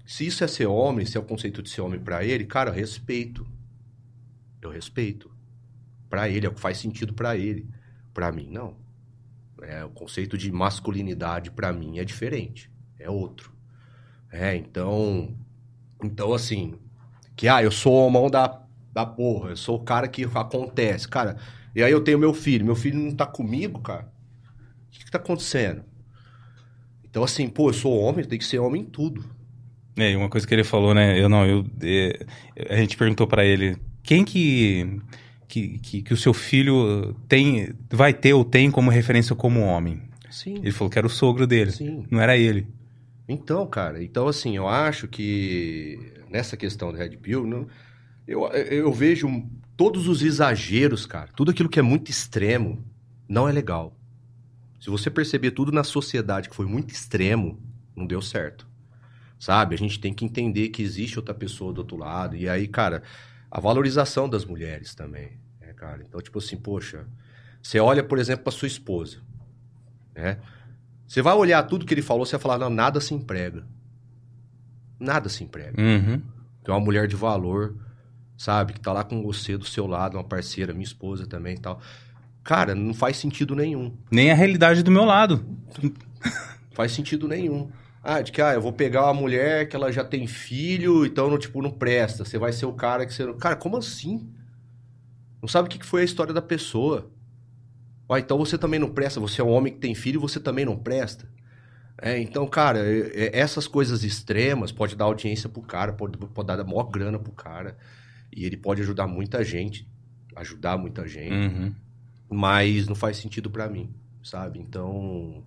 [0.06, 2.69] Se isso é ser homem, se é o conceito de ser homem pra ele, cara,
[2.69, 3.45] eu respeito.
[4.61, 5.31] Eu respeito.
[6.10, 7.68] Pra ele, é o que faz sentido pra ele.
[8.14, 8.77] Pra mim, não.
[9.64, 12.69] É, o conceito de masculinidade pra mim é diferente.
[12.99, 13.52] É outro.
[14.31, 15.35] É, então.
[16.03, 16.76] Então, assim.
[17.35, 18.61] Que, ah, eu sou o mão da,
[18.91, 19.49] da porra.
[19.49, 21.07] Eu sou o cara que acontece.
[21.07, 21.38] Cara,
[21.75, 22.65] e aí eu tenho meu filho.
[22.65, 24.11] Meu filho não tá comigo, cara.
[24.87, 25.83] O que, que tá acontecendo?
[27.03, 29.23] Então, assim, pô, eu sou homem, tem que ser homem em tudo.
[29.97, 31.19] É, e uma coisa que ele falou, né?
[31.19, 31.65] Eu não, eu.
[31.81, 32.25] é,
[32.69, 34.99] a gente perguntou pra ele quem que,
[35.47, 40.01] que, que, que o seu filho tem, vai ter ou tem como referência como homem.
[40.31, 40.55] Sim.
[40.55, 42.05] Ele falou que era o sogro dele, Sim.
[42.09, 42.67] não era ele.
[43.27, 47.67] Então, cara, então assim, eu acho que nessa questão do Red Pill, não-
[48.27, 49.27] eu, eu vejo
[49.75, 52.83] todos os exageros, cara, tudo aquilo que é muito extremo,
[53.27, 53.95] não é legal.
[54.79, 57.61] Se você perceber tudo na sociedade que foi muito extremo,
[57.95, 58.67] não deu certo.
[59.39, 59.75] Sabe?
[59.75, 62.35] A gente tem que entender que existe outra pessoa do outro lado.
[62.35, 63.03] E aí, cara,
[63.49, 66.03] a valorização das mulheres também, né, cara?
[66.03, 67.05] Então, tipo assim, poxa,
[67.61, 69.19] você olha, por exemplo, pra sua esposa,
[70.15, 70.39] né?
[71.07, 73.65] Você vai olhar tudo que ele falou, você vai falar, não, nada se emprega.
[74.99, 75.79] Nada se emprega.
[75.79, 76.21] Uhum.
[76.63, 77.75] Tem uma mulher de valor,
[78.38, 78.73] sabe?
[78.73, 81.80] Que tá lá com você do seu lado, uma parceira, minha esposa também e tal.
[82.43, 83.95] Cara, não faz sentido nenhum.
[84.11, 85.45] Nem a realidade do meu lado.
[86.73, 87.69] Faz sentido nenhum.
[88.03, 91.30] Ah, de que, ah, eu vou pegar uma mulher que ela já tem filho, então,
[91.30, 92.26] não, tipo, não presta.
[92.26, 93.31] Você vai ser o cara que você...
[93.35, 94.30] Cara, como assim?
[95.41, 97.10] Não sabe o que foi a história da pessoa.
[98.10, 99.22] Ah, então você também não presta.
[99.22, 101.27] Você é um homem que tem filho e você também não presta.
[102.01, 102.80] É, então, cara,
[103.31, 107.77] essas coisas extremas pode dar audiência pro cara, pode, pode dar maior grana pro cara.
[108.35, 109.88] E ele pode ajudar muita gente.
[110.35, 111.73] Ajudar muita gente Uhum.
[112.30, 113.89] mas não faz sentido pra mim,
[114.23, 114.57] sabe?
[114.60, 115.43] Então,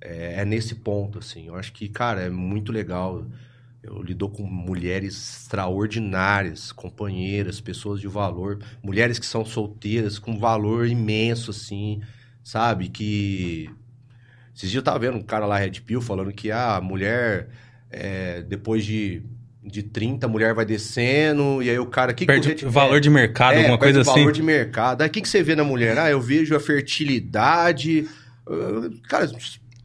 [0.00, 1.48] é, é nesse ponto, assim.
[1.48, 3.26] Eu acho que, cara, é muito legal.
[3.82, 10.86] Eu lido com mulheres extraordinárias, companheiras, pessoas de valor, mulheres que são solteiras, com valor
[10.86, 12.00] imenso, assim,
[12.42, 12.88] sabe?
[12.88, 13.68] Que.
[14.54, 17.48] Esses dias eu tava vendo um cara lá, Red Pill, falando que ah, a mulher,
[17.90, 19.22] é, depois de,
[19.64, 22.12] de 30, a mulher vai descendo, e aí o cara.
[22.12, 24.20] Que que o Perde valor de mercado, é, alguma perde coisa o assim.
[24.20, 25.02] valor de mercado.
[25.02, 25.96] Aí o que, que você vê na mulher?
[25.98, 28.08] Ah, eu vejo a fertilidade.
[28.46, 29.30] ah, Cara,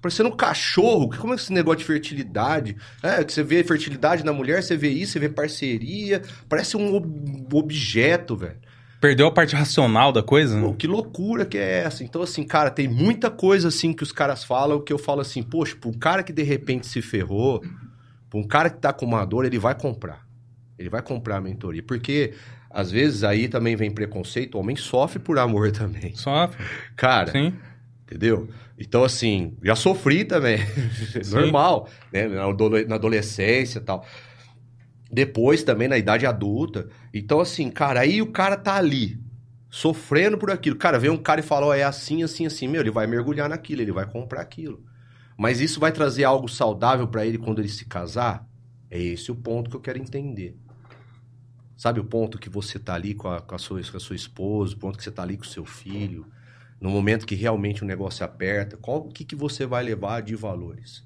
[0.02, 1.10] parecendo um cachorro.
[1.18, 2.76] Como é esse negócio de fertilidade?
[3.04, 6.22] É, que você vê fertilidade na mulher, você vê isso, você vê parceria.
[6.49, 8.56] Parece um ob- objeto, velho.
[8.99, 10.60] Perdeu a parte racional da coisa?
[10.60, 12.04] Pô, que loucura que é essa?
[12.04, 15.44] Então, assim, cara, tem muita coisa assim que os caras falam que eu falo assim,
[15.44, 17.64] poxa, um cara que de repente se ferrou,
[18.34, 20.26] um cara que tá com uma dor, ele vai comprar.
[20.78, 21.82] Ele vai comprar a mentoria.
[21.84, 22.34] Porque,
[22.70, 26.16] às vezes, aí também vem preconceito, o homem sofre por amor também.
[26.16, 26.49] Só,
[26.95, 27.54] Cara, sim.
[28.04, 28.48] entendeu?
[28.78, 30.60] Então, assim, já sofri também.
[31.32, 32.28] Normal, né?
[32.28, 34.06] Na adole- na adolescência e tal.
[35.12, 36.88] Depois também na idade adulta.
[37.14, 39.18] Então, assim, cara, aí o cara tá ali,
[39.70, 40.76] sofrendo por aquilo.
[40.76, 42.68] Cara, vem um cara e fala, ó, é assim, assim, assim.
[42.68, 44.84] Meu, ele vai mergulhar naquilo, ele vai comprar aquilo.
[45.38, 48.45] Mas isso vai trazer algo saudável pra ele quando ele se casar?
[48.89, 50.57] É esse o ponto que eu quero entender.
[51.77, 54.15] Sabe o ponto que você tá ali com a, com a, sua, com a sua
[54.15, 56.26] esposa, o ponto que você tá ali com o seu filho,
[56.81, 60.35] no momento que realmente o negócio aperta, qual, o que, que você vai levar de
[60.35, 61.05] valores?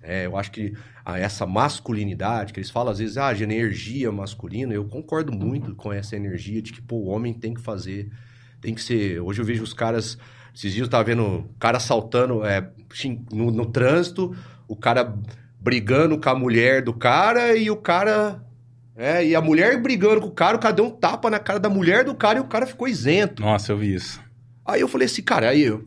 [0.00, 0.74] É, eu acho que
[1.04, 5.92] essa masculinidade, que eles falam às vezes, ah, de energia masculina, eu concordo muito com
[5.92, 8.12] essa energia de que, pô, o homem tem que fazer,
[8.60, 9.20] tem que ser...
[9.20, 10.18] Hoje eu vejo os caras,
[10.54, 12.70] esses dias eu tava vendo o cara saltando é,
[13.32, 14.34] no, no trânsito,
[14.68, 15.14] o cara
[15.60, 18.40] brigando com a mulher do cara e o cara...
[18.96, 21.58] É, e a mulher brigando com o cara, o cara deu um tapa na cara
[21.58, 23.42] da mulher do cara e o cara ficou isento.
[23.42, 24.20] Nossa, eu vi isso.
[24.64, 25.84] Aí eu falei assim, cara, aí eu-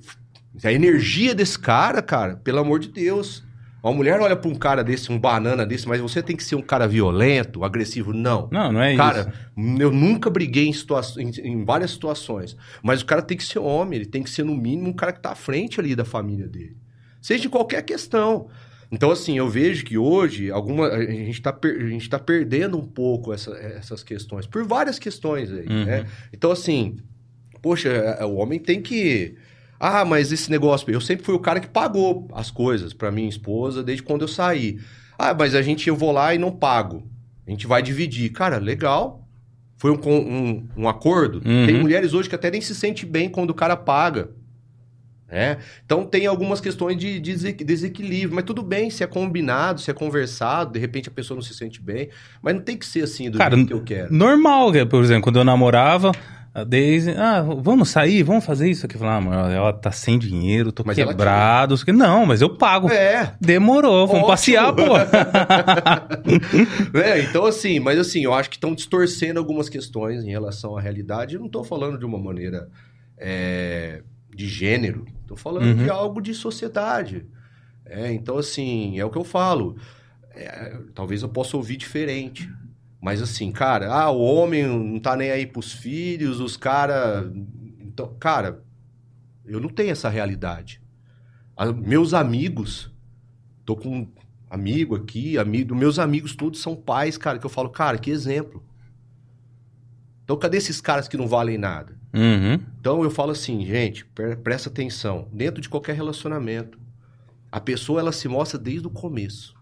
[0.63, 3.45] a energia desse cara, cara, pelo amor de Deus.
[3.81, 6.55] Uma mulher olha pra um cara desse, um banana desse, mas você tem que ser
[6.55, 8.11] um cara violento, agressivo.
[8.11, 8.49] Não.
[8.51, 9.81] Não, não é cara, isso.
[9.81, 10.73] eu nunca briguei em,
[11.21, 12.57] em, em, várias situações.
[12.83, 15.13] Mas o cara tem que ser homem, ele tem que ser, no mínimo, um cara
[15.13, 16.75] que tá à frente ali da família dele.
[17.27, 18.47] Seja de qualquer questão.
[18.89, 23.51] Então, assim, eu vejo que hoje alguma, a gente está tá perdendo um pouco essa,
[23.57, 25.83] essas questões, por várias questões aí, uhum.
[25.83, 26.05] né?
[26.31, 26.95] Então, assim,
[27.61, 29.35] poxa, é, o homem tem que
[29.77, 30.89] ah, mas esse negócio.
[30.89, 34.27] Eu sempre fui o cara que pagou as coisas para minha esposa desde quando eu
[34.29, 34.79] saí.
[35.19, 37.05] Ah, mas a gente eu vou lá e não pago.
[37.45, 38.31] A gente vai dividir.
[38.31, 39.27] Cara, legal.
[39.75, 41.39] Foi um, um, um acordo.
[41.45, 41.65] Uhum.
[41.65, 44.29] Tem mulheres hoje que até nem se sente bem quando o cara paga.
[45.29, 45.57] É?
[45.85, 49.93] Então tem algumas questões de, de desequilíbrio, mas tudo bem se é combinado, se é
[49.93, 52.07] conversado, de repente a pessoa não se sente bem,
[52.41, 54.13] mas não tem que ser assim do Cara, jeito que eu quero.
[54.13, 56.13] Normal, por exemplo, quando eu namorava,
[56.57, 58.97] a Daisy, ah, vamos sair, vamos fazer isso aqui.
[58.97, 61.75] Falar, ah, mano, ela tá sem dinheiro, tô mas quebrado.
[61.93, 62.89] Não, mas eu pago.
[62.89, 63.35] É.
[63.39, 64.27] Demorou, vamos Ótimo.
[64.27, 64.97] passear, pô.
[66.97, 70.81] é, então assim, mas assim, eu acho que estão distorcendo algumas questões em relação à
[70.81, 71.35] realidade.
[71.35, 72.67] Eu não tô falando de uma maneira
[73.19, 74.01] é,
[74.33, 75.83] de gênero, tô falando uhum.
[75.83, 77.25] de algo de sociedade.
[77.85, 79.77] É, então, assim, é o que eu falo.
[80.31, 82.49] É, talvez eu possa ouvir diferente.
[83.01, 87.31] Mas assim, cara, ah, o homem não tá nem aí pros filhos, os caras.
[87.79, 88.63] Então, cara,
[89.45, 90.81] eu não tenho essa realidade.
[91.75, 92.91] meus amigos,
[93.63, 94.11] tô com um
[94.49, 98.63] amigo aqui, amigo, meus amigos todos são pais, cara, que eu falo, cara, que exemplo.
[100.23, 101.96] Então, cadê esses caras que não valem nada?
[102.17, 102.59] Uhum.
[102.79, 104.03] Então, eu falo assim, gente,
[104.43, 105.27] presta atenção.
[105.31, 106.79] Dentro de qualquer relacionamento,
[107.51, 109.55] a pessoa ela se mostra desde o começo.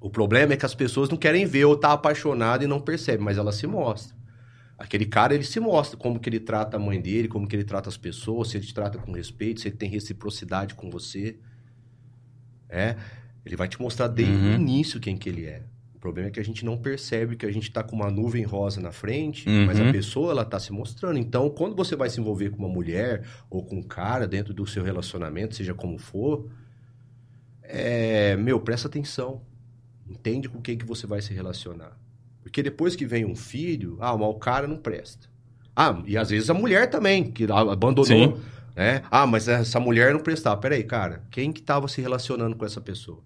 [0.00, 3.22] O problema é que as pessoas não querem ver ou tá apaixonado e não percebe,
[3.22, 4.16] mas ela se mostra.
[4.76, 7.64] Aquele cara, ele se mostra como que ele trata a mãe dele, como que ele
[7.64, 11.38] trata as pessoas, se ele te trata com respeito, se ele tem reciprocidade com você.
[12.68, 12.96] É,
[13.44, 14.52] ele vai te mostrar desde uhum.
[14.52, 15.62] o início quem que ele é.
[16.00, 18.42] O problema é que a gente não percebe que a gente tá com uma nuvem
[18.42, 19.66] rosa na frente, uhum.
[19.66, 21.18] mas a pessoa, ela tá se mostrando.
[21.18, 24.66] Então, quando você vai se envolver com uma mulher ou com um cara dentro do
[24.66, 26.48] seu relacionamento, seja como for,
[27.62, 29.42] é, meu, presta atenção
[30.10, 31.96] Entende com quem que você vai se relacionar.
[32.42, 35.28] Porque depois que vem um filho, ah, o cara não presta.
[35.76, 38.04] Ah, e às vezes a mulher também, que abandonou.
[38.04, 38.34] Sim.
[38.74, 39.02] Né?
[39.08, 40.60] Ah, mas essa mulher não prestava.
[40.60, 43.22] Peraí, cara, quem que estava se relacionando com essa pessoa?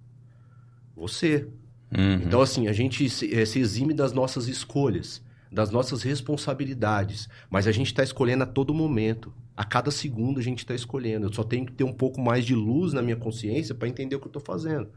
[0.95, 1.49] Você.
[1.97, 2.15] Uhum.
[2.15, 7.29] Então, assim, a gente se, é, se exime das nossas escolhas, das nossas responsabilidades.
[7.49, 9.33] Mas a gente está escolhendo a todo momento.
[9.57, 11.27] A cada segundo a gente está escolhendo.
[11.27, 14.17] Eu só tenho que ter um pouco mais de luz na minha consciência para entender
[14.17, 14.89] o que eu estou fazendo.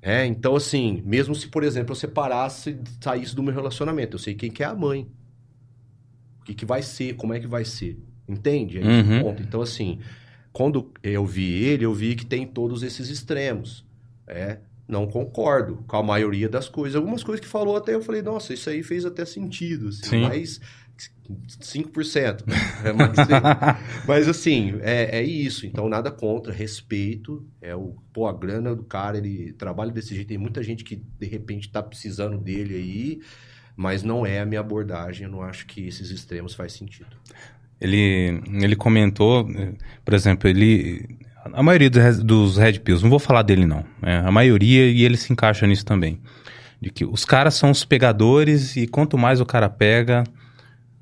[0.00, 4.34] É, então assim, mesmo se, por exemplo, eu separasse, saísse do meu relacionamento, eu sei
[4.34, 5.08] quem que é a mãe.
[6.40, 7.98] O que, que vai ser, como é que vai ser.
[8.28, 8.78] Entende?
[8.78, 9.22] É uhum.
[9.22, 9.42] ponto.
[9.42, 9.98] Então, assim,
[10.52, 13.84] quando eu vi ele, eu vi que tem todos esses extremos.
[14.26, 16.96] É, não concordo com a maioria das coisas.
[16.96, 19.88] Algumas coisas que falou até eu falei, nossa, isso aí fez até sentido.
[19.88, 20.22] Assim, Sim.
[20.22, 20.60] Mas
[21.28, 22.46] 5%.
[22.46, 22.54] Né?
[22.84, 23.16] É mas,
[24.06, 25.66] mas assim, é, é isso.
[25.66, 27.46] Então, nada contra, respeito.
[27.60, 30.28] É o, pô, a grana do cara, ele trabalha desse jeito.
[30.28, 33.20] Tem muita gente que, de repente, tá precisando dele aí,
[33.76, 35.24] mas não é a minha abordagem.
[35.24, 37.16] Eu não acho que esses extremos faz sentido.
[37.80, 39.46] Ele, ele comentou,
[40.04, 41.18] por exemplo, ele.
[41.52, 44.22] A maioria dos Red Pills, não vou falar dele não, né?
[44.24, 46.18] a maioria, e ele se encaixa nisso também.
[46.80, 50.24] De que os caras são os pegadores e quanto mais o cara pega,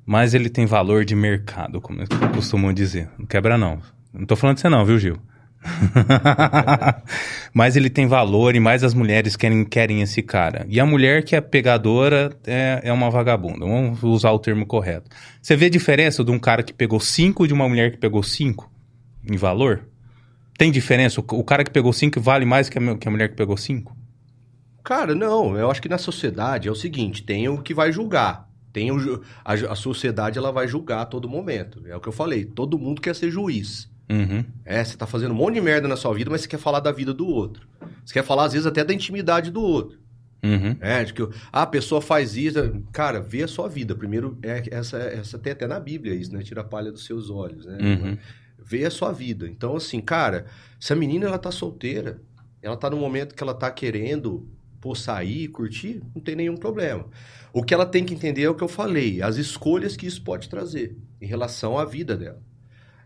[0.05, 1.99] mas ele tem valor de mercado, como
[2.33, 3.09] costumam dizer.
[3.17, 3.79] Não quebra, não.
[4.13, 5.17] Não tô falando de você, não, viu, Gil?
[7.53, 10.65] mas ele tem valor e mais as mulheres querem, querem esse cara.
[10.67, 13.65] E a mulher que é pegadora é, é uma vagabunda.
[13.65, 15.09] Vamos usar o termo correto.
[15.41, 18.21] Você vê a diferença de um cara que pegou cinco de uma mulher que pegou
[18.21, 18.69] cinco
[19.29, 19.87] em valor?
[20.57, 21.19] Tem diferença?
[21.19, 23.57] O, o cara que pegou cinco vale mais que a, que a mulher que pegou
[23.57, 23.95] cinco?
[24.83, 25.57] Cara, não.
[25.57, 28.49] Eu acho que na sociedade é o seguinte: tem o que vai julgar.
[28.71, 31.81] Tem o, a, a, sociedade ela vai julgar a todo momento.
[31.85, 32.43] É o que eu falei.
[32.43, 33.87] Todo mundo quer ser juiz.
[34.09, 34.43] Uhum.
[34.65, 36.79] É, você tá fazendo um monte de merda na sua vida, mas você quer falar
[36.79, 37.67] da vida do outro.
[38.03, 39.99] Você quer falar, às vezes, até da intimidade do outro.
[40.43, 40.75] Uhum.
[40.81, 41.21] É, de que
[41.53, 42.59] ah, a pessoa faz isso.
[42.91, 43.95] Cara, vê a sua vida.
[43.95, 46.43] Primeiro, é, essa, essa tem até na Bíblia isso, né?
[46.43, 47.77] Tira a palha dos seus olhos, né?
[47.79, 48.17] Uhum.
[48.65, 49.47] Vê a sua vida.
[49.47, 50.45] Então, assim, cara,
[50.79, 52.21] se a menina ela tá solteira,
[52.61, 54.47] ela tá no momento que ela tá querendo
[54.79, 57.05] pô, sair, curtir, não tem nenhum problema.
[57.53, 60.21] O que ela tem que entender é o que eu falei, as escolhas que isso
[60.21, 62.41] pode trazer em relação à vida dela.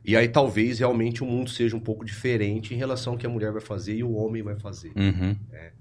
[0.03, 3.29] E aí talvez realmente o mundo seja um pouco diferente em relação ao que a
[3.29, 4.91] mulher vai fazer e o homem vai fazer.
[4.95, 5.35] Uhum.
[5.51, 5.71] É.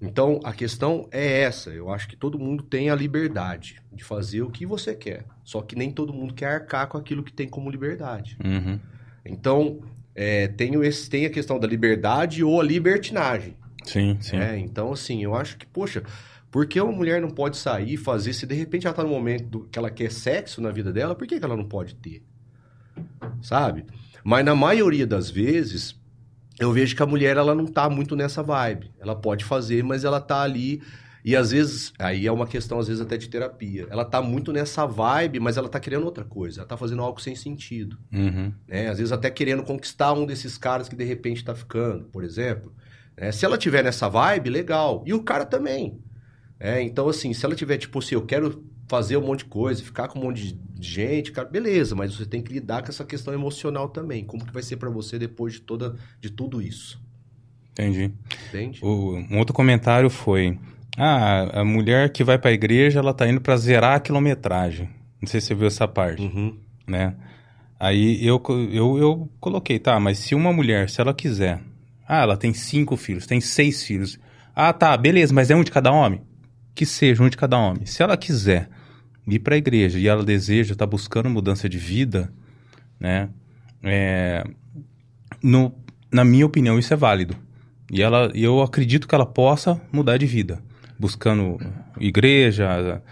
[0.00, 1.70] Então a questão é essa.
[1.70, 5.24] Eu acho que todo mundo tem a liberdade de fazer o que você quer.
[5.42, 8.38] Só que nem todo mundo quer arcar com aquilo que tem como liberdade.
[8.44, 8.78] Uhum.
[9.28, 9.80] Então
[10.14, 13.56] é, tem, esse, tem a questão da liberdade ou a libertinagem.
[13.84, 14.36] Sim, sim.
[14.36, 16.02] É, então, assim, eu acho que, poxa,
[16.50, 19.10] por que uma mulher não pode sair e fazer, se de repente ela tá no
[19.10, 21.94] momento do, que ela quer sexo na vida dela, por que, que ela não pode
[21.96, 22.22] ter?
[23.42, 23.84] Sabe?
[24.24, 25.94] Mas na maioria das vezes,
[26.58, 28.90] eu vejo que a mulher ela não tá muito nessa vibe.
[28.98, 30.82] Ela pode fazer, mas ela tá ali.
[31.26, 33.88] E às vezes, aí é uma questão, às vezes, até de terapia.
[33.90, 36.60] Ela tá muito nessa vibe, mas ela tá querendo outra coisa.
[36.60, 37.98] Ela tá fazendo algo sem sentido.
[38.12, 38.52] Uhum.
[38.68, 38.88] Né?
[38.88, 42.72] Às vezes até querendo conquistar um desses caras que de repente tá ficando, por exemplo.
[43.16, 43.32] né?
[43.32, 45.02] se ela tiver nessa vibe, legal.
[45.04, 45.98] E o cara também.
[46.60, 49.82] É, então, assim, se ela tiver, tipo assim, eu quero fazer um monte de coisa,
[49.82, 53.04] ficar com um monte de gente, cara, beleza, mas você tem que lidar com essa
[53.04, 54.24] questão emocional também.
[54.24, 57.04] Como que vai ser para você depois de toda de tudo isso?
[57.72, 58.12] Entendi.
[58.48, 58.78] Entende?
[58.80, 60.56] O, um outro comentário foi:
[60.96, 64.88] Ah, a mulher que vai pra igreja, ela tá indo pra zerar a quilometragem.
[65.20, 66.56] Não sei se você viu essa parte, Uhum.
[66.86, 67.14] né?
[67.78, 68.42] Aí eu,
[68.72, 71.60] eu, eu coloquei, tá, mas se uma mulher, se ela quiser,
[72.08, 74.18] ah, ela tem cinco filhos, tem seis filhos.
[74.54, 76.22] Ah, tá, beleza, mas é um de cada homem?
[76.74, 77.84] Que seja um de cada homem.
[77.84, 78.70] Se ela quiser
[79.26, 82.32] ir pra igreja e ela deseja, tá buscando mudança de vida,
[82.98, 83.28] né?
[83.82, 84.42] É,
[85.42, 85.74] no,
[86.10, 87.36] na minha opinião, isso é válido.
[87.90, 90.62] E ela, e eu acredito que ela possa mudar de vida,
[90.98, 91.58] buscando
[92.00, 93.02] igreja,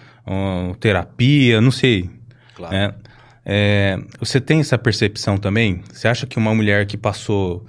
[0.81, 2.11] terapia, não sei.
[2.55, 2.74] Claro.
[2.74, 2.94] né?
[3.44, 5.82] É, você tem essa percepção também?
[5.93, 7.66] Você acha que uma mulher que passou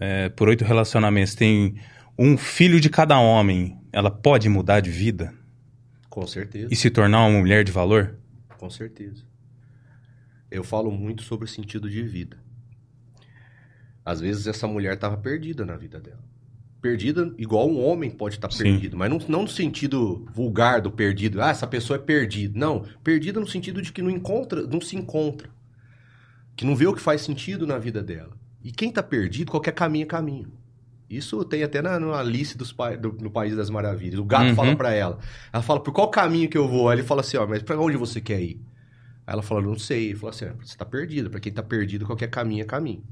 [0.00, 1.76] é, por oito relacionamentos tem
[2.18, 5.32] um filho de cada homem, ela pode mudar de vida
[6.08, 6.68] Com certeza.
[6.70, 8.16] e se tornar uma mulher de valor?
[8.56, 9.22] Com certeza.
[10.50, 12.38] Eu falo muito sobre o sentido de vida.
[14.04, 16.24] Às vezes essa mulher estava perdida na vida dela.
[16.80, 18.62] Perdida igual um homem pode estar Sim.
[18.62, 21.42] perdido, mas não, não no sentido vulgar do perdido.
[21.42, 22.56] Ah, essa pessoa é perdida.
[22.58, 25.50] Não, perdida no sentido de que não encontra, não se encontra.
[26.54, 28.36] Que não vê o que faz sentido na vida dela.
[28.62, 30.52] E quem está perdido, qualquer caminho é caminho.
[31.10, 34.20] Isso tem até na, na Alice dos do- no País das Maravilhas.
[34.20, 34.54] O gato Uhum.
[34.54, 35.18] fala pra ela.
[35.52, 36.88] Ela fala, por qual caminho que eu vou?
[36.88, 38.60] Aí ele fala assim, ó, mas pra onde você quer ir?
[39.26, 40.10] Aí ela fala, não sei.
[40.10, 41.28] Ele fala assim, "Ah, você tá perdida.
[41.30, 43.02] Pra quem tá perdido, qualquer caminho é caminho.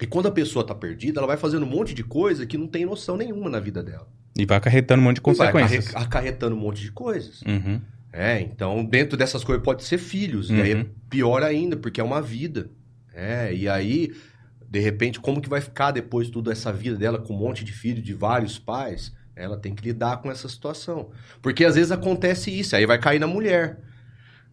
[0.00, 2.66] E quando a pessoa tá perdida, ela vai fazendo um monte de coisa que não
[2.66, 4.06] tem noção nenhuma na vida dela.
[4.38, 5.88] E vai acarretando um monte de vai consequências.
[5.88, 7.40] acarre- acarretando um monte de coisas.
[7.42, 7.80] Uhum.
[8.12, 10.50] É, então dentro dessas coisas pode ser filhos.
[10.50, 10.80] E aí Uhum.
[10.82, 12.68] é pior ainda, porque é uma vida.
[13.14, 14.12] É, e aí,
[14.68, 17.64] de repente, como que vai ficar depois de tudo essa vida dela com um monte
[17.64, 19.14] de filho de vários pais?
[19.34, 21.10] Ela tem que lidar com essa situação.
[21.40, 23.78] Porque às vezes acontece isso, aí vai cair na mulher.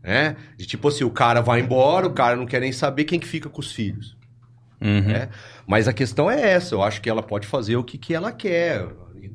[0.02, 0.36] Né?
[0.58, 3.28] De tipo assim, o cara vai embora, o cara não quer nem saber quem que
[3.28, 4.18] fica com os filhos.
[4.84, 5.02] Uhum.
[5.02, 5.30] né?
[5.66, 8.32] Mas a questão é essa, eu acho que ela pode fazer o que, que ela
[8.34, 8.86] quer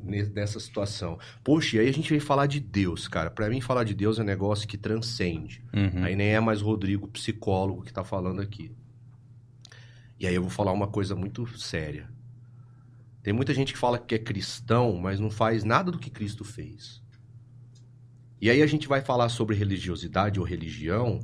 [0.03, 1.17] ne- nessa situação.
[1.43, 3.31] Poxa, e aí a gente vem falar de Deus, cara.
[3.31, 5.63] Pra mim, falar de Deus é um negócio que transcende.
[5.73, 6.03] Uhum.
[6.03, 8.71] Aí nem é mais Rodrigo, psicólogo, que tá falando aqui.
[10.19, 12.07] E aí eu vou falar uma coisa muito séria.
[13.23, 16.43] Tem muita gente que fala que é cristão, mas não faz nada do que Cristo
[16.43, 17.01] fez.
[18.41, 21.19] E aí a gente vai falar sobre religiosidade ou religião,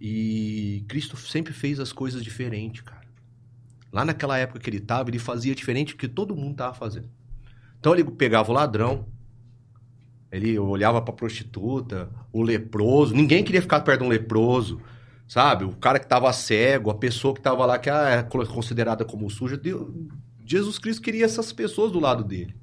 [0.00, 2.99] e Cristo sempre fez as coisas diferentes, cara.
[3.92, 7.08] Lá naquela época que ele tava, ele fazia diferente do que todo mundo tava fazendo.
[7.78, 9.06] Então ele pegava o ladrão,
[10.30, 13.14] ele olhava pra prostituta, o leproso.
[13.14, 14.80] Ninguém queria ficar perto de um leproso,
[15.26, 15.64] sabe?
[15.64, 19.28] O cara que tava cego, a pessoa que tava lá que ah, é considerada como
[19.28, 19.56] suja.
[19.56, 19.88] Deus-
[20.46, 22.54] Jesus Cristo queria essas pessoas do lado dele.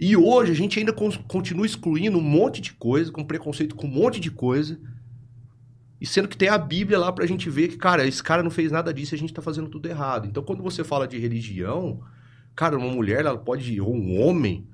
[0.00, 3.86] E hoje a gente ainda con- continua excluindo um monte de coisa, com preconceito com
[3.86, 4.78] um monte de coisa.
[6.00, 8.50] E sendo que tem a Bíblia lá pra gente ver que, cara, esse cara não
[8.50, 10.26] fez nada disso e a gente tá fazendo tudo errado.
[10.26, 12.00] Então, quando você fala de religião,
[12.54, 14.64] cara, uma mulher, ela pode, ou um homem,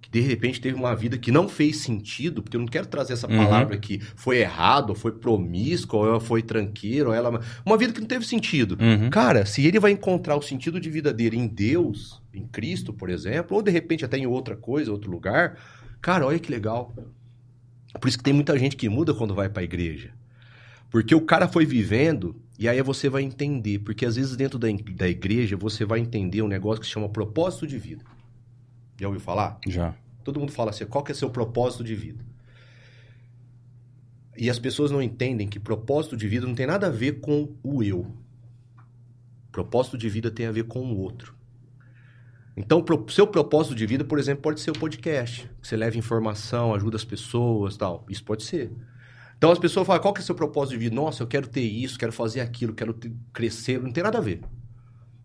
[0.00, 3.12] que de repente teve uma vida que não fez sentido, porque eu não quero trazer
[3.12, 3.36] essa Uhum.
[3.36, 7.40] palavra que foi errado, ou foi promíscuo, ou foi tranqueira, ou ela.
[7.64, 8.76] Uma vida que não teve sentido.
[8.80, 9.08] Uhum.
[9.10, 13.08] Cara, se ele vai encontrar o sentido de vida dele em Deus, em Cristo, por
[13.08, 15.56] exemplo, ou de repente até em outra coisa, outro lugar,
[16.00, 16.92] cara, olha que legal.
[18.00, 20.10] Por isso que tem muita gente que muda quando vai pra igreja.
[20.92, 23.78] Porque o cara foi vivendo e aí você vai entender.
[23.78, 27.08] Porque às vezes dentro da, da igreja você vai entender um negócio que se chama
[27.08, 28.04] propósito de vida.
[29.00, 29.58] Já ouviu falar?
[29.66, 29.96] Já.
[30.22, 32.24] Todo mundo fala assim, qual que é seu propósito de vida?
[34.36, 37.54] E as pessoas não entendem que propósito de vida não tem nada a ver com
[37.62, 38.06] o eu.
[39.50, 41.34] Propósito de vida tem a ver com o outro.
[42.56, 45.48] Então, pro- seu propósito de vida, por exemplo, pode ser o podcast.
[45.60, 48.04] que Você leva informação, ajuda as pessoas tal.
[48.08, 48.70] Isso pode ser.
[49.42, 50.94] Então as pessoas falam, qual que é o seu propósito de vida?
[50.94, 53.82] Nossa, eu quero ter isso, quero fazer aquilo, quero ter- crescer.
[53.82, 54.40] Não tem nada a ver.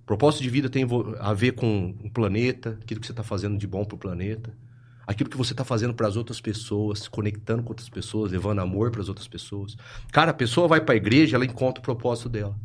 [0.07, 0.87] Propósito de vida tem
[1.19, 4.57] a ver com o planeta, aquilo que você está fazendo de bom para o planeta,
[5.05, 8.57] aquilo que você está fazendo para as outras pessoas, se conectando com outras pessoas, levando
[8.57, 9.77] amor para as outras pessoas.
[10.11, 12.55] Cara, a pessoa vai para a igreja, ela encontra o propósito dela.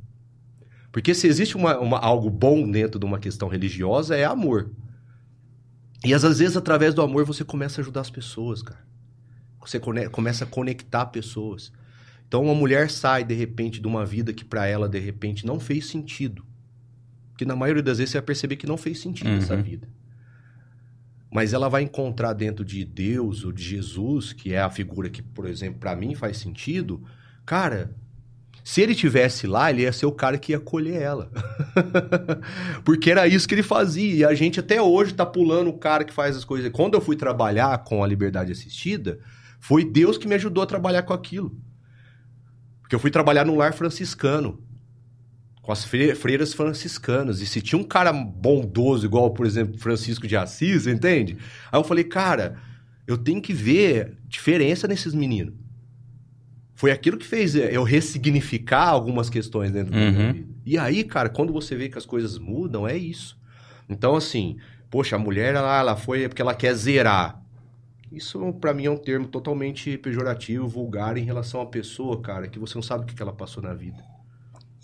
[0.91, 4.71] Porque se existe uma, uma- algo bom dentro de uma questão religiosa, é amor.
[6.03, 8.91] E às vezes, através do amor, você começa a ajudar as pessoas, cara.
[9.65, 9.81] Você
[10.11, 11.73] começa a conectar pessoas.
[12.27, 15.61] Então, uma mulher sai, de repente, de uma vida que para ela, de repente, não
[15.61, 16.45] fez sentido.
[17.37, 19.39] Que na maioria das vezes você vai perceber que não fez sentido Uhum.
[19.39, 19.89] essa vida.
[21.31, 25.23] Mas ela vai encontrar dentro de Deus ou de Jesus, que é a figura que,
[25.23, 27.03] por exemplo, para mim faz sentido.
[27.47, 27.91] Cara,
[28.63, 31.31] se ele tivesse lá, ele ia ser o cara que ia acolher ela.
[32.85, 34.15] Porque era isso que ele fazia.
[34.15, 36.71] E a gente até hoje tá pulando o cara que faz as coisas.
[36.71, 39.19] Quando eu fui trabalhar com a liberdade assistida,
[39.65, 41.57] foi Deus que me ajudou a trabalhar com aquilo.
[42.81, 44.61] Porque eu fui trabalhar num lar franciscano.
[45.63, 47.41] Com as fre- freiras franciscanas.
[47.41, 51.39] E se tinha um cara bondoso, igual, por exemplo, Francisco de Assis, entende?
[51.71, 52.57] Aí eu falei, cara,
[53.07, 55.55] eu tenho que ver diferença nesses meninos.
[56.75, 60.33] Foi aquilo que fez eu ressignificar algumas questões dentro da minha Uhum.
[60.33, 60.49] vida.
[60.67, 63.39] E aí, cara, quando você vê que as coisas mudam, é isso.
[63.89, 64.57] Então, assim,
[64.91, 67.41] poxa, a mulher, ela, ela foi porque ela quer zerar.
[68.13, 72.59] Isso, pra mim, é um termo totalmente pejorativo, vulgar em relação à pessoa, cara, que
[72.59, 74.05] você não sabe o que ela passou na vida.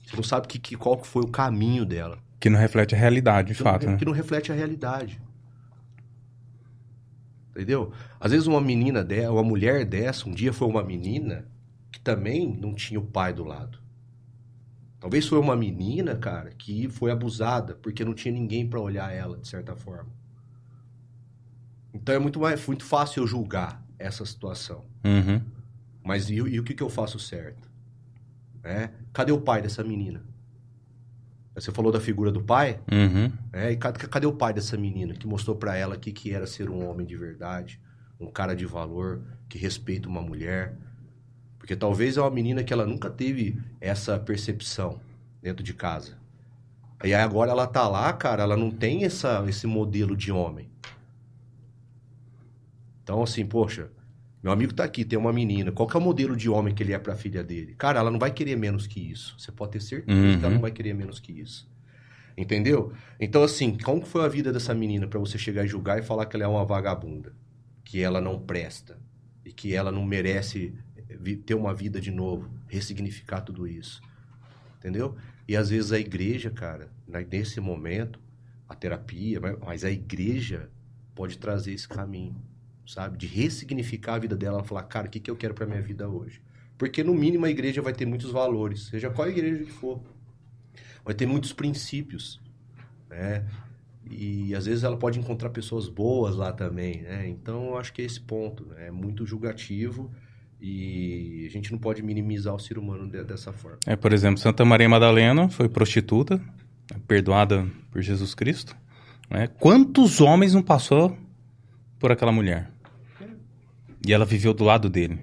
[0.06, 2.18] Você não sabe que, que, qual foi o caminho dela.
[2.40, 3.98] Que não reflete a realidade, de Que fato, não, né?
[3.98, 5.20] que não reflete a realidade.
[7.50, 7.92] Entendeu?
[8.18, 11.44] Às vezes uma menina dessa, uma mulher dessa, um dia foi uma menina
[11.92, 13.78] que também não tinha o pai do lado.
[14.98, 19.36] Talvez foi uma menina, cara, que foi abusada porque não tinha ninguém pra olhar ela,
[19.36, 20.10] de certa forma.
[21.92, 24.84] Então é muito mais muito fácil eu julgar essa situação.
[25.04, 25.40] Uhum.
[26.04, 27.68] Mas e, e o que, que eu faço certo?
[28.62, 28.90] É?
[29.12, 30.22] Cadê o pai dessa menina?
[31.54, 32.80] Você falou da figura do pai?
[32.90, 33.32] Uhum.
[33.52, 36.32] É, e cadê, cadê o pai dessa menina que mostrou pra ela o que, que
[36.32, 37.80] era ser um homem de verdade,
[38.20, 40.76] um cara de valor, que respeita uma mulher?
[41.58, 45.00] Porque talvez é uma menina que ela nunca teve essa percepção
[45.42, 46.16] dentro de casa.
[47.02, 50.67] E aí agora ela tá lá, cara, ela não tem essa, esse modelo de homem.
[53.08, 53.90] Então, assim, poxa,
[54.42, 55.72] meu amigo tá aqui, tem uma menina.
[55.72, 57.74] Qual que é o modelo de homem que ele é pra filha dele?
[57.78, 59.34] Cara, ela não vai querer menos que isso.
[59.38, 60.54] Você pode ter certeza que ela Uhum.
[60.56, 61.66] não vai querer menos que isso.
[62.36, 62.92] Entendeu?
[63.18, 66.26] Então, assim, como foi a vida dessa menina pra você chegar e julgar e falar
[66.26, 67.32] que ela é uma vagabunda?
[67.82, 68.98] Que ela não presta?
[69.42, 70.74] E que ela não merece
[71.18, 72.50] vi- ter uma vida de novo?
[72.66, 74.02] Ressignificar tudo isso?
[74.76, 75.16] Entendeu?
[75.48, 78.20] E às vezes a igreja, cara, né, nesse momento,
[78.68, 80.68] a terapia, mas- mas a igreja
[81.14, 82.36] pode trazer esse caminho,
[82.88, 83.18] sabe?
[83.18, 84.56] De ressignificar a vida dela.
[84.58, 86.40] Ela falar, cara, o que, que eu quero pra minha vida hoje?
[86.78, 90.00] Porque no mínimo a igreja vai ter muitos valores, seja qual igreja que for.
[91.04, 92.40] Vai ter muitos princípios,
[93.10, 93.44] né?
[94.10, 97.28] E às vezes ela pode encontrar pessoas boas lá também, né?
[97.28, 98.86] Então eu acho que é esse ponto, né?
[98.86, 100.10] é muito julgativo
[100.60, 103.78] e a gente não pode minimizar o ser humano de- dessa forma.
[103.86, 106.40] É, por exemplo, Santa Maria Madalena foi prostituta,
[107.06, 108.74] perdoada por Jesus Cristo.
[109.30, 109.46] Né?
[109.46, 111.16] Quantos homens não passou
[111.98, 112.70] por aquela mulher?
[114.06, 115.18] E ela viveu do lado dele.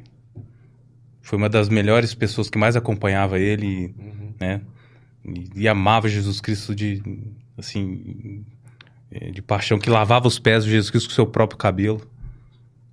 [1.21, 3.95] Foi uma das melhores pessoas que mais acompanhava ele,
[4.39, 4.61] né?
[5.23, 7.01] E, e amava Jesus Cristo de,
[7.57, 8.45] assim,
[9.09, 12.01] eh, de paixão, que lavava os pés de Jesus Cristo com seu próprio cabelo,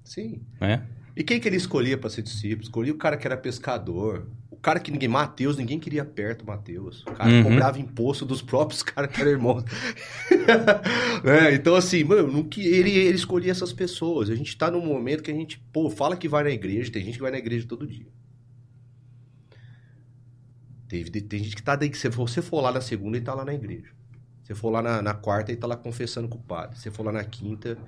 [0.02, 0.40] Sim.
[0.60, 0.82] né?
[1.14, 2.62] E quem que ele escolhia para ser discípulo?
[2.62, 4.26] Escolhia o cara que era pescador.
[4.50, 5.08] O cara que ninguém.
[5.08, 7.02] Mateus, ninguém queria perto, Mateus.
[7.02, 7.42] O cara Uhum.
[7.42, 9.62] cobrava imposto dos próprios caras que eram irmãos.
[11.24, 11.52] Né?
[11.54, 14.30] Então, assim, mano, não que- ele, ele escolhia essas pessoas.
[14.30, 17.04] A gente tá num momento que a gente, pô, fala que vai na igreja, tem
[17.04, 18.06] gente que vai na igreja todo dia.
[20.88, 23.44] Tem, tem gente que tá daí, se você for lá na segunda, ele tá lá
[23.44, 23.90] na igreja.
[24.44, 26.78] Se for lá na, na quarta, ele tá lá confessando com o padre.
[26.78, 27.78] Se for lá na quinta,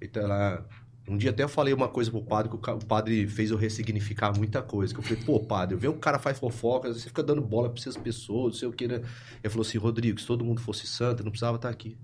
[0.00, 0.64] ele tá lá
[1.08, 4.36] um dia até eu falei uma coisa pro padre, que o padre fez eu ressignificar
[4.36, 4.92] muita coisa.
[4.92, 7.70] Que eu falei, pô, padre, eu vejo um cara faz fofoca, você fica dando bola
[7.70, 8.96] pra essas pessoas, não sei o que, né?
[9.42, 11.96] Ele falou assim, Rodrigo, se todo mundo fosse santo, eu não precisava estar aqui.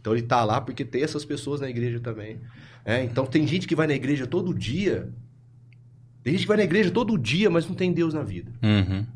[0.00, 2.40] Então ele tá lá porque tem essas pessoas na igreja também.
[2.84, 5.12] É, então tem gente que vai na igreja todo dia.
[6.22, 8.50] Tem gente que vai na igreja todo dia, mas não tem Deus na vida.
[8.62, 9.06] Uhum.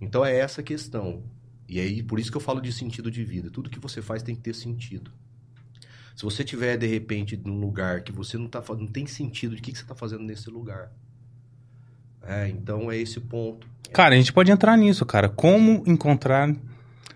[0.00, 1.22] Então é essa a questão.
[1.68, 3.50] E aí, por isso que eu falo de sentido de vida.
[3.50, 5.10] Tudo que você faz tem que ter sentido.
[6.14, 9.62] Se você tiver, de repente, num lugar que você não, tá, não tem sentido, de
[9.62, 10.92] que, que você está fazendo nesse lugar?
[12.22, 13.66] É, então é esse ponto.
[13.92, 15.28] Cara, a gente pode entrar nisso, cara.
[15.28, 16.54] Como encontrar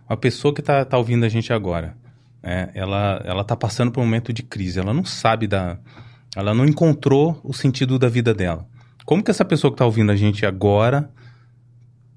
[0.08, 1.96] uma pessoa que tá, tá ouvindo a gente agora?
[2.42, 5.78] É, ela, ela tá passando por um momento de crise, ela não sabe da.
[6.36, 8.66] Ela não encontrou o sentido da vida dela.
[9.04, 11.10] Como que essa pessoa que tá ouvindo a gente agora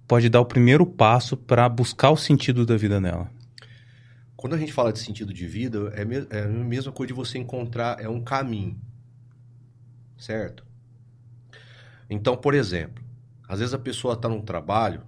[0.07, 3.31] pode dar o primeiro passo para buscar o sentido da vida dela?
[4.41, 7.13] Quando a gente fala de sentido de vida, é, me- é a mesma coisa de
[7.13, 8.75] você encontrar, é um caminho.
[10.17, 10.65] Certo?
[12.09, 13.03] Então, por exemplo,
[13.47, 15.03] às vezes a pessoa está num trabalho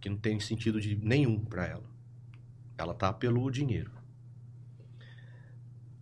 [0.00, 1.84] que não tem sentido de nenhum para ela.
[2.78, 3.90] Ela tá pelo dinheiro.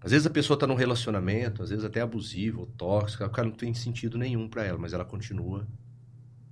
[0.00, 3.48] Às vezes a pessoa tá num relacionamento, às vezes até abusivo, ou tóxico, o cara
[3.48, 5.66] não tem sentido nenhum para ela, mas ela continua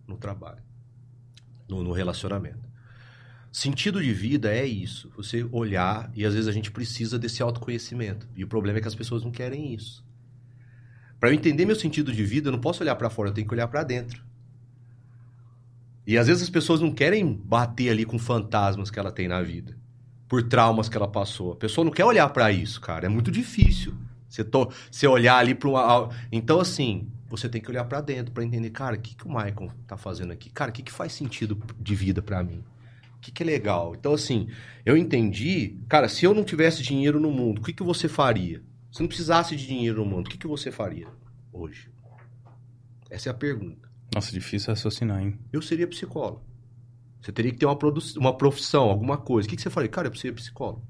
[0.08, 0.62] no trabalho,
[1.68, 2.69] no, no relacionamento.
[3.52, 8.28] Sentido de vida é isso, você olhar e às vezes a gente precisa desse autoconhecimento.
[8.36, 10.04] E o problema é que as pessoas não querem isso.
[11.18, 13.46] Para eu entender meu sentido de vida, eu não posso olhar para fora, eu tenho
[13.46, 14.24] que olhar para dentro.
[16.06, 19.42] E às vezes as pessoas não querem bater ali com fantasmas que ela tem na
[19.42, 19.76] vida,
[20.28, 21.52] por traumas que ela passou.
[21.52, 23.06] A pessoa não quer olhar para isso, cara.
[23.06, 23.94] É muito difícil.
[24.28, 24.70] Você, to...
[24.90, 26.08] você olhar ali para uma.
[26.30, 29.28] Então, assim, você tem que olhar para dentro para entender, cara, o que, que o
[29.28, 30.50] Michael tá fazendo aqui?
[30.50, 32.64] Cara, o que, que faz sentido de vida para mim?
[33.20, 33.94] O que, que é legal?
[33.94, 34.48] Então, assim,
[34.82, 38.62] eu entendi, cara, se eu não tivesse dinheiro no mundo, o que, que você faria?
[38.90, 41.06] Se não precisasse de dinheiro no mundo, o que, que você faria
[41.52, 41.90] hoje?
[43.10, 43.90] Essa é a pergunta.
[44.14, 45.38] Nossa, difícil raciocinar, hein?
[45.52, 46.42] Eu seria psicólogo.
[47.20, 47.78] Você teria que ter uma,
[48.16, 49.46] uma profissão, alguma coisa.
[49.46, 49.90] O que, que você faria?
[49.90, 50.82] Cara, eu seria psicólogo.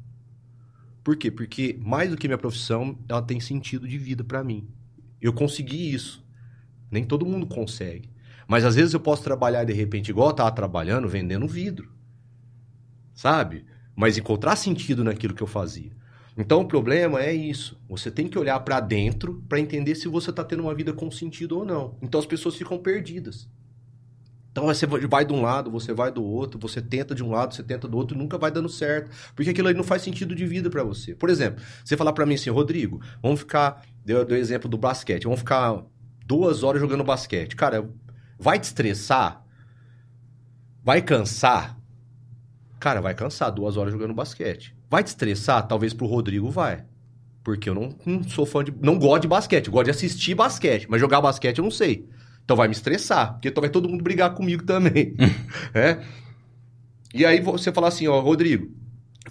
[1.03, 1.33] Por quê?
[1.33, 4.69] Porque mais do que minha profissão, ela tem sentido de vida para mim.
[5.21, 6.25] Eu consegui isso.
[6.89, 8.09] Nem todo mundo consegue.
[8.47, 12.00] Mas às vezes eu posso trabalhar de repente igual eu tava trabalhando, vendendo vidro.
[13.15, 13.65] Sabe?
[13.95, 15.93] Mas encontrar sentido naquilo que eu fazia.
[16.37, 17.79] Então o problema é isso.
[17.89, 21.11] Você tem que olhar para dentro para entender se você está tendo uma vida com
[21.11, 21.97] sentido ou não.
[22.01, 23.49] Então as pessoas ficam perdidas.
[24.53, 27.55] Então você vai de um lado, você vai do outro, você tenta de um lado,
[27.55, 30.45] você tenta do outro nunca vai dando certo, porque aquilo aí não faz sentido de
[30.45, 31.15] vida para você.
[31.15, 35.25] Por exemplo, você falar para mim assim, Rodrigo, vamos ficar, deu o exemplo do basquete,
[35.25, 35.85] vamos ficar
[36.27, 37.55] duas horas jogando basquete.
[37.55, 37.89] Cara,
[38.39, 39.45] vai te estressar?
[40.83, 41.80] Vai cansar?
[42.81, 44.75] Cara, vai cansar duas horas jogando basquete.
[44.89, 45.69] Vai te estressar?
[45.69, 46.83] Talvez pro Rodrigo vai.
[47.45, 48.73] Porque eu não, não sou fã de.
[48.81, 49.67] Não gosto de basquete.
[49.67, 50.87] Eu gosto de assistir basquete.
[50.89, 52.09] Mas jogar basquete eu não sei.
[52.43, 53.35] Então vai me estressar.
[53.35, 55.15] Porque então vai todo mundo brigar comigo também.
[55.75, 56.03] é?
[57.13, 58.71] E aí você fala assim, ó, Rodrigo,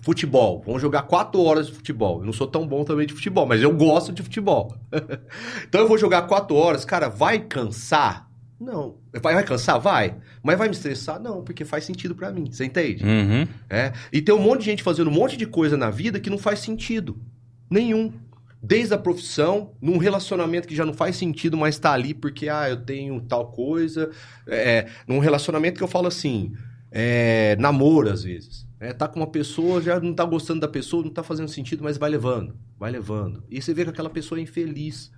[0.02, 0.62] futebol.
[0.64, 2.20] Vamos jogar quatro horas de futebol.
[2.20, 4.76] Eu não sou tão bom também de futebol, mas eu gosto de futebol.
[5.68, 6.86] então eu vou jogar quatro horas.
[6.86, 8.29] Cara, vai cansar?
[8.60, 8.98] Não.
[9.22, 9.80] Vai, vai cansar?
[9.80, 10.16] Vai.
[10.44, 11.20] Mas vai me estressar?
[11.20, 12.52] Não, porque faz sentido para mim.
[12.52, 13.04] Você entende?
[13.04, 13.48] Uhum.
[13.70, 13.94] É.
[14.12, 16.38] E tem um monte de gente fazendo um monte de coisa na vida que não
[16.38, 17.18] faz sentido.
[17.70, 18.12] Nenhum.
[18.62, 22.70] Desde a profissão, num relacionamento que já não faz sentido, mas tá ali porque, ah,
[22.70, 24.12] eu tenho tal coisa.
[24.46, 26.52] É, num relacionamento que eu falo assim,
[26.92, 28.68] é, namoro às vezes.
[28.78, 31.84] É, tá com uma pessoa, já não tá gostando da pessoa, não tá fazendo sentido,
[31.84, 33.44] mas vai levando, vai levando.
[33.50, 35.12] E você vê que aquela pessoa é infeliz.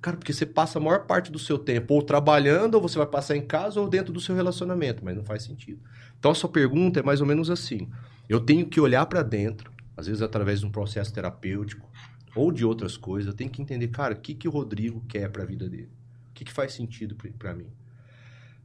[0.00, 3.06] Cara, porque você passa a maior parte do seu tempo ou trabalhando, ou você vai
[3.06, 5.80] passar em casa, ou dentro do seu relacionamento, mas não faz sentido.
[6.18, 7.88] Então a sua pergunta é mais ou menos assim:
[8.28, 11.90] eu tenho que olhar para dentro, às vezes através de um processo terapêutico
[12.36, 15.28] ou de outras coisas, eu tenho que entender, cara, o que, que o Rodrigo quer
[15.30, 15.90] para a vida dele?
[16.30, 17.66] O que, que faz sentido para mim?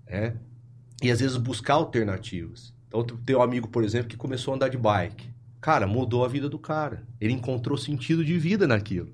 [0.05, 0.35] É?
[1.01, 2.73] E às vezes buscar alternativas.
[2.87, 5.27] Então, tem um amigo, por exemplo, que começou a andar de bike.
[5.59, 7.07] Cara, mudou a vida do cara.
[7.19, 9.11] Ele encontrou sentido de vida naquilo.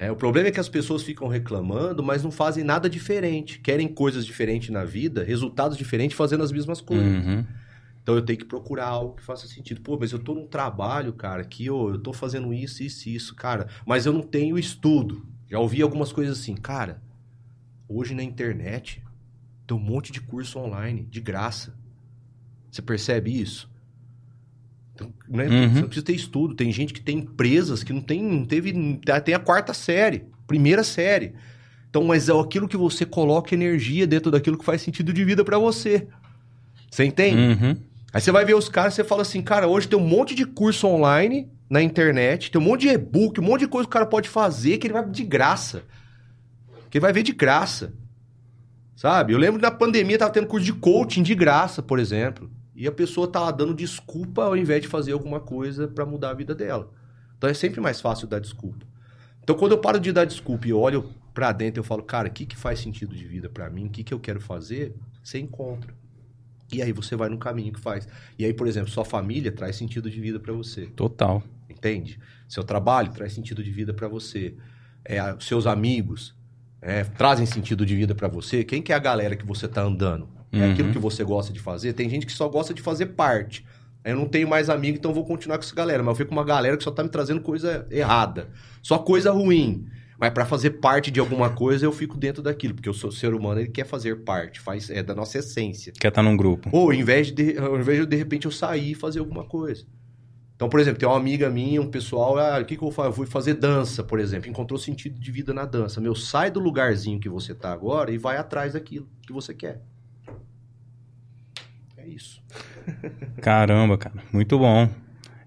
[0.00, 3.58] É, o problema é que as pessoas ficam reclamando, mas não fazem nada diferente.
[3.58, 7.04] Querem coisas diferentes na vida, resultados diferentes, fazendo as mesmas coisas.
[7.04, 7.44] Uhum.
[8.00, 9.80] Então eu tenho que procurar algo que faça sentido.
[9.80, 13.34] Pô, mas eu tô num trabalho, cara, que oh, eu tô fazendo isso, isso, isso,
[13.34, 15.26] cara, mas eu não tenho estudo.
[15.50, 17.02] Já ouvi algumas coisas assim, cara.
[17.88, 19.02] Hoje na internet
[19.66, 21.74] tem um monte de curso online, de graça.
[22.70, 23.68] Você percebe isso?
[24.98, 25.44] Então, né?
[25.44, 25.68] uhum.
[25.68, 26.54] Você não precisa ter estudo.
[26.54, 28.72] Tem gente que tem empresas que não tem, não teve,
[29.24, 31.32] tem a quarta série, primeira série.
[31.88, 35.44] Então, mas é aquilo que você coloca energia dentro daquilo que faz sentido de vida
[35.44, 36.08] para você.
[36.90, 37.36] Você entende?
[37.36, 37.76] Uhum.
[38.12, 40.44] Aí você vai ver os caras, você fala assim, cara, hoje tem um monte de
[40.44, 43.92] curso online na internet, tem um monte de e-book, um monte de coisa que o
[43.92, 45.84] cara pode fazer que ele vai de graça.
[46.90, 47.92] Que ele vai ver de graça.
[48.96, 49.32] Sabe?
[49.32, 52.50] Eu lembro que na pandemia tava tendo curso de coaching de graça, por exemplo.
[52.78, 56.30] E a pessoa tá lá dando desculpa ao invés de fazer alguma coisa para mudar
[56.30, 56.88] a vida dela.
[57.36, 58.86] Então é sempre mais fácil dar desculpa.
[59.42, 62.30] Então quando eu paro de dar desculpa e olho para dentro, eu falo, cara, o
[62.30, 63.86] que, que faz sentido de vida para mim?
[63.86, 64.94] O que, que eu quero fazer?
[65.24, 65.92] Você encontra.
[66.72, 68.06] E aí você vai no caminho que faz.
[68.38, 70.86] E aí, por exemplo, sua família traz sentido de vida para você.
[70.86, 71.42] Total.
[71.68, 72.20] Entende?
[72.48, 74.54] Seu trabalho traz sentido de vida para você.
[75.04, 76.32] É, seus amigos
[76.80, 78.62] é, trazem sentido de vida para você.
[78.62, 80.37] Quem que é a galera que você tá andando?
[80.52, 80.72] É uhum.
[80.72, 81.92] aquilo que você gosta de fazer.
[81.92, 83.64] Tem gente que só gosta de fazer parte.
[84.04, 86.02] Eu não tenho mais amigo, então vou continuar com essa galera.
[86.02, 88.48] Mas eu fico com uma galera que só tá me trazendo coisa errada.
[88.82, 89.86] Só coisa ruim.
[90.18, 92.74] Mas para fazer parte de alguma coisa, eu fico dentro daquilo.
[92.74, 94.60] Porque o ser humano, ele quer fazer parte.
[94.60, 95.92] faz É da nossa essência.
[95.92, 96.70] Quer estar tá num grupo.
[96.72, 99.84] Ou, ao invés, de, ao invés de, de repente, eu sair e fazer alguma coisa.
[100.56, 102.92] Então, por exemplo, tem uma amiga minha, um pessoal, ah, o que, que eu vou
[102.92, 103.08] fazer?
[103.08, 104.48] Eu vou fazer dança, por exemplo.
[104.48, 106.00] Encontrou sentido de vida na dança.
[106.00, 109.82] Meu, sai do lugarzinho que você tá agora e vai atrás daquilo que você quer
[112.18, 112.42] isso.
[113.40, 114.16] Caramba, cara.
[114.32, 114.88] Muito bom.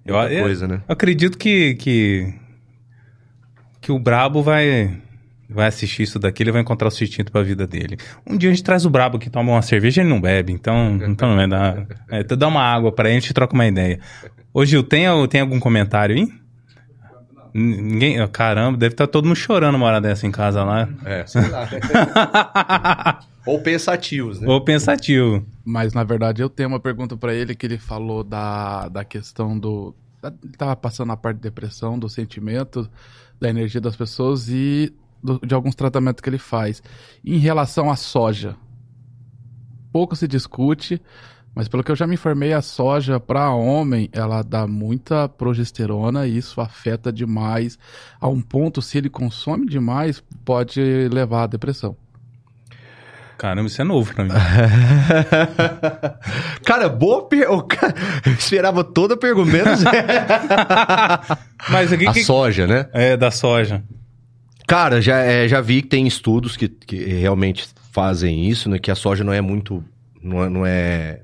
[0.06, 0.82] Eu, Muita eu- coisa, né?
[0.88, 2.34] eu acredito que, que,
[3.80, 4.98] que o Brabo vai,
[5.50, 7.98] vai assistir isso daqui, ele vai encontrar o sustento pra vida dele.
[8.26, 10.52] Um dia a gente traz o Brabo que toma uma cerveja e ele não bebe,
[10.54, 11.86] então, então não vai dar.
[12.10, 14.00] É, dá uma água pra ele, a gente troca uma ideia.
[14.54, 16.41] Ô Gil, tem, tem algum comentário aí?
[17.54, 18.26] Ninguém.
[18.30, 20.88] Caramba, deve estar todo mundo chorando uma hora dessa em casa lá.
[21.06, 21.68] É, sei lá.
[23.46, 24.48] Ou pensativos, né?
[24.48, 25.46] Ou pensativo.
[25.66, 29.58] Mas na verdade eu tenho uma pergunta pra ele que ele falou da, da questão
[29.58, 29.96] do.
[30.22, 32.88] da- Ele tava passando a parte de depressão, do sentimento,
[33.40, 36.84] da energia das pessoas e do- de alguns tratamentos que ele faz.
[37.26, 38.56] Em relação à soja,
[39.92, 41.02] pouco se discute,
[41.54, 46.26] mas pelo que eu já me informei, a soja para homem ela dá muita progesterona
[46.26, 47.78] e isso afeta demais.
[48.20, 50.80] A um ponto, se ele consome demais, pode
[51.10, 51.96] levar à depressão.
[53.42, 54.30] Caramba, isso é novo pra mim.
[56.64, 57.76] cara, boa pergunta.
[58.24, 59.80] Eu esperava toda a pergunta, menos
[61.68, 62.24] Mas aqui a que.
[62.24, 62.86] soja, né?
[62.94, 63.84] É, da soja.
[64.68, 68.78] Cara, já, é, já vi que tem estudos que, que realmente fazem isso, né?
[68.78, 69.84] Que a soja não é muito.
[70.22, 71.22] Não é, não é,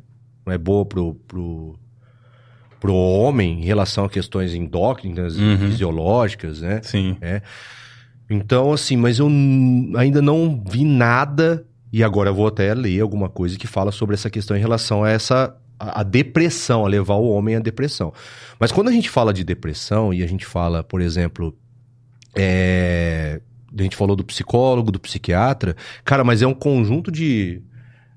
[0.48, 1.76] não é boa pro, pro,
[2.80, 5.57] pro homem em relação a questões endócrinas e Uhum.
[5.57, 6.80] fisiológicas, né?
[6.84, 7.18] Sim.
[8.30, 9.28] Então, assim, mas eu
[9.98, 14.14] ainda não vi nada, e agora eu vou até ler alguma coisa que fala sobre
[14.15, 15.56] essa questão em relação a essa.
[15.80, 18.11] A, a depressão, a levar o homem à depressão.
[18.60, 21.56] Mas quando a gente fala de depressão e a gente fala, por exemplo,
[22.36, 23.40] é,
[23.78, 27.61] a gente falou do psicólogo, do psiquiatra, cara, mas é um conjunto de,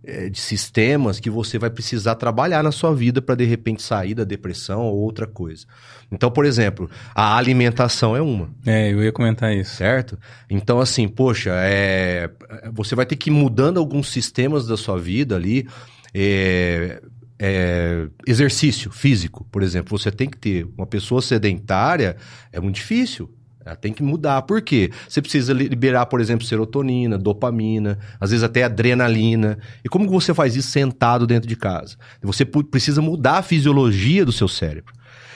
[0.05, 4.15] é, de sistemas que você vai precisar trabalhar na sua vida para de repente sair
[4.15, 5.67] da depressão ou outra coisa.
[6.11, 9.77] Então, por exemplo, a alimentação é uma É, eu ia comentar isso.
[9.77, 10.19] certo?
[10.49, 12.31] Então, assim, poxa, é,
[12.73, 15.67] você vai ter que ir mudando alguns sistemas da sua vida ali.
[16.15, 17.01] é,
[17.43, 22.17] é, exercício físico, por exemplo, você tem que ter uma pessoa sedentária,
[22.53, 23.35] é muito difícil.
[23.65, 24.43] Ela tem que mudar.
[24.43, 24.91] Por quê?
[25.09, 29.59] Você precisa li- liberar, por exemplo, serotonina, dopamina, às vezes até adrenalina.
[29.85, 31.97] E como você faz isso sentado dentro de casa?
[32.23, 34.95] Você precisa mudar a fisiologia do seu cérebro.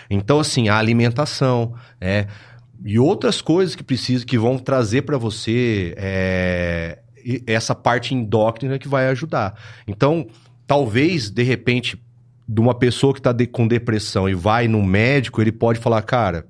[0.08, 2.26] Então, assim, a alimentação, é,
[2.84, 6.98] e outras coisas que precisam, que vão trazer para você é,
[7.46, 9.54] essa parte endócrina que vai ajudar.
[9.86, 10.26] Então,
[10.66, 12.02] talvez, de repente,
[12.46, 16.46] de uma pessoa que está com depressão e vai no médico, ele pode falar, cara,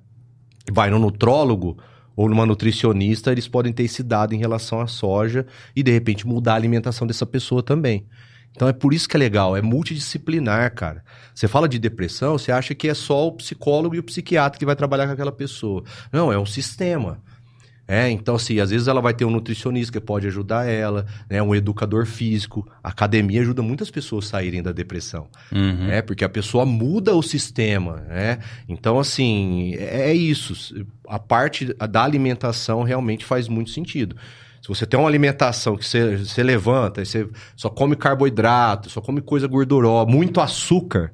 [0.70, 1.76] vai no nutrólogo
[2.16, 6.26] ou numa nutricionista, eles podem ter esse dado em relação à soja e, de repente,
[6.26, 8.06] mudar a alimentação dessa pessoa também.
[8.54, 11.02] Então é por isso que é legal, é multidisciplinar, cara.
[11.34, 14.64] Você fala de depressão, você acha que é só o psicólogo e o psiquiatra que
[14.64, 15.82] vai trabalhar com aquela pessoa.
[16.12, 17.20] Não, é um sistema.
[17.86, 21.42] É, então assim, às vezes ela vai ter um nutricionista que pode ajudar ela, né,
[21.42, 22.66] um educador físico.
[22.82, 25.28] A academia ajuda muitas pessoas a saírem da depressão.
[25.52, 25.90] Uhum.
[25.90, 28.38] É, porque a pessoa muda o sistema, né?
[28.68, 30.84] Então, assim, é é isso.
[31.08, 34.16] A parte da alimentação realmente faz muito sentido.
[34.60, 39.00] Se você tem uma alimentação que você, você levanta, e você só come carboidrato, só
[39.00, 41.12] come coisa gordurosa, muito açúcar,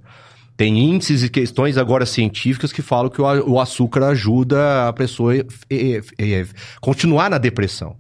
[0.61, 6.79] tem índices e questões agora científicas que falam que o, açúcar ajuda a pessoa a,
[6.83, 7.97] continuar na depressão.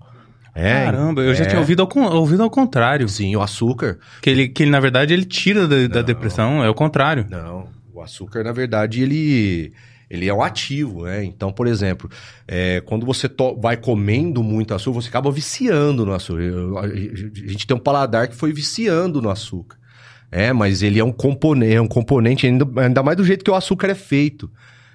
[0.54, 1.46] É, Caramba, eu já é.
[1.46, 3.08] tinha ouvido ao, ouvido ao contrário.
[3.08, 6.68] Sim, o açúcar Que ele, que ele, na verdade, ele tira da, da depressão, é
[6.68, 7.24] o contrário.
[7.30, 9.72] Não, o açúcar, na verdade, ele,
[10.10, 11.24] ele é um ativo, né?
[11.24, 12.10] Então, por exemplo,
[12.46, 13.26] é, quando você
[13.58, 16.42] vai comendo muito açúcar, você acaba viciando no açúcar.
[16.82, 16.88] A
[17.48, 19.79] gente tem um paladar que foi viciando no açúcar.
[20.30, 23.50] É, mas ele é um componente, é um componente ainda, ainda mais do jeito que
[23.50, 24.50] o açúcar é feito,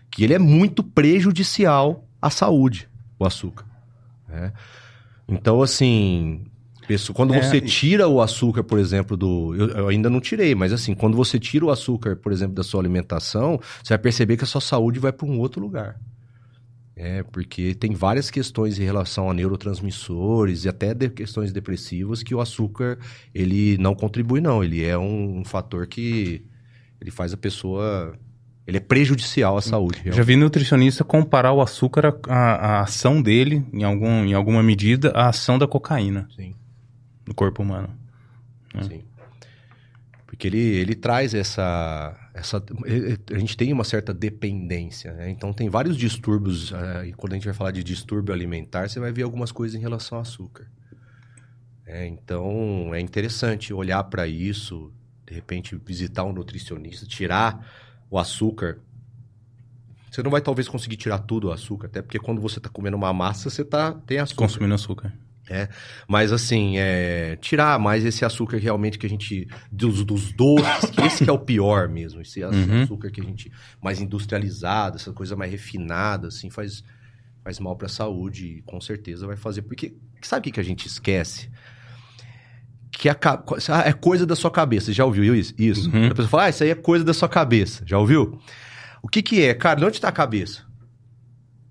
[0.09, 2.87] que ele é muito prejudicial à saúde,
[3.19, 3.65] o açúcar.
[4.29, 4.53] né?
[5.27, 6.45] Então, assim,
[7.13, 9.55] quando É, você tira o açúcar, por exemplo, do.
[9.55, 12.63] Eu, eu ainda não tirei, mas assim, quando você tira o açúcar, por exemplo, da
[12.63, 15.99] sua alimentação, você vai perceber que a sua saúde vai para um outro lugar.
[16.97, 22.33] É, porque tem várias questões em relação a neurotransmissores e até de questões depressivas que
[22.33, 22.97] o açúcar,
[23.33, 24.63] ele não contribui, não.
[24.63, 26.45] Ele é um, um fator que
[27.01, 28.17] ele faz a pessoa...
[28.67, 30.01] Ele é prejudicial à saúde.
[30.05, 35.11] Já vi nutricionista comparar o açúcar, a, a ação dele, em, algum, em alguma medida,
[35.11, 36.55] à ação da cocaína Sim.
[37.27, 37.89] no corpo humano.
[38.81, 39.03] Sim.
[40.25, 42.61] Porque ele, ele traz essa, essa.
[43.31, 45.29] A gente tem uma certa dependência, né?
[45.29, 46.71] Então tem vários distúrbios.
[46.73, 49.75] eh, e quando a gente vai falar de distúrbio alimentar, você vai ver algumas coisas
[49.75, 50.67] em relação ao açúcar.
[51.85, 54.91] É, então é interessante olhar para isso,
[55.25, 57.65] de repente visitar um nutricionista, tirar
[58.09, 58.79] o açúcar.
[60.11, 62.97] Você não vai talvez conseguir tirar tudo o açúcar, até porque quando você está comendo
[62.97, 64.43] uma massa, você tá, tem açúcar.
[64.45, 65.13] Consumindo açúcar.
[65.47, 65.69] É,
[66.07, 69.47] mas assim, é, tirar mais esse açúcar realmente que a gente.
[69.71, 72.21] Dos, dos doces, que esse que é o pior mesmo.
[72.21, 72.83] Esse Uhum.
[72.83, 73.51] açúcar que a gente.
[73.81, 76.83] mais industrializado, essa coisa mais refinada, assim, faz,
[77.43, 79.61] faz mal pra saúde e com certeza vai fazer.
[79.61, 81.49] Porque sabe o que, que a gente esquece?
[82.91, 83.15] Que a,
[83.69, 84.91] ah, é coisa da sua cabeça.
[84.93, 85.53] Já ouviu isso?
[85.59, 85.91] Isso.
[85.91, 86.07] Uhum.
[86.07, 87.83] A pessoa fala, ah, isso aí é coisa da sua cabeça.
[87.85, 88.39] Já ouviu?
[89.03, 89.53] O que que é?
[89.53, 90.63] Cara, de onde tá a cabeça?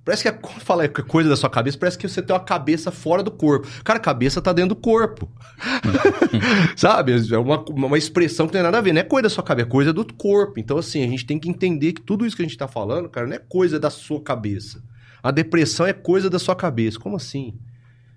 [0.04, 2.42] Parece que é, quando fala é coisa da sua cabeça, parece que você tem uma
[2.44, 3.66] cabeça fora do corpo.
[3.82, 5.30] Cara, a cabeça tá dentro do corpo.
[6.76, 7.12] Sabe?
[7.32, 8.92] É uma, uma expressão que não tem nada a ver.
[8.92, 10.58] Não é coisa da sua cabeça, é coisa do corpo.
[10.60, 13.08] Então, assim, a gente tem que entender que tudo isso que a gente tá falando,
[13.08, 14.82] cara, não é coisa da sua cabeça.
[15.22, 16.98] A depressão é coisa da sua cabeça.
[16.98, 17.54] Como assim?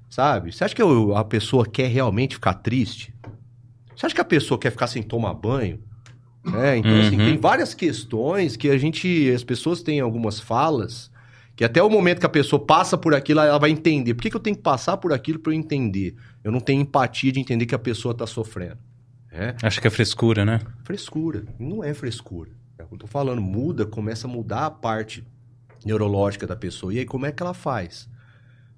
[0.10, 0.52] Sabe?
[0.52, 3.14] Você acha que o- a pessoa quer realmente ficar triste?
[3.96, 5.80] Você acha que a pessoa quer ficar sem tomar banho?
[6.54, 7.26] É, então, assim, Uhum.
[7.26, 9.30] tem várias questões que a gente.
[9.32, 11.12] As pessoas têm algumas falas
[11.58, 14.14] que até o momento que a pessoa passa por aquilo, ela vai entender.
[14.14, 16.16] Por que, que eu tenho que passar por aquilo para eu entender?
[16.44, 18.78] Eu não tenho empatia de entender que a pessoa tá sofrendo.
[19.32, 20.62] É Acho que é frescura, né?
[20.84, 21.46] frescura.
[21.58, 22.52] Não é frescura.
[22.78, 23.42] É o que eu tô falando.
[23.42, 25.26] Muda, começa a mudar a parte
[25.84, 26.94] neurológica da pessoa.
[26.94, 28.08] E aí, como é que ela faz?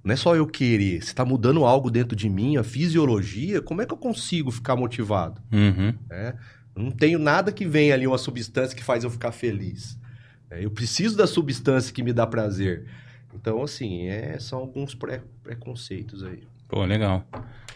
[0.02, 1.04] Não é só eu querer.
[1.04, 4.78] Se tá mudando algo dentro de mim, a fisiologia, como é que eu consigo ficar
[4.78, 5.42] motivado?
[5.52, 5.94] Uhum.
[6.74, 9.99] Eu não tenho nada que venha ali, uma substância que faz eu ficar feliz.
[10.52, 12.86] É, eu preciso da substância que me dá prazer.
[13.34, 16.44] Então, assim, é, são alguns pré- preconceitos aí.
[16.68, 17.24] Pô, legal.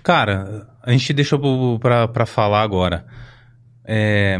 [0.02, 3.06] Cara, a gente deixou pra falar agora.
[3.86, 4.38] É,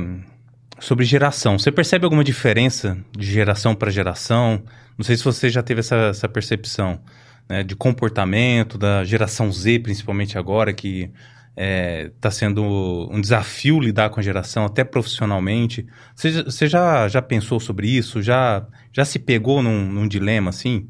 [0.80, 1.58] sobre geração.
[1.58, 4.64] Você percebe alguma diferença de geração para geração?
[4.98, 7.00] Não sei se você já teve essa, essa percepção
[7.48, 11.10] né, de comportamento da geração Z, principalmente agora, que
[11.56, 12.64] está sendo
[13.12, 15.86] um desafio lidar com a geração, até profissionalmente.
[16.16, 18.22] Você, já- você já, já pensou sobre isso?
[18.22, 20.88] Já, já se pegou num, num dilema assim?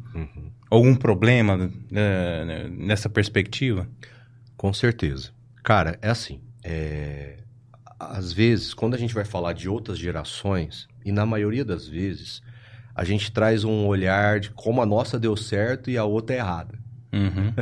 [0.70, 3.88] Algum problema né, nessa perspectiva?
[4.58, 5.32] Com certeza.
[5.64, 6.40] Cara, é assim.
[6.64, 7.38] é,
[8.00, 12.42] Às vezes, quando a gente vai falar de outras gerações, e na maioria das vezes,
[12.96, 16.40] a gente traz um olhar de como a nossa deu certo e a outra é
[16.40, 16.80] errada.
[17.14, 17.54] Uhum.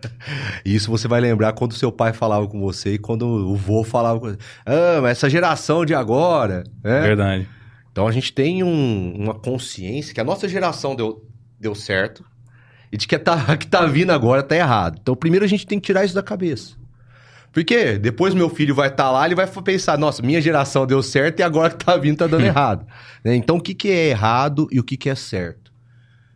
[0.64, 4.18] Isso você vai lembrar quando seu pai falava com você e quando o vô falava
[4.18, 4.38] com você.
[4.64, 6.64] Ah, mas essa geração de agora.
[6.82, 7.00] né?
[7.02, 7.48] Verdade.
[7.92, 11.22] Então a gente tem um- uma consciência que a nossa geração deu,
[11.60, 12.24] deu certo
[12.90, 14.98] e de que tá, que tá vindo agora tá errado.
[15.00, 16.74] Então primeiro a gente tem que tirar isso da cabeça.
[17.52, 21.38] Porque depois meu filho vai estar lá, ele vai pensar, nossa, minha geração deu certo
[21.38, 22.84] e agora que tá vindo tá dando errado.
[23.24, 23.36] Né?
[23.36, 25.72] Então o que, que é errado e o que, que é certo?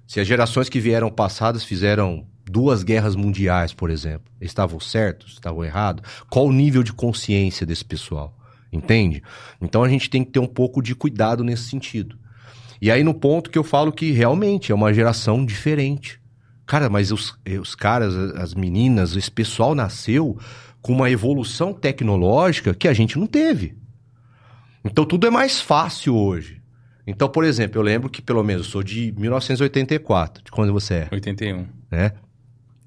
[0.07, 5.35] Se as gerações que vieram passadas fizeram duas guerras mundiais, por exemplo, eles estavam certos,
[5.35, 6.03] estavam errados?
[6.31, 8.37] Qual o nível de consciência desse pessoal?
[8.73, 9.23] Entende?
[9.61, 12.19] Então a gente tem que ter um pouco de cuidado nesse sentido.
[12.81, 16.20] E aí no ponto que eu falo que realmente é uma geração diferente.
[16.66, 20.39] Cara, mas os, os caras, as meninas, esse pessoal nasceu
[20.83, 23.77] com uma evolução tecnológica que a gente não teve.
[24.85, 26.59] Então tudo é mais fácil hoje.
[27.07, 30.95] Então, por exemplo, eu lembro que pelo menos eu sou de 1984, de quando você
[30.95, 31.66] é, 81.
[31.91, 32.12] né?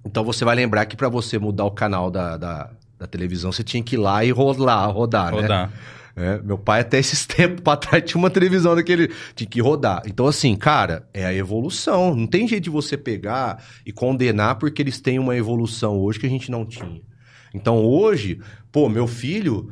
[0.06, 3.64] Então você vai lembrar que para você mudar o canal da, da, da televisão, você
[3.64, 5.41] tinha que ir lá e rodar, rodar, né?
[5.41, 5.72] Rodar.
[6.15, 9.11] É, meu pai até esses tempos pra trás tinha uma televisão daquele.
[9.36, 10.03] Tinha que rodar.
[10.06, 12.15] Então, assim, cara, é a evolução.
[12.15, 16.26] Não tem jeito de você pegar e condenar porque eles têm uma evolução hoje que
[16.26, 17.02] a gente não tinha.
[17.53, 18.40] Então, hoje,
[18.72, 19.72] pô, meu filho.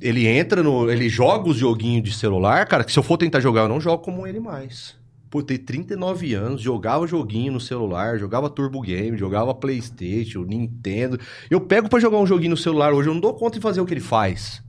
[0.00, 0.90] Ele entra no.
[0.90, 3.78] Ele joga os joguinhos de celular, cara, que se eu for tentar jogar, eu não
[3.78, 4.96] jogo como ele mais.
[5.30, 11.20] Pô, tem 39 anos, jogava joguinho no celular, jogava Turbo Game, jogava Playstation, Nintendo.
[11.48, 13.80] Eu pego pra jogar um joguinho no celular hoje, eu não dou conta de fazer
[13.80, 14.60] o que ele faz.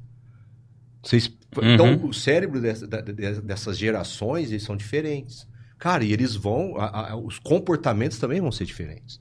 [1.03, 1.27] Vocês...
[1.57, 1.73] Uhum.
[1.73, 5.47] Então, o cérebro dessa- dessas gerações, eles são diferentes.
[5.79, 6.77] Cara, e eles vão...
[6.77, 9.17] a- a- os comportamentos também vão ser diferentes.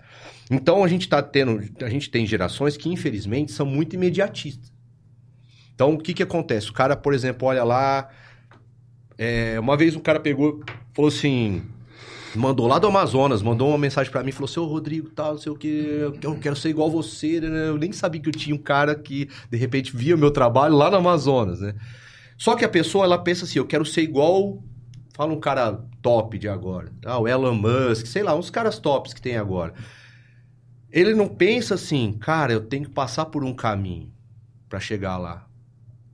[0.50, 1.58] Então, a gente tá tendo...
[1.82, 4.70] A gente tem gerações que, infelizmente, são muito imediatistas.
[5.74, 6.68] Então, o que que acontece?
[6.68, 8.10] O cara, por exemplo, olha lá...
[9.16, 10.62] é, uma vez um cara pegou...
[10.94, 11.62] Falou assim...
[12.32, 15.50] Mandou lá do Amazonas, mandou uma mensagem pra mim, falou: Seu Rodrigo, tal, não sei
[15.50, 17.68] o que, eu quero ser igual você, né?
[17.68, 20.76] Eu nem sabia que eu tinha um cara que, de repente, via o meu trabalho
[20.76, 21.74] lá no Amazonas, né?
[22.38, 24.62] Só que a pessoa, ela pensa assim: eu quero ser igual.
[25.12, 26.92] Fala um cara top de agora.
[27.04, 29.74] Ah, o Elon Musk, sei lá, uns caras tops que tem agora.
[30.90, 34.10] Ele não pensa assim, cara, eu tenho que passar por um caminho
[34.68, 35.46] pra chegar lá.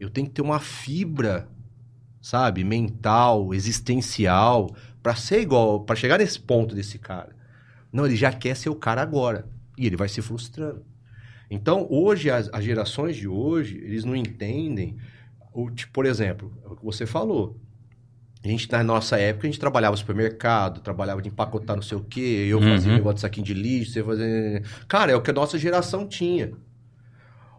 [0.01, 1.47] Eu tenho que ter uma fibra,
[2.27, 7.37] sabe, mental, existencial, pra ser igual, pra chegar nesse ponto desse cara.
[7.93, 9.47] Não, ele já quer ser o cara agora.
[9.79, 10.85] E ele vai se frustrando.
[11.49, 14.97] Então, hoje, as, as gerações de hoje, eles não entendem.
[15.53, 17.57] O, tipo, por exemplo, é o que você falou.
[18.45, 21.97] A gente, na nossa época, a gente trabalhava no supermercado, trabalhava de empacotar não sei
[21.97, 22.97] o quê, eu fazia Uhum.
[22.97, 24.63] negócio de saquinho de lixo, você fazia...
[24.89, 26.51] Cara, é o que a nossa geração tinha.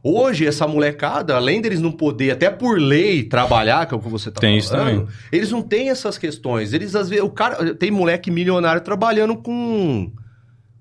[0.04, 4.10] Hoje, essa molecada, além deles não poder, até por lei, trabalhar, que é o que
[4.10, 6.74] você tá Tem falando, eles não têm essas questões.
[6.74, 7.76] Eles, às vezes, o cara...
[7.76, 10.12] Tem moleque milionário trabalhando com...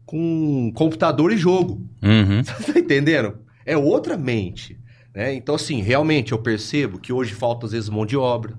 [0.05, 1.85] com computador e jogo.
[2.03, 2.43] Uhum.
[2.45, 3.39] Você tá entendendo?
[3.65, 4.79] É outra mente.
[5.15, 5.35] Né?
[5.35, 8.55] Então, assim, realmente eu percebo que hoje falta, às vezes, mão de obra.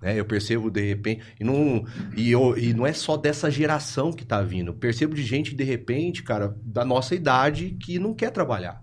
[0.00, 0.18] Né?
[0.18, 1.22] Eu percebo, de repente.
[1.38, 1.84] E não,
[2.16, 4.68] e, eu, e não é só dessa geração que tá vindo.
[4.68, 8.80] Eu percebo de gente, de repente, cara, da nossa idade, que não quer trabalhar.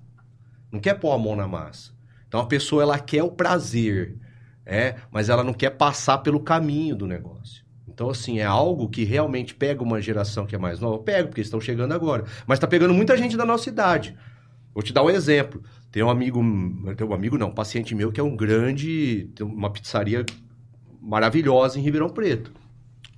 [0.72, 1.92] Não quer pôr a mão na massa.
[2.28, 4.18] Então a pessoa, ela quer o prazer.
[4.66, 7.64] É, mas ela não quer passar pelo caminho do negócio.
[7.88, 11.02] Então, assim, é algo que realmente pega uma geração que é mais nova.
[11.02, 12.26] Pega, porque estão chegando agora.
[12.46, 14.18] Mas tá pegando muita gente da nossa idade.
[14.74, 15.64] Vou te dar um exemplo.
[15.90, 16.42] Tem um amigo,
[16.98, 20.26] tem um amigo não, um paciente meu que é um grande, tem uma pizzaria
[21.02, 22.52] maravilhosa em Ribeirão Preto.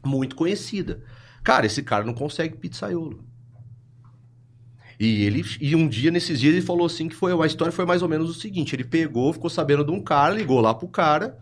[0.06, 1.04] Muito conhecida.
[1.44, 3.27] Cara, esse cara não consegue pizzaiolo.
[5.00, 7.86] E ele e um dia nesses dias ele falou assim que foi a história foi
[7.86, 10.88] mais ou menos o seguinte, ele pegou, ficou sabendo de um cara, ligou lá pro
[10.88, 11.38] cara.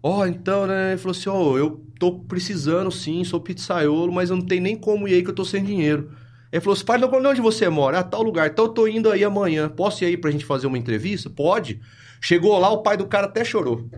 [0.00, 4.36] Ó, então, né, ele falou assim: "Ó, eu tô precisando sim, sou pizzaiolo, mas eu
[4.36, 6.12] não tenho nem como ir aí que eu tô sem dinheiro".
[6.52, 7.98] Ele falou assim: pai, de onde você mora?
[7.98, 8.48] Ah, tal lugar.
[8.48, 9.68] Então eu tô indo aí amanhã.
[9.68, 11.28] Posso ir aí pra gente fazer uma entrevista?
[11.28, 11.80] Pode.
[12.20, 13.88] Chegou lá, o pai do cara até chorou.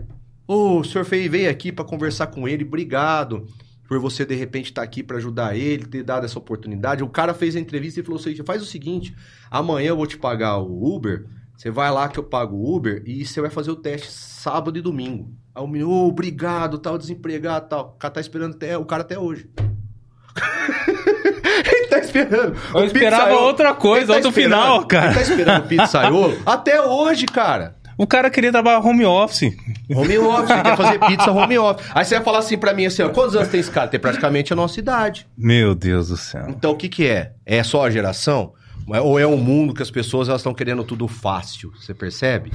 [0.48, 3.46] Ô, o senhor veio aqui pra conversar com ele, obrigado
[3.88, 7.02] por você de repente estar aqui pra ajudar ele, ter dado essa oportunidade.
[7.02, 9.14] O cara fez a entrevista e falou assim: faz o seguinte,
[9.50, 11.26] amanhã eu vou te pagar o Uber,
[11.56, 14.78] você vai lá que eu pago o Uber e você vai fazer o teste sábado
[14.78, 15.32] e domingo.
[15.54, 17.94] Aí o menino, ô, obrigado, tal, desempregado, tal.
[17.96, 19.48] O cara tá esperando até, o cara até hoje.
[21.72, 22.56] ele tá esperando.
[22.74, 25.06] Eu O esperava pizzaiolo- outra coisa, ele tá outro final, cara.
[25.06, 27.76] Ele tá esperando o pizzaiolo até hoje, cara.
[27.98, 29.56] O cara queria trabalhar home office.
[29.90, 31.86] Home office, ele quer fazer pizza home office.
[31.94, 33.88] Aí você vai falar assim pra mim assim, ó, quantos anos tem esse cara?
[33.88, 35.26] Tem praticamente a nossa idade.
[35.36, 36.46] Meu Deus do céu.
[36.48, 37.32] Então o que que é?
[37.44, 38.52] É só a geração?
[38.86, 41.72] Ou é um mundo que as pessoas elas estão querendo tudo fácil?
[41.76, 42.52] Você percebe?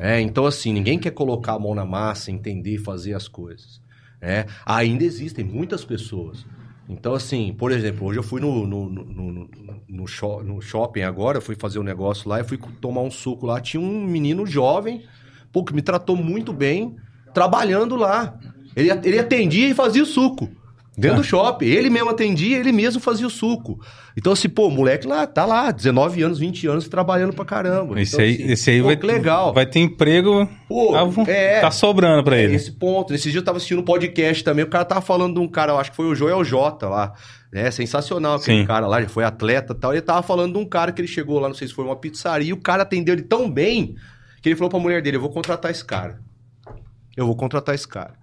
[0.00, 3.80] É, então assim, ninguém quer colocar a mão na massa, entender e fazer as coisas.
[4.20, 6.44] É, ainda existem muitas pessoas.
[6.88, 9.50] Então, assim, por exemplo, hoje eu fui no, no, no,
[9.88, 13.60] no shopping agora, fui fazer um negócio lá e fui tomar um suco lá.
[13.60, 15.04] Tinha um menino jovem,
[15.52, 16.96] pô, que me tratou muito bem,
[17.34, 18.34] trabalhando lá.
[18.76, 20.48] Ele, ele atendia e fazia o suco.
[20.96, 21.66] Dentro do shopping.
[21.66, 23.78] Ele mesmo atendia, ele mesmo fazia o suco.
[24.16, 28.00] Então, assim, pô, o moleque lá, tá lá, 19 anos, 20 anos, trabalhando pra caramba.
[28.00, 29.54] Esse Então, aí, assim, esse aí pô, vai, legal.
[29.54, 30.48] vai ter emprego.
[30.68, 31.60] Pô, Ah, vou- é.
[31.60, 32.56] Tá sobrando pra É ele.
[32.56, 33.12] esse ponto.
[33.12, 35.70] Nesses dias eu tava assistindo um podcast também, o cara tava falando de um cara,
[35.70, 37.12] eu acho que foi o Joel Jota lá.
[37.52, 38.66] É sensacional aquele Sim.
[38.66, 39.92] cara lá, já foi atleta e tal.
[39.92, 41.94] Ele tava falando de um cara que ele chegou lá, não sei se foi uma
[41.96, 43.94] pizzaria, e o cara atendeu ele tão bem
[44.48, 46.20] que ele falou pra mulher dele: Eu vou contratar esse cara.
[47.16, 48.14] Eu vou contratar esse cara.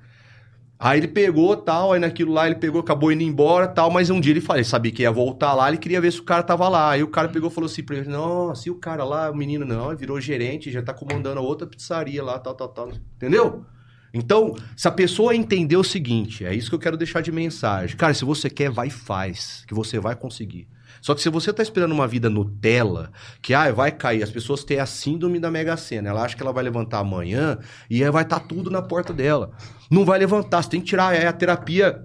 [0.78, 4.20] Aí ele pegou tal, aí naquilo lá ele pegou, acabou indo embora tal, mas um
[4.20, 6.44] dia ele falou, ele sabia que ia voltar lá, ele queria ver se o cara
[6.44, 6.92] tava lá.
[6.92, 9.36] Aí o cara pegou e falou assim pra ele: Nossa, e o cara lá, o
[9.36, 12.92] menino não, virou gerente, já tá comandando outra pizzaria lá, tal, tal, tal.
[13.16, 13.66] Entendeu?
[14.14, 17.98] Então, se a pessoa entender o seguinte, é isso que eu quero deixar de mensagem.
[17.98, 20.68] Cara, se você quer, vai e faz, que você vai conseguir.
[21.06, 24.64] Só que se você tá esperando uma vida Nutella, que ah, vai cair, as pessoas
[24.64, 26.10] têm a síndrome da Mega Sena.
[26.10, 29.52] Ela acha que ela vai levantar amanhã e aí vai estar tudo na porta dela.
[29.88, 32.03] Não vai levantar, você tem que tirar é a terapia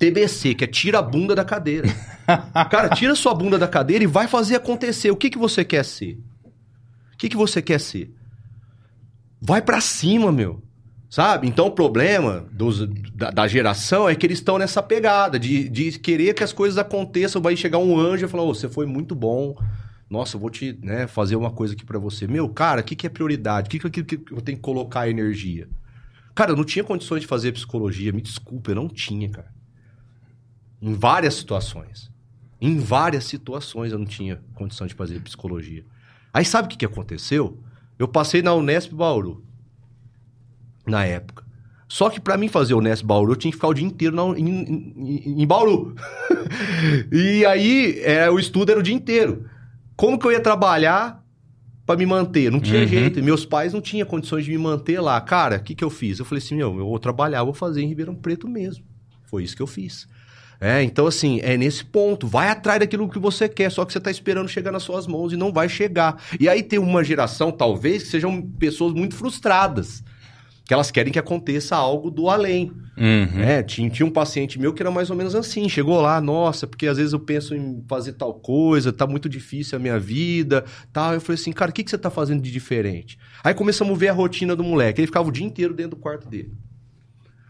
[0.00, 1.86] TBC, que é tira a bunda da cadeira.
[2.72, 5.12] Cara, tira sua bunda da cadeira e vai fazer acontecer.
[5.12, 6.18] O que, que você quer ser?
[7.12, 8.12] O que, que você quer ser?
[9.40, 10.60] Vai pra cima, meu.
[11.14, 11.46] Sabe?
[11.46, 15.96] Então o problema dos- da, da geração é que eles estão nessa pegada de, de
[15.96, 17.40] querer que as coisas aconteçam.
[17.40, 19.56] Vai chegar um anjo e falar: Ô, você foi muito bom.
[20.10, 22.26] Nossa, eu vou te né, fazer uma coisa aqui pra você.
[22.26, 23.68] Meu, cara, o que, que é prioridade?
[23.68, 25.68] O que, que, que eu tenho que colocar energia?
[26.34, 28.12] Cara, eu não tinha condições de fazer psicologia.
[28.12, 29.54] Me desculpa, eu não tinha, cara.
[30.82, 32.10] Em várias situações.
[32.60, 35.84] Em várias situações eu não tinha condição de fazer psicologia.
[36.32, 37.56] Aí sabe o que, que aconteceu?
[38.00, 39.44] Eu passei na Unesp Bauru.
[40.86, 41.42] Na época.
[41.88, 44.16] Só que pra mim fazer o Unesp Bauru, eu tinha que ficar o dia inteiro
[44.16, 45.94] na- em, em- em Bauru.
[47.12, 49.44] e aí, é, o estudo era o dia inteiro.
[49.96, 51.22] Como que eu ia trabalhar
[51.86, 52.50] pra me manter?
[52.50, 52.86] Não tinha Uhum.
[52.88, 53.18] jeito.
[53.18, 55.20] E meus pais não tinham condições de me manter lá.
[55.20, 56.18] Cara, o que, que eu fiz?
[56.18, 58.84] Eu falei assim, meu, eu vou trabalhar, eu vou fazer em Ribeirão Preto mesmo.
[59.26, 60.08] Foi isso que eu fiz.
[60.60, 62.26] É, então assim, é nesse ponto.
[62.26, 65.32] Vai atrás daquilo que você quer, só que você tá esperando chegar nas suas mãos
[65.32, 66.20] e não vai chegar.
[66.40, 70.02] E aí tem uma geração, talvez, que sejam pessoas muito frustradas.
[70.64, 72.72] Que elas querem que aconteça algo do além.
[72.96, 73.40] Uhum.
[73.40, 75.68] É, tinha, tinha um paciente meu que era mais ou menos assim.
[75.68, 79.76] Chegou lá, nossa, porque às vezes eu penso em fazer tal coisa, tá muito difícil
[79.76, 81.14] a minha vida, tal.
[81.14, 83.18] Eu falei assim, cara, o que, que você tá fazendo de diferente?
[83.42, 85.00] Aí começamos a ver a rotina do moleque.
[85.00, 86.52] Ele ficava o dia inteiro dentro do quarto dele.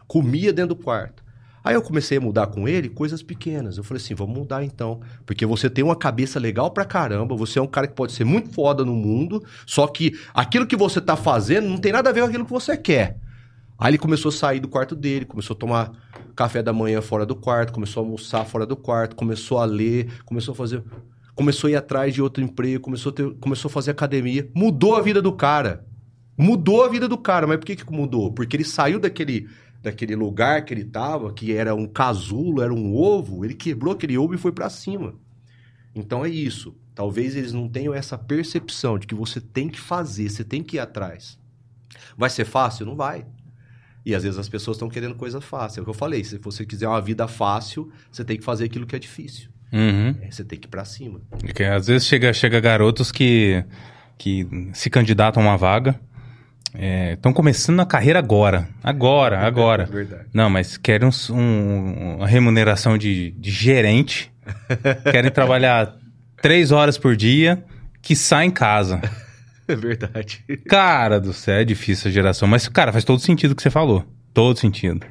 [0.07, 1.24] comia dentro do quarto.
[1.65, 3.79] Aí eu comecei a mudar com ele coisas pequenas.
[3.79, 5.01] Eu falei assim, vamos mudar então.
[5.25, 8.25] Porque você tem uma cabeça legal pra caramba, você é um cara que pode ser
[8.25, 12.13] muito foda no mundo, só que aquilo que você tá fazendo não tem nada a
[12.13, 13.17] ver com aquilo que você quer.
[13.79, 15.93] Aí ele começou a sair do quarto dele, começou a tomar
[16.37, 20.21] café da manhã fora do quarto, começou a almoçar fora do quarto, começou a ler,
[20.25, 20.83] começou a fazer.
[21.35, 24.49] Começou a ir atrás de outro emprego, começou a, ter- começou a fazer academia.
[24.55, 25.85] Mudou a vida do cara.
[26.39, 27.45] Mudou a vida do cara.
[27.47, 28.33] Mas por que, que mudou?
[28.33, 29.49] Porque ele saiu daquele,
[29.85, 34.17] daquele lugar que ele tava, que era um casulo, era um ovo, ele quebrou aquele
[34.17, 35.15] ovo e foi pra cima.
[35.95, 36.75] Então é isso.
[36.95, 40.77] Talvez eles não tenham essa percepção de que você tem que fazer, você tem que
[40.77, 41.39] ir atrás.
[42.17, 42.87] Vai ser fácil?
[42.87, 43.27] Não vai.
[44.07, 45.81] E às vezes as pessoas estão querendo coisa fácil.
[45.81, 46.25] É o que eu falei.
[46.25, 49.51] Se você quiser uma vida fácil, você tem que fazer aquilo que é difícil.
[49.73, 50.15] Uhum.
[50.23, 51.21] É, Você tem que ir pra cima.
[51.31, 53.65] Porque às vezes chega, chega garotos que,
[54.17, 56.01] que se candidatam a uma vaga,
[56.73, 58.69] estão começando a carreira agora.
[58.83, 59.83] Agora, agora.
[59.85, 60.25] É verdade.
[60.33, 64.33] Não, mas querem um- um- uma remuneração de, de gerente,
[65.11, 65.97] querem trabalhar
[66.43, 67.65] três horas por dia,
[68.03, 69.01] que sai em casa.
[69.67, 70.45] É verdade.
[70.69, 72.47] Cara do céu, é difícil a geração.
[72.47, 74.05] Mas, cara, faz todo sentido o que você falou.
[74.35, 75.07] Todo sentido.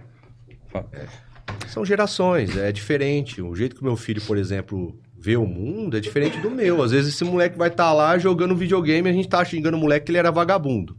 [1.67, 3.41] São gerações, é diferente.
[3.41, 6.83] O jeito que meu filho, por exemplo, vê o mundo é diferente do meu.
[6.83, 9.79] Às vezes esse moleque vai estar lá jogando videogame e a gente tá xingando o
[9.79, 10.95] moleque que ele era vagabundo.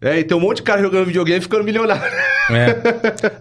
[0.00, 2.16] É, e tem um monte de cara jogando videogame e ficando milionário.
[2.50, 2.76] É.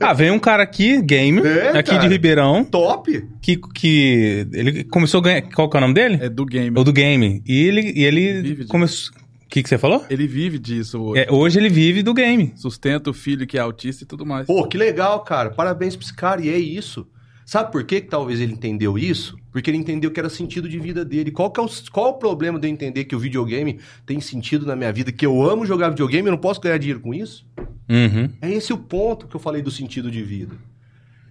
[0.02, 2.02] Ah, vem um cara aqui, game, É, aqui cara.
[2.02, 3.10] de Ribeirão, Top!
[3.42, 5.42] que, que ele começou a ganhar.
[5.44, 6.18] Qual que é o nome dele?
[6.22, 6.78] É do game.
[6.78, 7.42] O do game.
[7.46, 8.68] E ele, e ele Vive disso.
[8.70, 9.16] começou.
[9.16, 10.04] O que, que você falou?
[10.10, 11.22] Ele vive disso hoje.
[11.22, 12.52] É, hoje ele vive do game.
[12.58, 14.46] Sustenta o filho que é autista e tudo mais.
[14.46, 15.52] Pô, que legal, cara.
[15.52, 16.42] Parabéns pra esse cara.
[16.42, 17.08] E é isso.
[17.46, 19.38] Sabe por que, que talvez ele entendeu isso?
[19.58, 21.32] Porque ele entendeu que era sentido de vida dele.
[21.32, 24.68] Qual, que é o, qual o problema de eu entender que o videogame tem sentido
[24.68, 25.12] na minha vida?
[25.12, 27.44] Que eu amo jogar videogame e eu não posso ganhar dinheiro com isso?
[27.90, 28.30] Uhum.
[28.40, 30.54] É esse o ponto que eu falei do sentido de vida.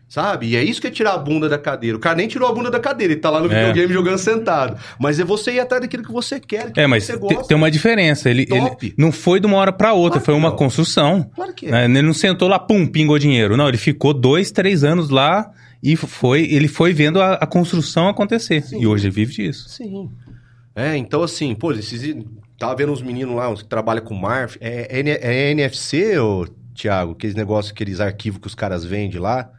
[0.09, 0.47] Sabe?
[0.49, 1.97] E é isso que é tirar a bunda da cadeira.
[1.97, 3.59] O cara nem tirou a bunda da cadeira, ele tá lá no É.
[3.69, 4.77] videogame jogando sentado.
[4.99, 7.45] Mas é você ir atrás daquilo que você quer, aquilo É, mas que você gosta.
[7.47, 8.29] tem uma diferença.
[8.29, 10.57] Ele, ele não foi de uma hora pra outra, Claro foi que uma não.
[10.57, 11.31] construção.
[11.33, 11.71] Claro que é.
[11.71, 11.85] né?
[11.85, 13.57] Ele não sentou lá, pum, pingou dinheiro.
[13.57, 15.49] Não, ele ficou dois, três anos lá
[15.93, 18.63] e foi, ele foi vendo a, a construção acontecer.
[18.63, 18.81] Sim.
[18.81, 19.69] E hoje ele vive disso.
[19.69, 20.11] Sim.
[20.75, 22.15] É, então assim, pô, esses,
[22.59, 24.57] tava vendo uns meninos lá, uns que trabalham com Marf.
[24.61, 27.13] É, N- é NFC, ô, Thiago?
[27.13, 29.51] Aqueles negócios, aqueles arquivos que os caras vendem lá,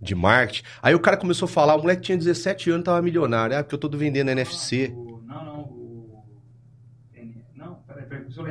[0.00, 0.62] de marketing.
[0.82, 3.56] Aí o cara começou a falar, o moleque tinha 17 anos, tava milionário.
[3.56, 4.92] Ah, porque eu tô vendendo NFC.
[4.94, 5.74] O- Não.
[7.56, 8.45] Não, peraí, peraí, deixa eu lembrar.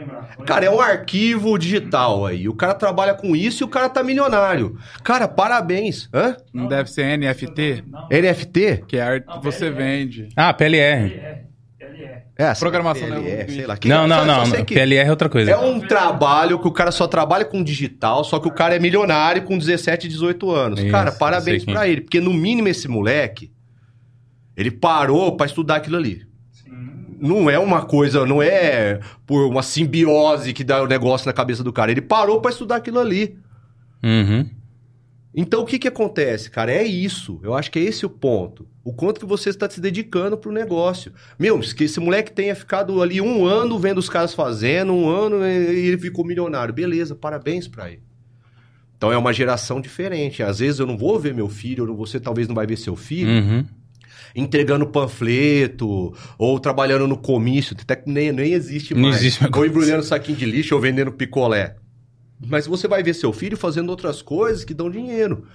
[0.46, 2.48] Cara, é um arquivo digital aí.
[2.50, 4.78] O cara trabalha com isso e o cara tá milionário.
[5.04, 6.10] Cara, parabéns.
[6.14, 6.36] Hã?
[6.54, 8.84] Não deve ser NFT, Não, NFT?
[8.88, 9.84] que é arte Não, que você PLR.
[9.84, 10.30] vende.
[10.36, 11.04] Ah, PLR.
[11.08, 11.46] LE.
[12.38, 13.54] É, Programação PLR, neurolinguística.
[13.56, 13.78] sei lá.
[13.78, 14.46] que- Não, não, não.
[14.46, 14.66] não.
[14.66, 15.52] PLR é outra coisa.
[15.52, 18.80] É um trabalho que o cara só trabalha com digital, só que o cara é
[18.80, 20.80] milionário com 17, 18 anos.
[20.82, 21.74] Isso, cara, parabéns quem.
[21.74, 23.52] pra ele, porque no mínimo esse moleque,
[24.58, 26.24] ele parou pra estudar aquilo ali.
[27.26, 31.64] Não é uma coisa, não é por uma simbiose que dá o negócio na cabeça
[31.64, 31.92] do cara.
[31.92, 33.38] Ele parou pra estudar aquilo ali.
[34.04, 34.50] Uhum.
[35.38, 36.72] Então o que que acontece, cara?
[36.72, 37.40] É isso.
[37.44, 38.66] Eu acho que é esse o ponto.
[38.84, 41.12] O quanto que você está se dedicando pro negócio.
[41.38, 45.46] Meu, que esse moleque tenha ficado ali um ano vendo os caras fazendo, um ano
[45.46, 46.74] e ele ficou milionário.
[46.74, 48.04] Beleza, parabéns pra ele.
[48.98, 50.42] Então é uma geração diferente.
[50.42, 52.96] Às vezes eu não vou ver meu filho, ou você talvez não vai ver seu
[52.96, 53.66] filho, Uhum.
[54.36, 59.16] Entregando panfleto, ou trabalhando no comício, até que nem, nem existe Não mais.
[59.18, 61.78] existe mais ou embrulhando saquinho de lixo, ou vendendo picolé.
[62.46, 65.46] Mas você vai ver seu filho fazendo outras coisas que dão dinheiro.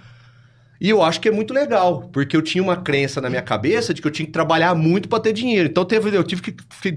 [0.80, 3.92] E eu acho que é muito legal, porque eu tinha uma crença na minha cabeça
[3.92, 5.68] de que eu tinha que trabalhar muito pra ter dinheiro.
[5.68, 6.56] Então teve, eu tive que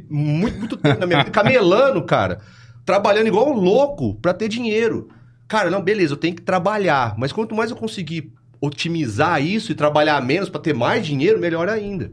[0.10, 2.40] muito, muito tempo na minha vida camelando, cara.
[2.86, 5.10] Trabalhando igual um louco pra ter dinheiro.
[5.50, 7.14] Cara, não, beleza, eu tenho que trabalhar.
[7.18, 8.32] Mas quanto mais eu conseguir
[8.64, 12.12] otimizar isso e trabalhar menos pra ter mais dinheiro, melhor ainda.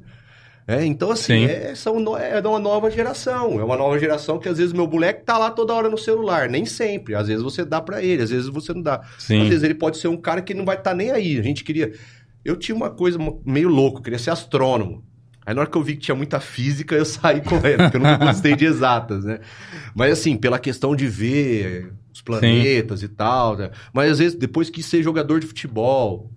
[0.66, 1.44] É, então, assim, Sim.
[1.44, 3.60] é, são é uma nova geração.
[3.60, 6.48] É uma nova geração que às vezes meu moleque tá lá toda hora no celular.
[6.48, 7.14] Nem sempre.
[7.14, 9.00] Às vezes você dá pra ele, às vezes você não dá.
[9.16, 9.42] Sim.
[9.42, 11.38] Às vezes ele pode ser um cara que não vai estar nem aí.
[11.38, 11.92] A gente queria.
[12.44, 15.04] Eu tinha uma coisa meio louca, eu queria ser astrônomo.
[15.46, 18.00] Aí na hora que eu vi que tinha muita física, eu saí correndo, porque eu
[18.00, 19.38] não gostei de exatas, né?
[19.94, 23.70] Mas assim, pela questão de ver os planetas e tal, né?
[23.92, 26.30] Mas às vezes depois quis ser jogador de futebol.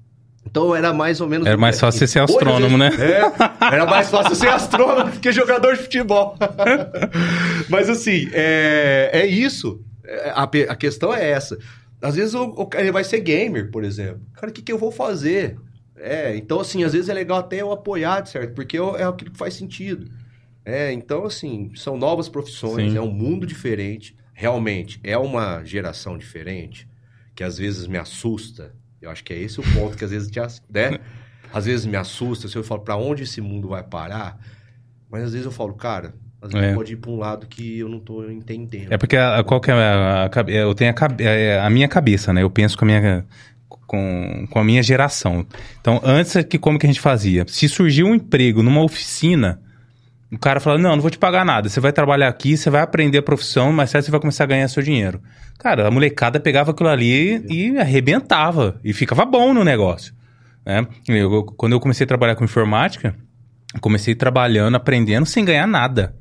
[0.46, 1.48] Então era mais ou menos.
[1.48, 2.90] Era mais fácil você ser astrônomo, né?
[3.00, 6.38] É, era mais fácil ser astrônomo do que jogador de futebol.
[7.70, 9.82] Mas assim, é, é isso.
[10.06, 11.58] É, A, a questão é essa.
[12.02, 14.22] Às vezes o, ele vai ser gamer, por exemplo.
[14.34, 15.58] Cara, o que, que eu vou fazer?
[15.96, 18.54] É, então assim, às vezes é legal até eu apoiar, certo?
[18.54, 20.12] Porque eu- é aquilo que faz sentido.
[20.66, 22.98] É, então assim, são novas profissões, Sim.
[22.98, 24.16] é um mundo diferente.
[24.34, 26.88] Realmente, é uma geração diferente
[27.36, 28.74] que às vezes me assusta.
[29.04, 30.40] Eu acho que é esse o ponto que às vezes te,
[30.70, 30.98] né?
[31.54, 34.40] Às vezes me assusta, se eu falo para onde esse mundo vai parar,
[35.12, 36.74] mas às vezes eu falo, cara, às vezes É.
[36.74, 38.92] pode ir para um lado que eu não tô entendendo.
[38.92, 41.70] É porque a, qual que é a, a cabe- eu tenho a, cabe- é a
[41.70, 42.42] minha cabeça, né?
[42.42, 43.26] Eu penso com a minha
[43.86, 45.46] com, com a minha geração.
[45.80, 47.46] Então, antes é que como que a gente fazia?
[47.48, 49.62] Se surgiu um emprego numa oficina,
[50.34, 51.70] o cara fala: "Não, não vou te pagar nada.
[51.70, 54.48] Você vai trabalhar aqui, você vai aprender a profissão, mas certo você vai começar a
[54.48, 55.22] ganhar seu dinheiro".
[55.60, 60.14] Cara, a molecada pegava aquilo ali e arrebentava e ficava bom no negócio,
[60.66, 60.86] né?
[61.08, 63.16] Eu- quando eu comecei a trabalhar com informática,
[63.80, 66.16] comecei trabalhando, aprendendo sem ganhar nada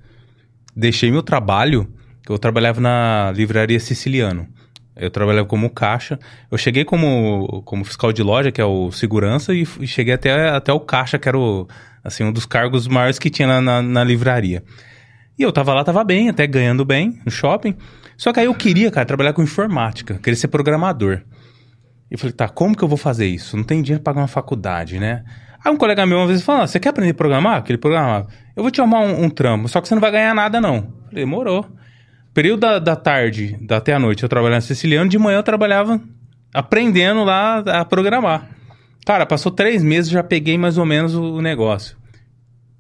[0.75, 1.87] deixei meu trabalho,
[2.29, 4.49] eu trabalhava na livraria Siciliano.
[4.95, 6.19] Eu trabalhava como caixa.
[6.51, 10.51] Eu cheguei como, como fiscal de loja, que é o segurança, e, e cheguei até,
[10.51, 11.67] até o caixa, que era o,
[12.05, 14.63] assim, um dos cargos maiores que tinha na, na, na livraria.
[15.39, 17.75] E eu tava lá, tava bem, até ganhando bem no shopping.
[18.17, 21.23] Só que aí eu queria, cara, trabalhar com informática, queria ser programador.
[22.11, 23.57] E falei, tá, como que eu vou fazer isso?
[23.57, 25.25] Não tem dinheiro pra pagar uma faculdade, né?
[25.65, 27.57] Aí um colega meu uma vez falou, ah, você quer aprender a programar?
[27.57, 28.27] Aquele programar.
[28.55, 30.93] Eu vou te arrumar um, um trampo, só que você não vai ganhar nada, não.
[31.09, 31.67] Falei, demorou.
[32.35, 36.01] Período da, da tarde, da até a noite, eu trabalhava Siciliano, de manhã eu trabalhava
[36.53, 38.49] aprendendo lá a programar.
[39.05, 41.97] Cara, passou três meses, já peguei mais ou menos o, negócio.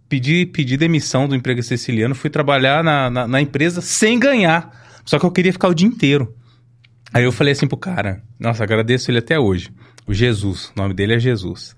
[0.08, 4.70] Pedi, pedi demissão do emprego siciliano, fui trabalhar na, na, na empresa sem ganhar.
[5.04, 6.34] Só que eu queria ficar o dia inteiro.
[7.12, 9.70] Aí eu falei assim pro cara, nossa, agradeço ele até hoje.
[10.06, 11.76] O Jesus, o nome dele é Jesus.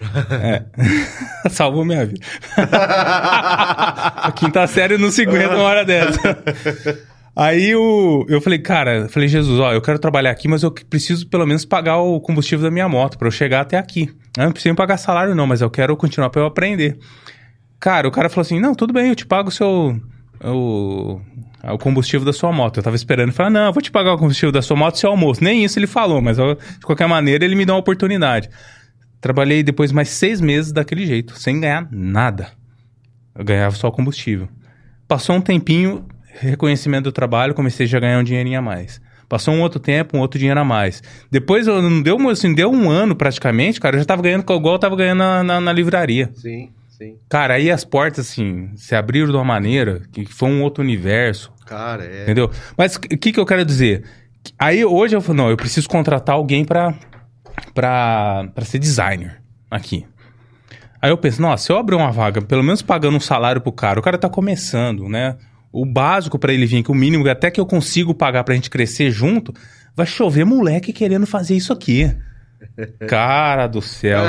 [0.30, 0.62] É.
[1.50, 2.24] Salvou minha vida.
[2.56, 6.20] a quinta série não se aguenta uma hora dessa.
[7.40, 10.72] Aí o, eu falei, cara, eu falei, Jesus, ó, eu quero trabalhar aqui, mas eu
[10.72, 14.10] preciso pelo menos pagar o combustível da minha moto pra eu chegar até aqui.
[14.36, 16.98] Eu não preciso pagar salário, não, mas eu quero continuar pra eu aprender.
[17.78, 20.00] Cara, o cara falou assim: não, tudo bem, eu te pago o seu.
[20.44, 21.20] O,
[21.62, 22.78] o combustível da sua moto.
[22.78, 24.96] Eu tava esperando e falei, não, eu vou te pagar o combustível da sua moto
[24.96, 25.42] e seu almoço.
[25.42, 28.48] Nem isso ele falou, mas eu- de qualquer maneira ele me dá uma oportunidade.
[29.20, 32.48] Trabalhei depois mais seis meses daquele jeito, sem ganhar nada.
[33.32, 34.48] Eu ganhava só combustível.
[35.06, 36.04] Passou um tempinho,
[36.40, 39.00] reconhecimento do trabalho, comecei já a ganhar um dinheirinho a mais.
[39.28, 41.02] Passou um outro tempo, um outro dinheiro a mais.
[41.30, 44.74] Depois, eu- não deu, assim, deu um ano praticamente, cara, eu já tava ganhando igual
[44.74, 46.30] eu tava ganhando na, na- na livraria.
[46.34, 47.16] Sim, sim.
[47.28, 51.52] Cara, aí as portas, assim, se abriram de uma maneira que foi um outro universo,
[51.66, 52.22] Cara, é.
[52.22, 52.50] entendeu?
[52.76, 54.02] Mas o que, que eu quero dizer?
[54.58, 56.94] Aí hoje eu falo, não, eu preciso contratar alguém pra,
[57.74, 60.06] pra, pra ser designer aqui.
[61.00, 63.70] Aí eu penso, nossa, se eu abrir uma vaga, pelo menos pagando um salário pro
[63.70, 65.36] cara, o cara tá começando, né?
[65.72, 68.70] O básico pra ele vir, que o mínimo, até que eu consigo pagar pra gente
[68.70, 69.52] crescer junto,
[69.94, 72.10] vai chover moleque querendo fazer isso aqui.
[73.06, 74.22] Cara do céu.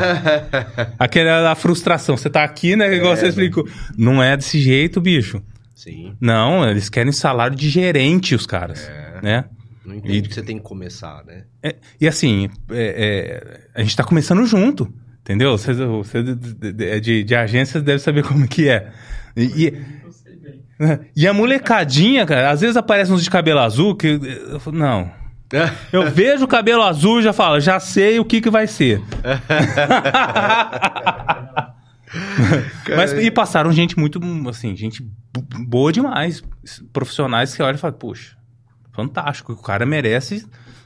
[1.00, 2.18] Aquela frustração.
[2.18, 2.94] Você tá aqui, né?
[2.94, 3.68] Igual você explicou.
[3.98, 5.42] Não é desse jeito, bicho.
[5.76, 6.14] Sim.
[6.20, 8.92] Não, eles querem salário de gerente, os caras.
[9.24, 9.46] Né?
[9.86, 11.46] Não entende que você tem que começar, né?
[11.64, 14.94] É, e assim, é, é, a gente tá começando junto.
[15.22, 15.58] Entendeu?
[15.58, 18.92] Você, você de, de, de, de agência deve saber como que é.
[19.36, 19.99] E, e.
[21.16, 24.20] e a molecadinha, cara, às vezes aparece uns de cabelo azul que.
[24.52, 25.12] Eu falo, não.
[25.92, 29.02] Eu vejo o cabelo azul e já falo, já sei o que, que vai ser.
[32.96, 34.20] Mas, e passaram gente muito,
[34.50, 35.02] assim, gente
[35.34, 36.44] bo- boa demais.
[36.92, 38.36] Profissionais que olham e falam, poxa,
[38.94, 40.46] fantástico, o cara merece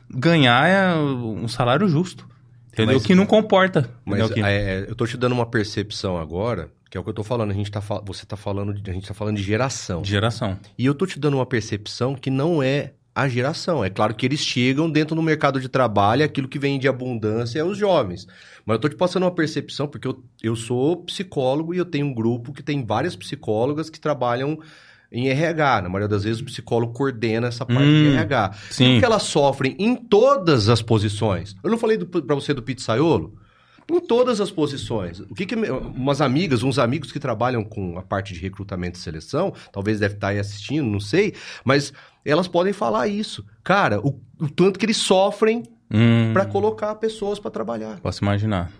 [0.09, 2.27] ganhar é, um salário justo.
[2.71, 2.95] Entendeu?
[2.95, 3.89] Mas- que não comporta.
[4.05, 4.29] Mas?
[4.31, 7.23] Que- é, eu tô te dando uma percepção agora, que é o que eu tô
[7.23, 7.49] falando.
[7.49, 10.03] A gente tá, você tá falando, de, a gente tá falando de geração.
[10.03, 10.59] de geração.
[10.77, 13.83] E eu tô te dando uma percepção que não é a geração.
[13.83, 17.57] É claro que eles chegam dentro do mercado de trabalho, aquilo que vem de abundância
[17.59, 18.27] é os jovens.
[18.63, 22.05] Mas eu tô te passando uma percepção, porque eu, eu sou psicólogo e eu tenho
[22.05, 24.59] um grupo que tem várias psicólogas que trabalham
[25.11, 25.81] em RH.
[25.81, 28.51] Na maioria das vezes o psicólogo coordena essa parte Hum, de RH.
[28.69, 28.97] E sim.
[28.97, 31.55] o que elas sofrem em todas as posições.
[31.63, 33.33] Eu não falei pra você do pizzaiolo?
[33.91, 35.19] Em todas as posições.
[35.19, 39.01] O que, que umas amigas, uns amigos que trabalham com a parte de recrutamento e
[39.01, 41.33] seleção, talvez deve estar aí assistindo, não sei,
[41.65, 41.91] mas
[42.25, 43.45] elas podem falar isso.
[43.63, 45.63] Cara, o, o tanto que eles sofrem
[45.95, 47.99] Hum, para colocar pessoas para trabalhar.
[47.99, 48.71] Posso imaginar.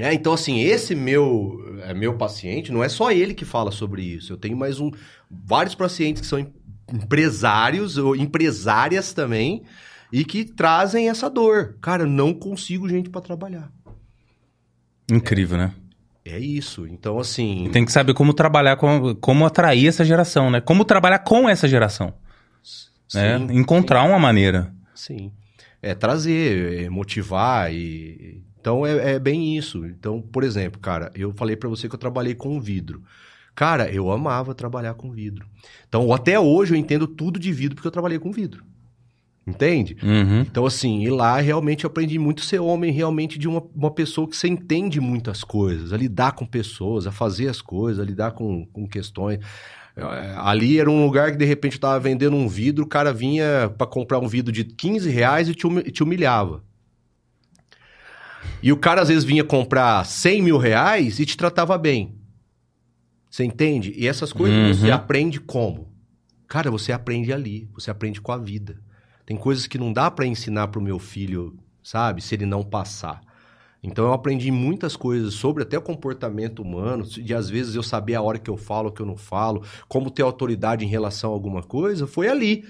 [0.00, 4.02] É, então, assim, esse meu, é, meu paciente, não é só ele que fala sobre
[4.02, 4.32] isso.
[4.32, 4.90] Eu tenho mais um,
[5.30, 6.52] vários pacientes que são em-
[6.92, 9.62] empresários ou empresárias também
[10.12, 11.76] e que trazem essa dor.
[11.80, 13.70] Cara, eu não consigo gente para trabalhar.
[15.10, 15.72] Incrível, né?
[16.24, 16.86] É isso.
[16.86, 17.68] Então, assim.
[17.72, 20.60] Tem que saber como trabalhar, com, como atrair essa geração, né?
[20.60, 22.12] Como trabalhar com essa geração.
[23.14, 23.38] né?
[23.38, 24.72] sim, Encontrar uma maneira.
[24.94, 25.32] Sim.
[25.82, 28.42] É trazer, é motivar e.
[28.60, 29.86] Então é, é bem isso.
[29.86, 33.02] Então, por exemplo, cara, eu falei pra você que eu trabalhei com vidro.
[33.54, 35.46] Cara, eu amava trabalhar com vidro.
[35.88, 38.64] Então, até hoje eu entendo tudo de vidro porque eu trabalhei com vidro.
[39.46, 39.96] Entende?
[40.02, 40.42] Uhum.
[40.42, 43.90] Então, assim, e lá realmente eu aprendi muito a ser homem, realmente de uma, uma
[43.90, 48.06] pessoa que você entende muitas coisas, a lidar com pessoas, a fazer as coisas, a
[48.06, 49.40] lidar com, com questões.
[49.96, 53.12] É, Ali era um lugar que de repente eu tava vendendo um vidro, o cara
[53.12, 56.62] vinha para comprar um vidro de 15 reais e te humilhava.
[58.62, 62.14] E o cara às vezes vinha comprar 100 mil reais e te tratava bem.
[63.30, 63.92] Você entende?
[63.96, 64.74] E essas coisas Uhum.
[64.74, 65.88] você aprende como?
[66.46, 68.78] Cara, você aprende ali, você aprende com a vida.
[69.30, 72.20] Tem coisas que não dá pra ensinar pro meu filho, sabe?
[72.20, 73.20] Se ele não passar.
[73.80, 78.16] Então eu aprendi muitas coisas sobre até o comportamento humano, de às vezes eu saber
[78.16, 81.30] a hora que eu falo, o que eu não falo, como ter autoridade em relação
[81.30, 82.64] a alguma coisa, foi ali.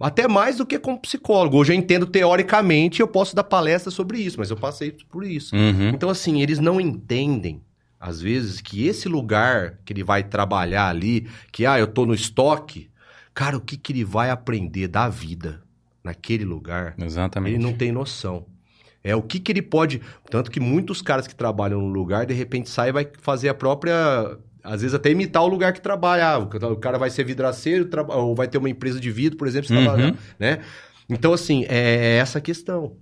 [0.00, 1.56] Até mais do que como psicólogo.
[1.56, 5.52] Hoje eu entendo teoricamente, eu posso dar palestra sobre isso, mas eu passei por isso.
[5.56, 5.88] Uhum.
[5.88, 7.60] Então, assim, eles não entendem,
[7.98, 12.14] às vezes, que esse lugar que ele vai trabalhar ali, que, ah, eu tô no
[12.14, 12.88] estoque,
[13.34, 15.63] cara, o que, que ele vai aprender da vida
[16.04, 16.94] naquele lugar?
[17.02, 17.54] Exatamente.
[17.56, 18.46] Ele não tem noção.
[19.02, 20.00] É o que, que ele pode.
[20.30, 23.54] Tanto que muitos caras que trabalham no lugar, de repente sai e vai fazer a
[23.54, 23.94] própria.
[24.62, 26.26] Às vezes até imitar o lugar que trabalha.
[26.26, 29.10] Ah, o ca- o cara vai ser vidraceiro, traba- ou vai ter uma empresa de
[29.10, 30.16] vidro, por exemplo, se Uhum.
[30.38, 30.60] né?
[31.08, 32.96] Então, assim, é essa a questão.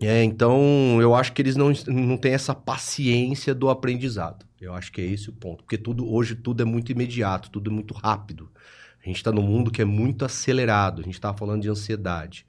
[0.00, 4.46] É, então, eu acho que eles não, não têm essa paciência do aprendizado.
[4.60, 5.62] Eu acho que é esse o ponto.
[5.62, 8.50] Porque tudo hoje tudo é muito imediato, tudo é muito rápido.
[9.04, 11.00] A gente está num mundo que é muito acelerado.
[11.02, 12.46] A gente estava falando de ansiedade.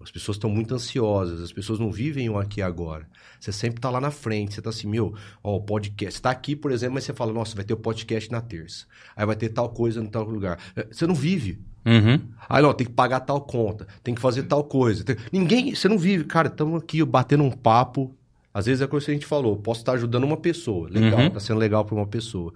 [0.00, 3.08] As pessoas estão muito ansiosas, as pessoas não vivem o aqui e agora.
[3.40, 6.16] Você sempre tá lá na frente, você tá assim, meu, ó, o podcast.
[6.16, 8.84] Você tá aqui, por exemplo, mas você fala, nossa, vai ter o podcast na terça.
[9.16, 10.58] Aí vai ter tal coisa em tal lugar.
[10.76, 11.58] É, Você não vive.
[11.84, 12.20] Uhum.
[12.48, 15.02] Aí, ó, tem que pagar tal conta, tem que fazer tal coisa.
[15.02, 16.24] Tem- Ninguém, você não vive.
[16.24, 18.14] Cara, estamos aqui batendo um papo.
[18.52, 20.88] Às vezes é coisa que a gente falou, posso estar ajudando uma pessoa.
[20.90, 21.30] Legal, Uhum.
[21.30, 22.52] tá sendo legal para uma pessoa.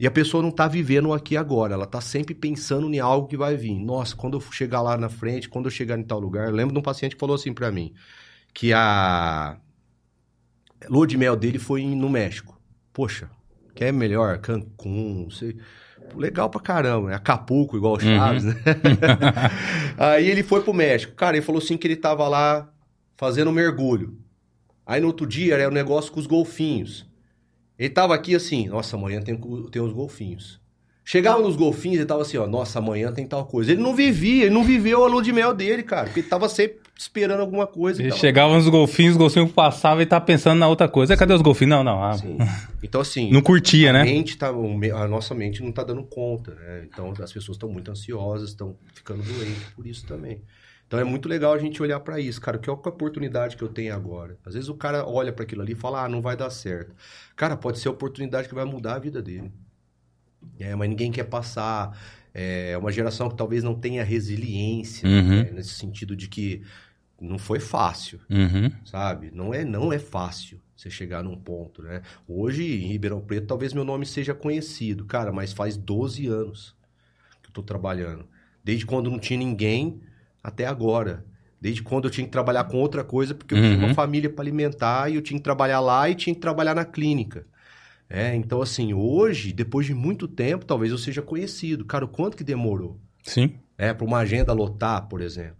[0.00, 3.36] E a pessoa não tá vivendo aqui agora, ela tá sempre pensando em algo que
[3.36, 3.78] vai vir.
[3.78, 6.72] Nossa, quando eu chegar lá na frente, quando eu chegar em tal lugar, eu lembro
[6.72, 7.92] de um paciente que falou assim para mim,
[8.54, 9.58] que a
[10.88, 12.58] lua de mel dele foi no México.
[12.94, 13.28] Poxa,
[13.74, 14.38] quer melhor?
[14.38, 15.58] Cancún, não sei.
[16.16, 17.14] Legal pra caramba, né?
[17.14, 18.54] Acapulco, igual o Chaves, né?
[19.98, 21.14] Aí ele foi pro México.
[21.14, 22.72] Cara, ele falou assim que ele tava lá
[23.18, 24.18] fazendo um mergulho.
[24.86, 27.09] Aí no outro dia era o negócio com os golfinhos.
[27.80, 29.34] Ele tava aqui assim, nossa, amanhã tem,
[29.72, 30.60] tem os golfinhos.
[31.02, 33.72] Chegava nos golfinhos e tava assim, ó, nossa, amanhã tem tal coisa.
[33.72, 36.46] Ele não vivia, ele não viveu a lua de mel dele, cara, porque ele tava
[36.48, 38.00] sempre esperando alguma coisa.
[38.02, 41.16] Ele tava- chegava nos golfinhos, os golfinhos passavam e tá pensando na outra coisa.
[41.16, 41.70] Cadê os golfinhos?
[41.70, 42.04] Não, não.
[42.04, 42.36] ah, Sim.
[42.82, 44.04] Então, assim, Não curtia, a, né?
[44.04, 46.84] mente tá, a nossa mente não tá dando conta, né?
[46.86, 50.42] Então as pessoas estão muito ansiosas, estão ficando doentes por isso também.
[50.90, 52.58] Então é muito legal a gente olhar pra isso, cara.
[52.58, 54.36] Que é a oportunidade que eu tenho agora.
[54.44, 56.92] Às vezes o cara olha pra aquilo ali e fala, ah, não vai dar certo.
[57.36, 59.52] Cara, pode ser a oportunidade que vai mudar a vida dele.
[60.58, 61.96] É, mas ninguém quer passar.
[62.34, 65.44] É uma geração que talvez não tenha resiliência, Uhum.
[65.44, 65.50] né?
[65.52, 66.60] nesse sentido de que
[67.20, 68.72] não foi fácil Uhum.
[68.84, 69.30] sabe?
[69.32, 72.02] Não é, não é fácil você chegar num ponto, né?
[72.26, 76.74] Hoje, em Ribeirão Preto, talvez meu nome seja conhecido, cara, mas faz 12 anos
[77.42, 78.26] que eu tô trabalhando.
[78.64, 80.00] Desde quando não tinha ninguém
[80.42, 81.24] até agora.
[81.60, 83.84] Desde quando eu tinha que trabalhar com outra coisa, porque eu tinha Uhum.
[83.86, 86.84] uma família para alimentar e eu tinha que trabalhar lá e tinha que trabalhar na
[86.86, 87.46] clínica.
[88.08, 91.84] É, então assim, hoje, depois de muito tempo, talvez eu seja conhecido.
[91.84, 92.98] Cara, o quanto que demorou?
[93.22, 93.52] Sim.
[93.76, 95.56] É, para uma agenda lotar, por exemplo.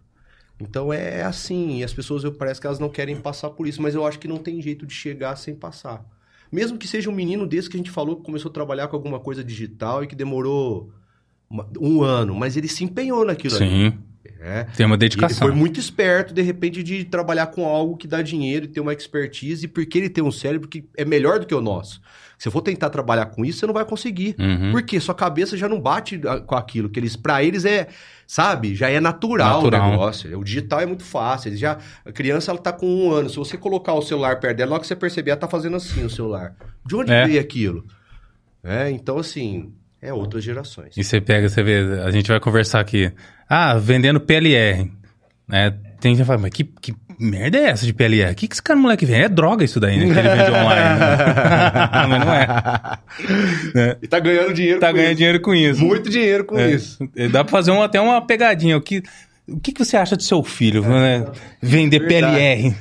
[0.59, 3.81] Então é assim, e as pessoas eu parece que elas não querem passar por isso,
[3.81, 6.03] mas eu acho que não tem jeito de chegar sem passar.
[6.51, 8.95] Mesmo que seja um menino desse que a gente falou que começou a trabalhar com
[8.95, 10.91] alguma coisa digital e que demorou
[11.79, 13.65] um ano, mas ele se empenhou naquilo ali.
[14.41, 14.47] Sim.
[14.47, 14.63] É.
[14.75, 15.47] Tem uma E ele dedicação.
[15.47, 18.93] foi muito esperto, de repente, de trabalhar com algo que dá dinheiro e ter uma
[18.93, 22.01] expertise, porque ele tem um cérebro que é melhor do que o nosso.
[22.39, 24.35] Se eu for tentar trabalhar com isso, você não vai conseguir.
[24.39, 24.71] Uhum.
[24.71, 27.87] Porque sua cabeça já não bate ah, com aquilo que eles, para eles é,
[28.25, 29.87] sabe, já é natural, Natural.
[29.87, 30.39] o negócio.
[30.39, 31.49] O digital é muito fácil.
[31.49, 33.29] Eles já, a criança ela tá com um ano.
[33.29, 36.03] Se você colocar o celular perto dela, logo que você perceber, ela tá fazendo assim
[36.03, 36.55] o celular.
[36.83, 37.27] De onde É.
[37.27, 37.85] veio aquilo?
[38.63, 40.95] É, então assim, é outras gerações.
[40.97, 43.11] E você pega, você vê, a gente vai conversar aqui.
[43.49, 44.89] Ah, vendendo PLR.
[45.47, 45.73] Né?
[45.99, 48.31] Tem gente que fala, mas que, que merda é essa de PLR?
[48.31, 49.21] O que, que esse cara moleque vende?
[49.23, 50.05] É droga isso daí, né?
[50.13, 50.99] Que ele vende online.
[50.99, 51.89] né?
[52.09, 52.33] mas não
[53.83, 53.97] é.
[54.01, 55.17] E tá ganhando dinheiro Tá com ganhando isso.
[55.17, 55.85] dinheiro com isso.
[55.85, 56.71] Muito dinheiro com É.
[56.71, 56.97] isso.
[57.15, 58.75] É, Dá pra fazer um- até uma pegadinha.
[58.77, 59.03] O que,
[59.47, 60.81] o que, que você acha do seu filho?
[60.87, 61.25] né?
[61.61, 61.99] Vender.
[62.07, 62.73] PLR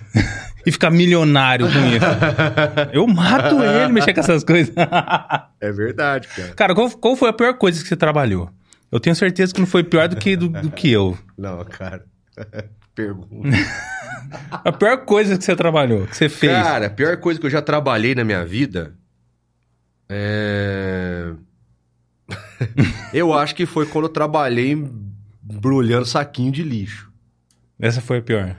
[0.70, 2.06] e ficar milionário com isso.
[2.94, 4.72] Eu mato ele mexer com essas coisas.
[5.60, 6.54] É verdade, cara.
[6.54, 8.48] Cara, qual, qual foi a pior coisa que você trabalhou?
[8.90, 11.18] Eu tenho certeza que não foi pior do que, do, do que eu.
[11.36, 12.04] Não, cara.
[12.94, 13.48] Pergunta.
[14.52, 16.52] A pior coisa que você trabalhou, que você fez.
[16.52, 18.94] Cara, a pior coisa que eu já trabalhei na minha vida
[20.08, 21.32] é.
[23.12, 24.70] eu acho que foi quando eu trabalhei
[25.50, 27.10] embrulhando saquinho de lixo.
[27.80, 28.56] Essa foi a pior.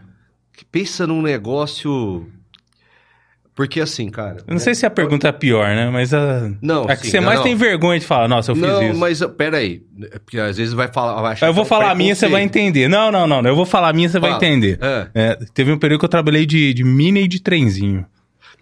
[0.65, 2.27] Pensa num negócio.
[3.53, 4.37] Porque assim, cara.
[4.47, 5.89] Eu não sei se a pergunta é pior, né?
[5.89, 6.49] Mas a.
[6.61, 7.43] Não, a que sim, você não, mais não.
[7.43, 8.99] tem vergonha de falar, nossa, eu fiz Não, isso.
[8.99, 9.81] mas pera aí.
[10.03, 11.21] É Porque às vezes vai falar.
[11.21, 12.87] Vai Eu vou é falar a minha, você vai entender.
[12.87, 13.41] Não, não, não.
[13.41, 14.43] Eu vou falar a minha, você vai Fala.
[14.43, 14.79] entender.
[14.81, 15.07] É.
[15.13, 18.05] É, teve um período que eu trabalhei de, de mini e de trenzinho.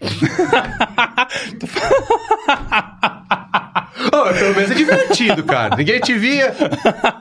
[4.30, 5.76] Mas pelo menos é divertido, cara.
[5.76, 6.54] Ninguém te via.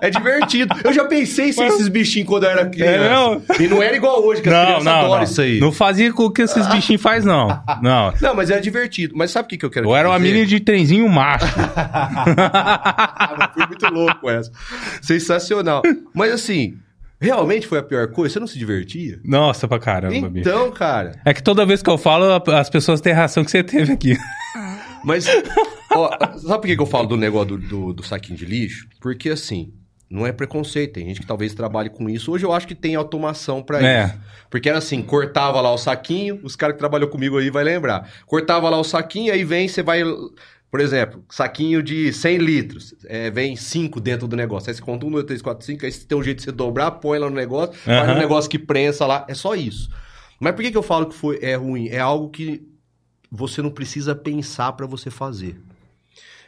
[0.02, 0.76] É divertido.
[0.84, 3.10] Eu já pensei em ser esses bichinhos quando eu era criança.
[3.10, 3.41] não?
[3.60, 5.23] E não era igual hoje, que as Não, crianças não, adoram não.
[5.23, 5.60] isso aí.
[5.60, 7.48] Não fazia com o que esses bichinhos faz não.
[7.81, 8.14] Não.
[8.22, 9.14] Não, mas era divertido.
[9.15, 11.45] Mas sabe o que, que eu quero Eu era uma mini de trenzinho macho.
[11.81, 14.52] Ah, foi muito louco essa.
[15.02, 15.81] Sensacional.
[16.14, 16.76] Mas assim,
[17.19, 18.34] realmente foi a pior coisa?
[18.34, 19.19] Você não se divertia?
[19.23, 20.48] Nossa, pra caramba, bicho.
[20.49, 21.14] Então, cara.
[21.26, 23.94] É que toda vez que eu falo, as pessoas têm a reação que você teve
[23.94, 24.18] aqui.
[25.04, 25.26] Mas,
[25.92, 28.88] ó, sabe por que que eu falo do negócio do, do, do saquinho de lixo?
[29.00, 29.74] Porque assim,
[30.10, 30.94] não é preconceito.
[30.94, 32.32] Tem gente que talvez trabalhe com isso.
[32.32, 34.06] Hoje eu acho que tem automação pra É.
[34.06, 34.16] isso.
[34.50, 38.10] Porque era assim, cortava lá o saquinho, os caras que trabalham comigo aí vai lembrar.
[38.26, 40.02] Cortava lá o saquinho, aí vem, você vai...
[40.72, 42.94] Por exemplo, saquinho de 100 litros.
[43.06, 44.70] É, vem 5 dentro do negócio.
[44.70, 45.86] Aí você conta 1, 2, 3, 4, 5.
[45.86, 47.74] Aí você tem um jeito de você dobrar, põe lá no negócio.
[47.74, 48.14] Faz Aham.
[48.16, 49.26] um negócio que prensa lá.
[49.28, 49.90] É só isso.
[50.40, 51.88] Mas por que, que eu falo que foi, é ruim?
[51.90, 52.62] É algo que
[53.31, 55.61] você não precisa pensar para você fazer.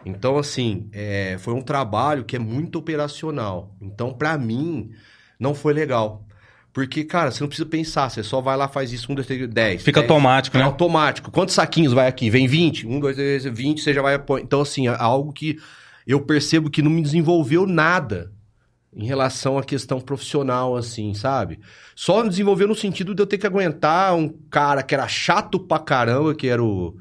[0.05, 3.75] Então, assim, é, foi um trabalho que é muito operacional.
[3.79, 4.91] Então, para mim,
[5.39, 6.25] não foi legal.
[6.73, 9.47] Porque, cara, você não precisa pensar, você só vai lá, faz isso, um, dois, três,
[9.49, 9.83] dez.
[9.83, 10.09] Fica dez.
[10.09, 10.63] automático, né?
[10.63, 11.29] automático.
[11.29, 12.29] Quantos saquinhos vai aqui?
[12.29, 12.87] Vem 20?
[12.87, 14.15] Um, dois, três, 20, você já vai...
[14.41, 15.59] Então, assim, é algo que
[16.07, 18.31] eu percebo que não me desenvolveu nada
[18.93, 21.59] em relação à questão profissional, assim, sabe?
[21.95, 25.79] Só desenvolveu no sentido de eu ter que aguentar um cara que era chato pra
[25.79, 26.95] caramba, que era o,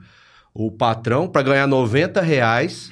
[0.55, 2.91] o patrão, pra ganhar 90 reais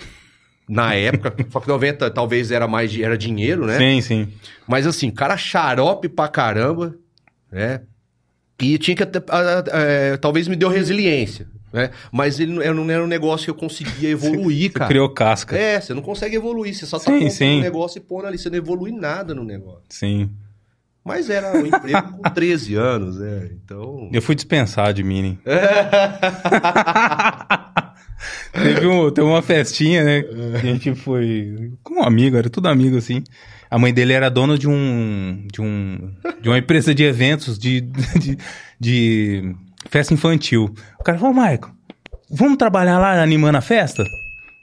[0.69, 1.35] na época.
[1.51, 3.79] Só que 90 talvez era mais era dinheiro, né?
[3.79, 4.29] Sim, sim.
[4.67, 6.95] Mas assim, cara xarope pra caramba,
[7.51, 7.83] né?
[8.61, 9.23] E tinha que até,
[9.73, 11.91] é, talvez me deu resiliência, né?
[12.11, 14.89] Mas ele não, eu não era um negócio que eu conseguia evoluir, cara.
[14.89, 15.57] Criou casca.
[15.57, 17.59] É, você não consegue evoluir, você só tá Sim, sim.
[17.59, 19.83] um negócio e pondo ali, você não evolui nada no negócio.
[19.89, 20.31] Sim.
[21.05, 23.49] Mas era um emprego com 13 anos, né?
[23.53, 24.11] Então.
[24.13, 25.39] Eu fui dispensado de mini.
[28.53, 30.23] teve, um, teve uma festinha, né?
[30.55, 33.25] A gente foi com um amigo, era tudo amigo, assim.
[33.71, 35.47] A mãe dele era dona de um.
[35.51, 36.15] de um.
[36.41, 37.81] de uma empresa de eventos de.
[38.21, 38.39] de,
[38.79, 39.55] de
[39.89, 40.75] festa infantil.
[40.99, 41.75] O cara falou, Maico,
[42.31, 44.05] vamos trabalhar lá animando a festa?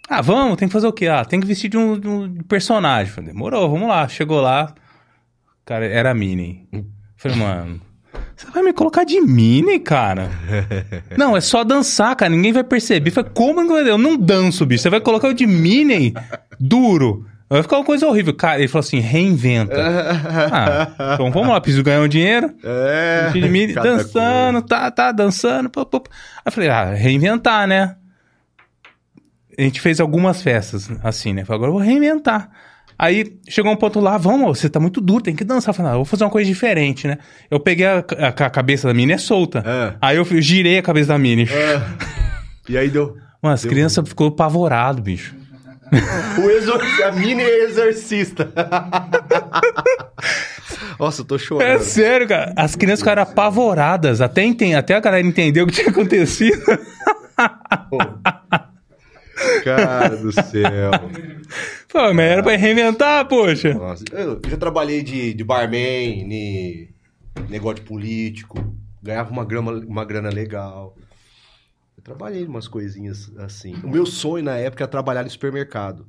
[0.07, 1.07] Ah, vamos, tem que fazer o quê?
[1.07, 3.11] Ah, tem que vestir de um, de um personagem.
[3.11, 4.07] Falei, demorou, vamos lá.
[4.07, 4.73] Chegou lá,
[5.65, 6.68] cara, era mini.
[7.18, 7.81] Falei, mano,
[8.35, 10.30] você vai me colocar de mini, cara?
[11.18, 13.10] não, é só dançar, cara, ninguém vai perceber.
[13.10, 14.84] Falei, como eu não danço, bicho?
[14.84, 16.14] Você vai colocar eu de mini
[16.60, 17.26] duro.
[17.48, 18.34] Vai ficar uma coisa horrível.
[18.34, 19.76] Cara, ele falou assim, reinventa.
[20.52, 22.52] ah, então vamos lá, preciso ganhar um dinheiro.
[22.64, 23.30] É.
[23.84, 25.70] Dançando, tá, tá, dançando.
[25.70, 25.98] Pô, pô.
[26.08, 27.96] Aí eu falei, ah, reinventar, né?
[29.58, 31.46] A gente fez algumas festas assim, né?
[31.46, 32.50] Falei, agora eu vou reinventar.
[32.98, 35.70] Aí chegou um ponto lá, vamos, você tá muito duro, tem que dançar.
[35.70, 37.18] Eu falei, ah, vou fazer uma coisa diferente, né?
[37.52, 39.64] Eu peguei a, a- a cabeça da mini é solta.
[39.65, 39.94] É.
[40.02, 41.44] Aí eu girei a cabeça da mini.
[41.44, 41.82] É.
[42.68, 43.15] E aí deu.
[43.44, 45.36] Mano, as crianças ficou apavorado, bicho.
[46.44, 48.52] O exorcista, a mini exorcista.
[50.99, 51.68] Nossa, eu tô chorando.
[51.70, 52.54] É sério, cara.
[52.57, 54.22] As crianças ficaram apavoradas.
[54.22, 56.62] Até, enten- até a galera entendeu o que tinha acontecido.
[59.64, 60.91] Cara do céu.
[61.89, 63.73] Pô, mas era pra reinventar, poxa.
[63.73, 66.89] Nossa, eu já trabalhei de, de barman, de
[67.49, 68.57] negócio de político,
[69.04, 70.96] ganhava uma grana, uma grana legal.
[72.06, 73.74] Trabalhei umas coisinhas assim.
[73.84, 76.06] O meu sonho na época era trabalhar no supermercado.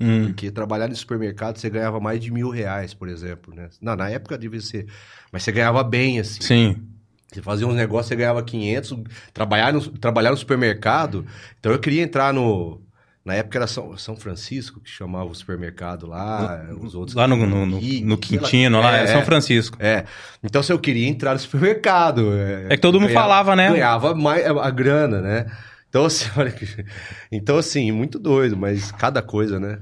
[0.00, 0.24] Hum.
[0.24, 3.68] Porque trabalhar no supermercado você ganhava mais de mil reais, por exemplo, né?
[3.78, 4.86] Não, na época devia ser.
[5.30, 6.40] Mas você ganhava bem, assim.
[6.40, 6.88] Sim.
[7.30, 8.96] Você fazia uns negócios, você ganhava 500.
[9.34, 11.26] Trabalhar no, trabalhar no supermercado.
[11.60, 12.80] Então eu queria entrar no.
[13.24, 16.66] Na época era São, São Francisco, que chamava o supermercado lá.
[16.82, 17.16] os outros.
[17.16, 18.18] Lá no, no, no, no.
[18.18, 19.24] Quintino, lá, é, É, São é.
[19.24, 19.78] Francisco.
[19.80, 20.04] É.
[20.42, 22.32] Então, se eu queria entrar no supermercado.
[22.68, 23.70] É que todo mundo falava, né?
[23.70, 25.46] Ganhava mais a grana, né?
[25.94, 26.66] Então, assim, olha que...
[27.30, 29.78] Então, assim, muito doido, mas cada coisa, né?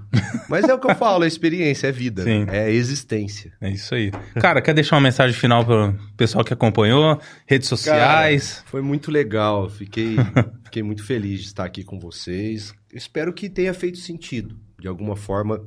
[0.47, 2.45] Mas é o que eu falo, é experiência, é vida, Sim.
[2.49, 3.55] é existência.
[3.63, 4.11] É isso aí.
[4.39, 7.19] Cara, quer deixar uma mensagem final pro pessoal que acompanhou?
[7.47, 8.57] Redes sociais?
[8.57, 10.17] Cara, foi muito legal, fiquei,
[10.65, 12.75] fiquei muito feliz de estar aqui com vocês.
[12.93, 15.67] Espero que tenha feito sentido, de alguma forma,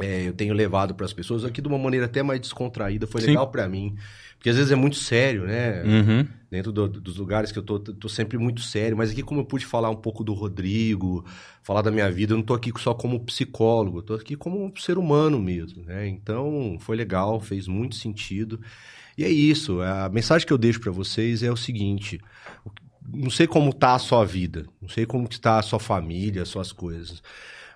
[0.00, 3.06] é, eu tenho levado para as pessoas aqui de uma maneira até mais descontraída.
[3.06, 3.28] Foi Sim.
[3.28, 3.94] legal para mim.
[4.44, 5.82] Porque às vezes é muito sério, né?
[5.84, 6.28] Uhum.
[6.50, 8.94] Dentro do- dos lugares que eu tô, tô sempre muito sério.
[8.94, 11.24] Mas aqui, como eu pude falar um pouco do Rodrigo,
[11.62, 14.62] falar da minha vida, eu não tô aqui só como psicólogo, eu tô aqui como
[14.62, 16.06] um ser humano mesmo, né?
[16.06, 18.60] Então, foi legal, fez muito sentido.
[19.16, 19.80] E é isso.
[19.80, 22.20] A mensagem que eu deixo para vocês é o seguinte:
[23.14, 26.42] não sei como tá a sua vida, não sei como que tá a sua família,
[26.42, 27.22] as suas coisas,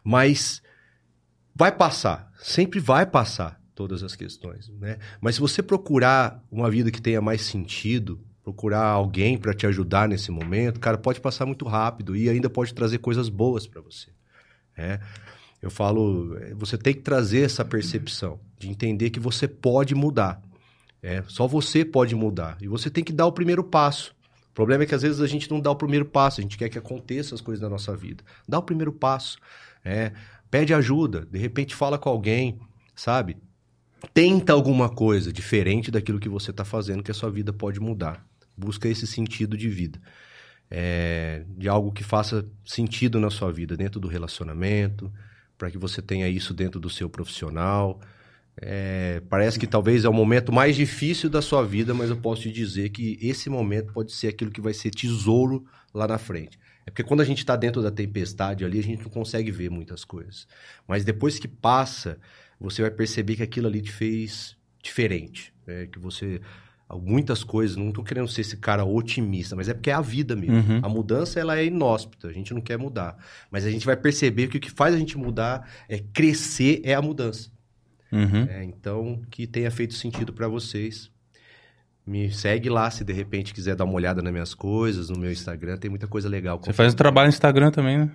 [0.04, 0.60] mas
[1.54, 4.98] vai passar, sempre vai passar todas as questões, né?
[5.20, 10.08] Mas se você procurar uma vida que tenha mais sentido, procurar alguém para te ajudar
[10.08, 14.08] nesse momento, cara, pode passar muito rápido e ainda pode trazer coisas boas para você,
[14.76, 14.98] né?
[15.62, 20.42] Eu falo, eh, você tem que trazer essa percepção de entender que você pode mudar.
[21.00, 22.58] É, só você pode mudar.
[22.60, 24.12] E você tem que dar o primeiro passo.
[24.50, 26.58] O problema é que às vezes a gente não dá o primeiro passo, a gente
[26.58, 28.24] quer que aconteça as coisas na nossa vida.
[28.48, 29.38] Dá o primeiro passo.
[29.84, 30.12] É,
[30.50, 32.58] pede ajuda, de repente fala com alguém,
[32.96, 33.36] sabe?
[34.14, 38.24] Tenta alguma coisa diferente daquilo que você está fazendo, que a sua vida pode mudar.
[38.56, 40.00] Busca esse sentido de vida.
[40.70, 45.10] É, de algo que faça sentido na sua vida, dentro do relacionamento,
[45.56, 48.00] para que você tenha isso dentro do seu profissional.
[48.60, 52.42] É, parece que talvez é o momento mais difícil da sua vida, mas eu posso
[52.42, 56.58] te dizer que esse momento pode ser aquilo que vai ser tesouro lá na frente.
[56.84, 59.70] É porque quando a gente está dentro da tempestade ali, a gente não consegue ver
[59.70, 60.46] muitas coisas.
[60.86, 62.18] Mas depois que passa,
[62.60, 65.52] você vai perceber que aquilo ali te fez diferente.
[65.66, 65.86] né?
[65.86, 66.40] Que você.
[67.02, 70.34] Muitas coisas, não estou querendo ser esse cara otimista, mas é porque é a vida
[70.34, 70.56] mesmo.
[70.56, 70.80] Uhum.
[70.82, 73.14] A mudança ela é inóspita, a gente não quer mudar.
[73.50, 76.94] Mas a gente vai perceber que o que faz a gente mudar é crescer, é
[76.94, 77.50] a mudança.
[78.10, 78.44] Uhum.
[78.48, 81.10] É, então, que tenha feito sentido para vocês.
[82.06, 85.30] Me segue lá se de repente quiser dar uma olhada nas minhas coisas, no meu
[85.30, 86.58] Instagram, tem muita coisa legal.
[86.64, 88.10] Você faz um trabalho no Instagram também, né?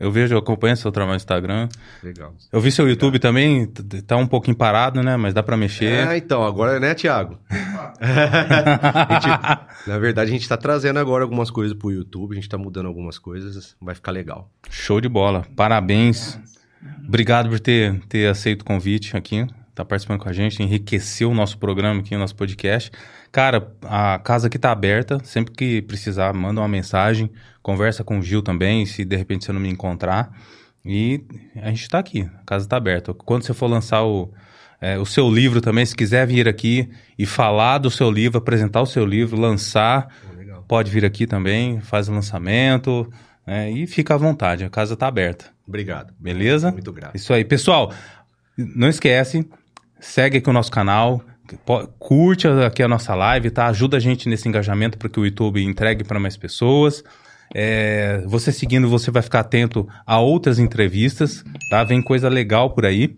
[0.00, 1.68] Eu vejo, eu acompanho seu trabalho no Instagram.
[2.02, 2.32] Legal.
[2.50, 3.66] Eu vi seu YouTube também,
[4.06, 5.14] tá um pouquinho parado, né?
[5.18, 6.08] Mas dá pra mexer.
[6.08, 7.38] É, então, agora, né, Thiago?
[8.00, 12.56] Gente- na verdade, a gente tá trazendo agora algumas coisas pro YouTube, a gente tá
[12.58, 14.50] mudando algumas coisas, vai ficar legal.
[14.70, 15.44] Show de bola.
[15.54, 16.38] Parabéns.
[17.06, 21.34] Obrigado por ter, ter aceito o convite aqui, tá participando com a gente, enriqueceu o
[21.34, 22.90] nosso programa aqui, o nosso podcast.
[23.32, 27.30] Cara, a casa aqui tá aberta, sempre que precisar, manda uma mensagem,
[27.62, 30.32] conversa com o Gil também, se de repente você não me encontrar.
[30.84, 31.22] E
[31.56, 33.14] a gente tá aqui, a casa tá aberta.
[33.14, 34.32] Quando você for lançar o,
[34.80, 38.80] é, o seu livro também, se quiser vir aqui e falar do seu livro, apresentar
[38.80, 40.08] o seu livro, lançar,
[40.66, 43.08] pode vir aqui também, faz o lançamento
[43.46, 45.46] né, e fica à vontade, a casa tá aberta.
[45.66, 46.12] Obrigado.
[46.18, 46.72] Beleza?
[46.72, 47.14] Muito grato.
[47.14, 47.44] Isso aí.
[47.44, 47.92] Pessoal,
[48.56, 49.48] não esquece,
[50.00, 51.22] segue aqui o nosso canal,
[51.98, 53.66] curte aqui a nossa live, tá?
[53.66, 57.02] Ajuda a gente nesse engajamento para que o YouTube entregue para mais pessoas.
[57.54, 61.82] É, você seguindo, você vai ficar atento a outras entrevistas, tá?
[61.84, 63.14] Vem coisa legal por aí.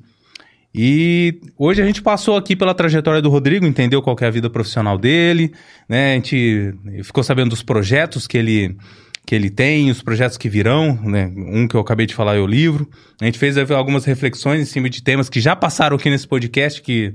[0.75, 4.49] E hoje a gente passou aqui pela trajetória do Rodrigo, entendeu qual é a vida
[4.49, 5.53] profissional dele,
[5.87, 6.13] né?
[6.13, 8.77] A gente ficou sabendo dos projetos que ele
[9.25, 11.31] que ele tem, os projetos que virão, né?
[11.37, 12.89] Um que eu acabei de falar é o livro.
[13.21, 16.83] A gente fez algumas reflexões em cima de temas que já passaram aqui nesse podcast,
[16.83, 17.15] que,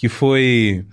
[0.00, 0.86] que foi.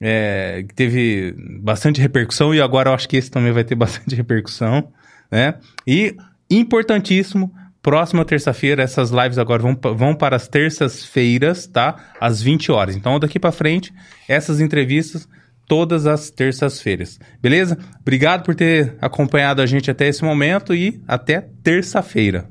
[0.00, 4.14] é, que teve bastante repercussão, e agora eu acho que esse também vai ter bastante
[4.14, 4.92] repercussão,
[5.30, 5.54] né?
[5.84, 6.14] E,
[6.48, 11.96] importantíssimo, próxima terça-feira, essas lives agora vão, vão para as terças-feiras, tá?
[12.20, 12.94] Às 20 horas.
[12.94, 13.92] Então, daqui para frente,
[14.28, 15.28] essas entrevistas
[15.66, 17.18] todas as terças-feiras.
[17.40, 17.76] Beleza?
[18.00, 22.48] Obrigado por ter acompanhado a gente até esse momento e até terça-feira.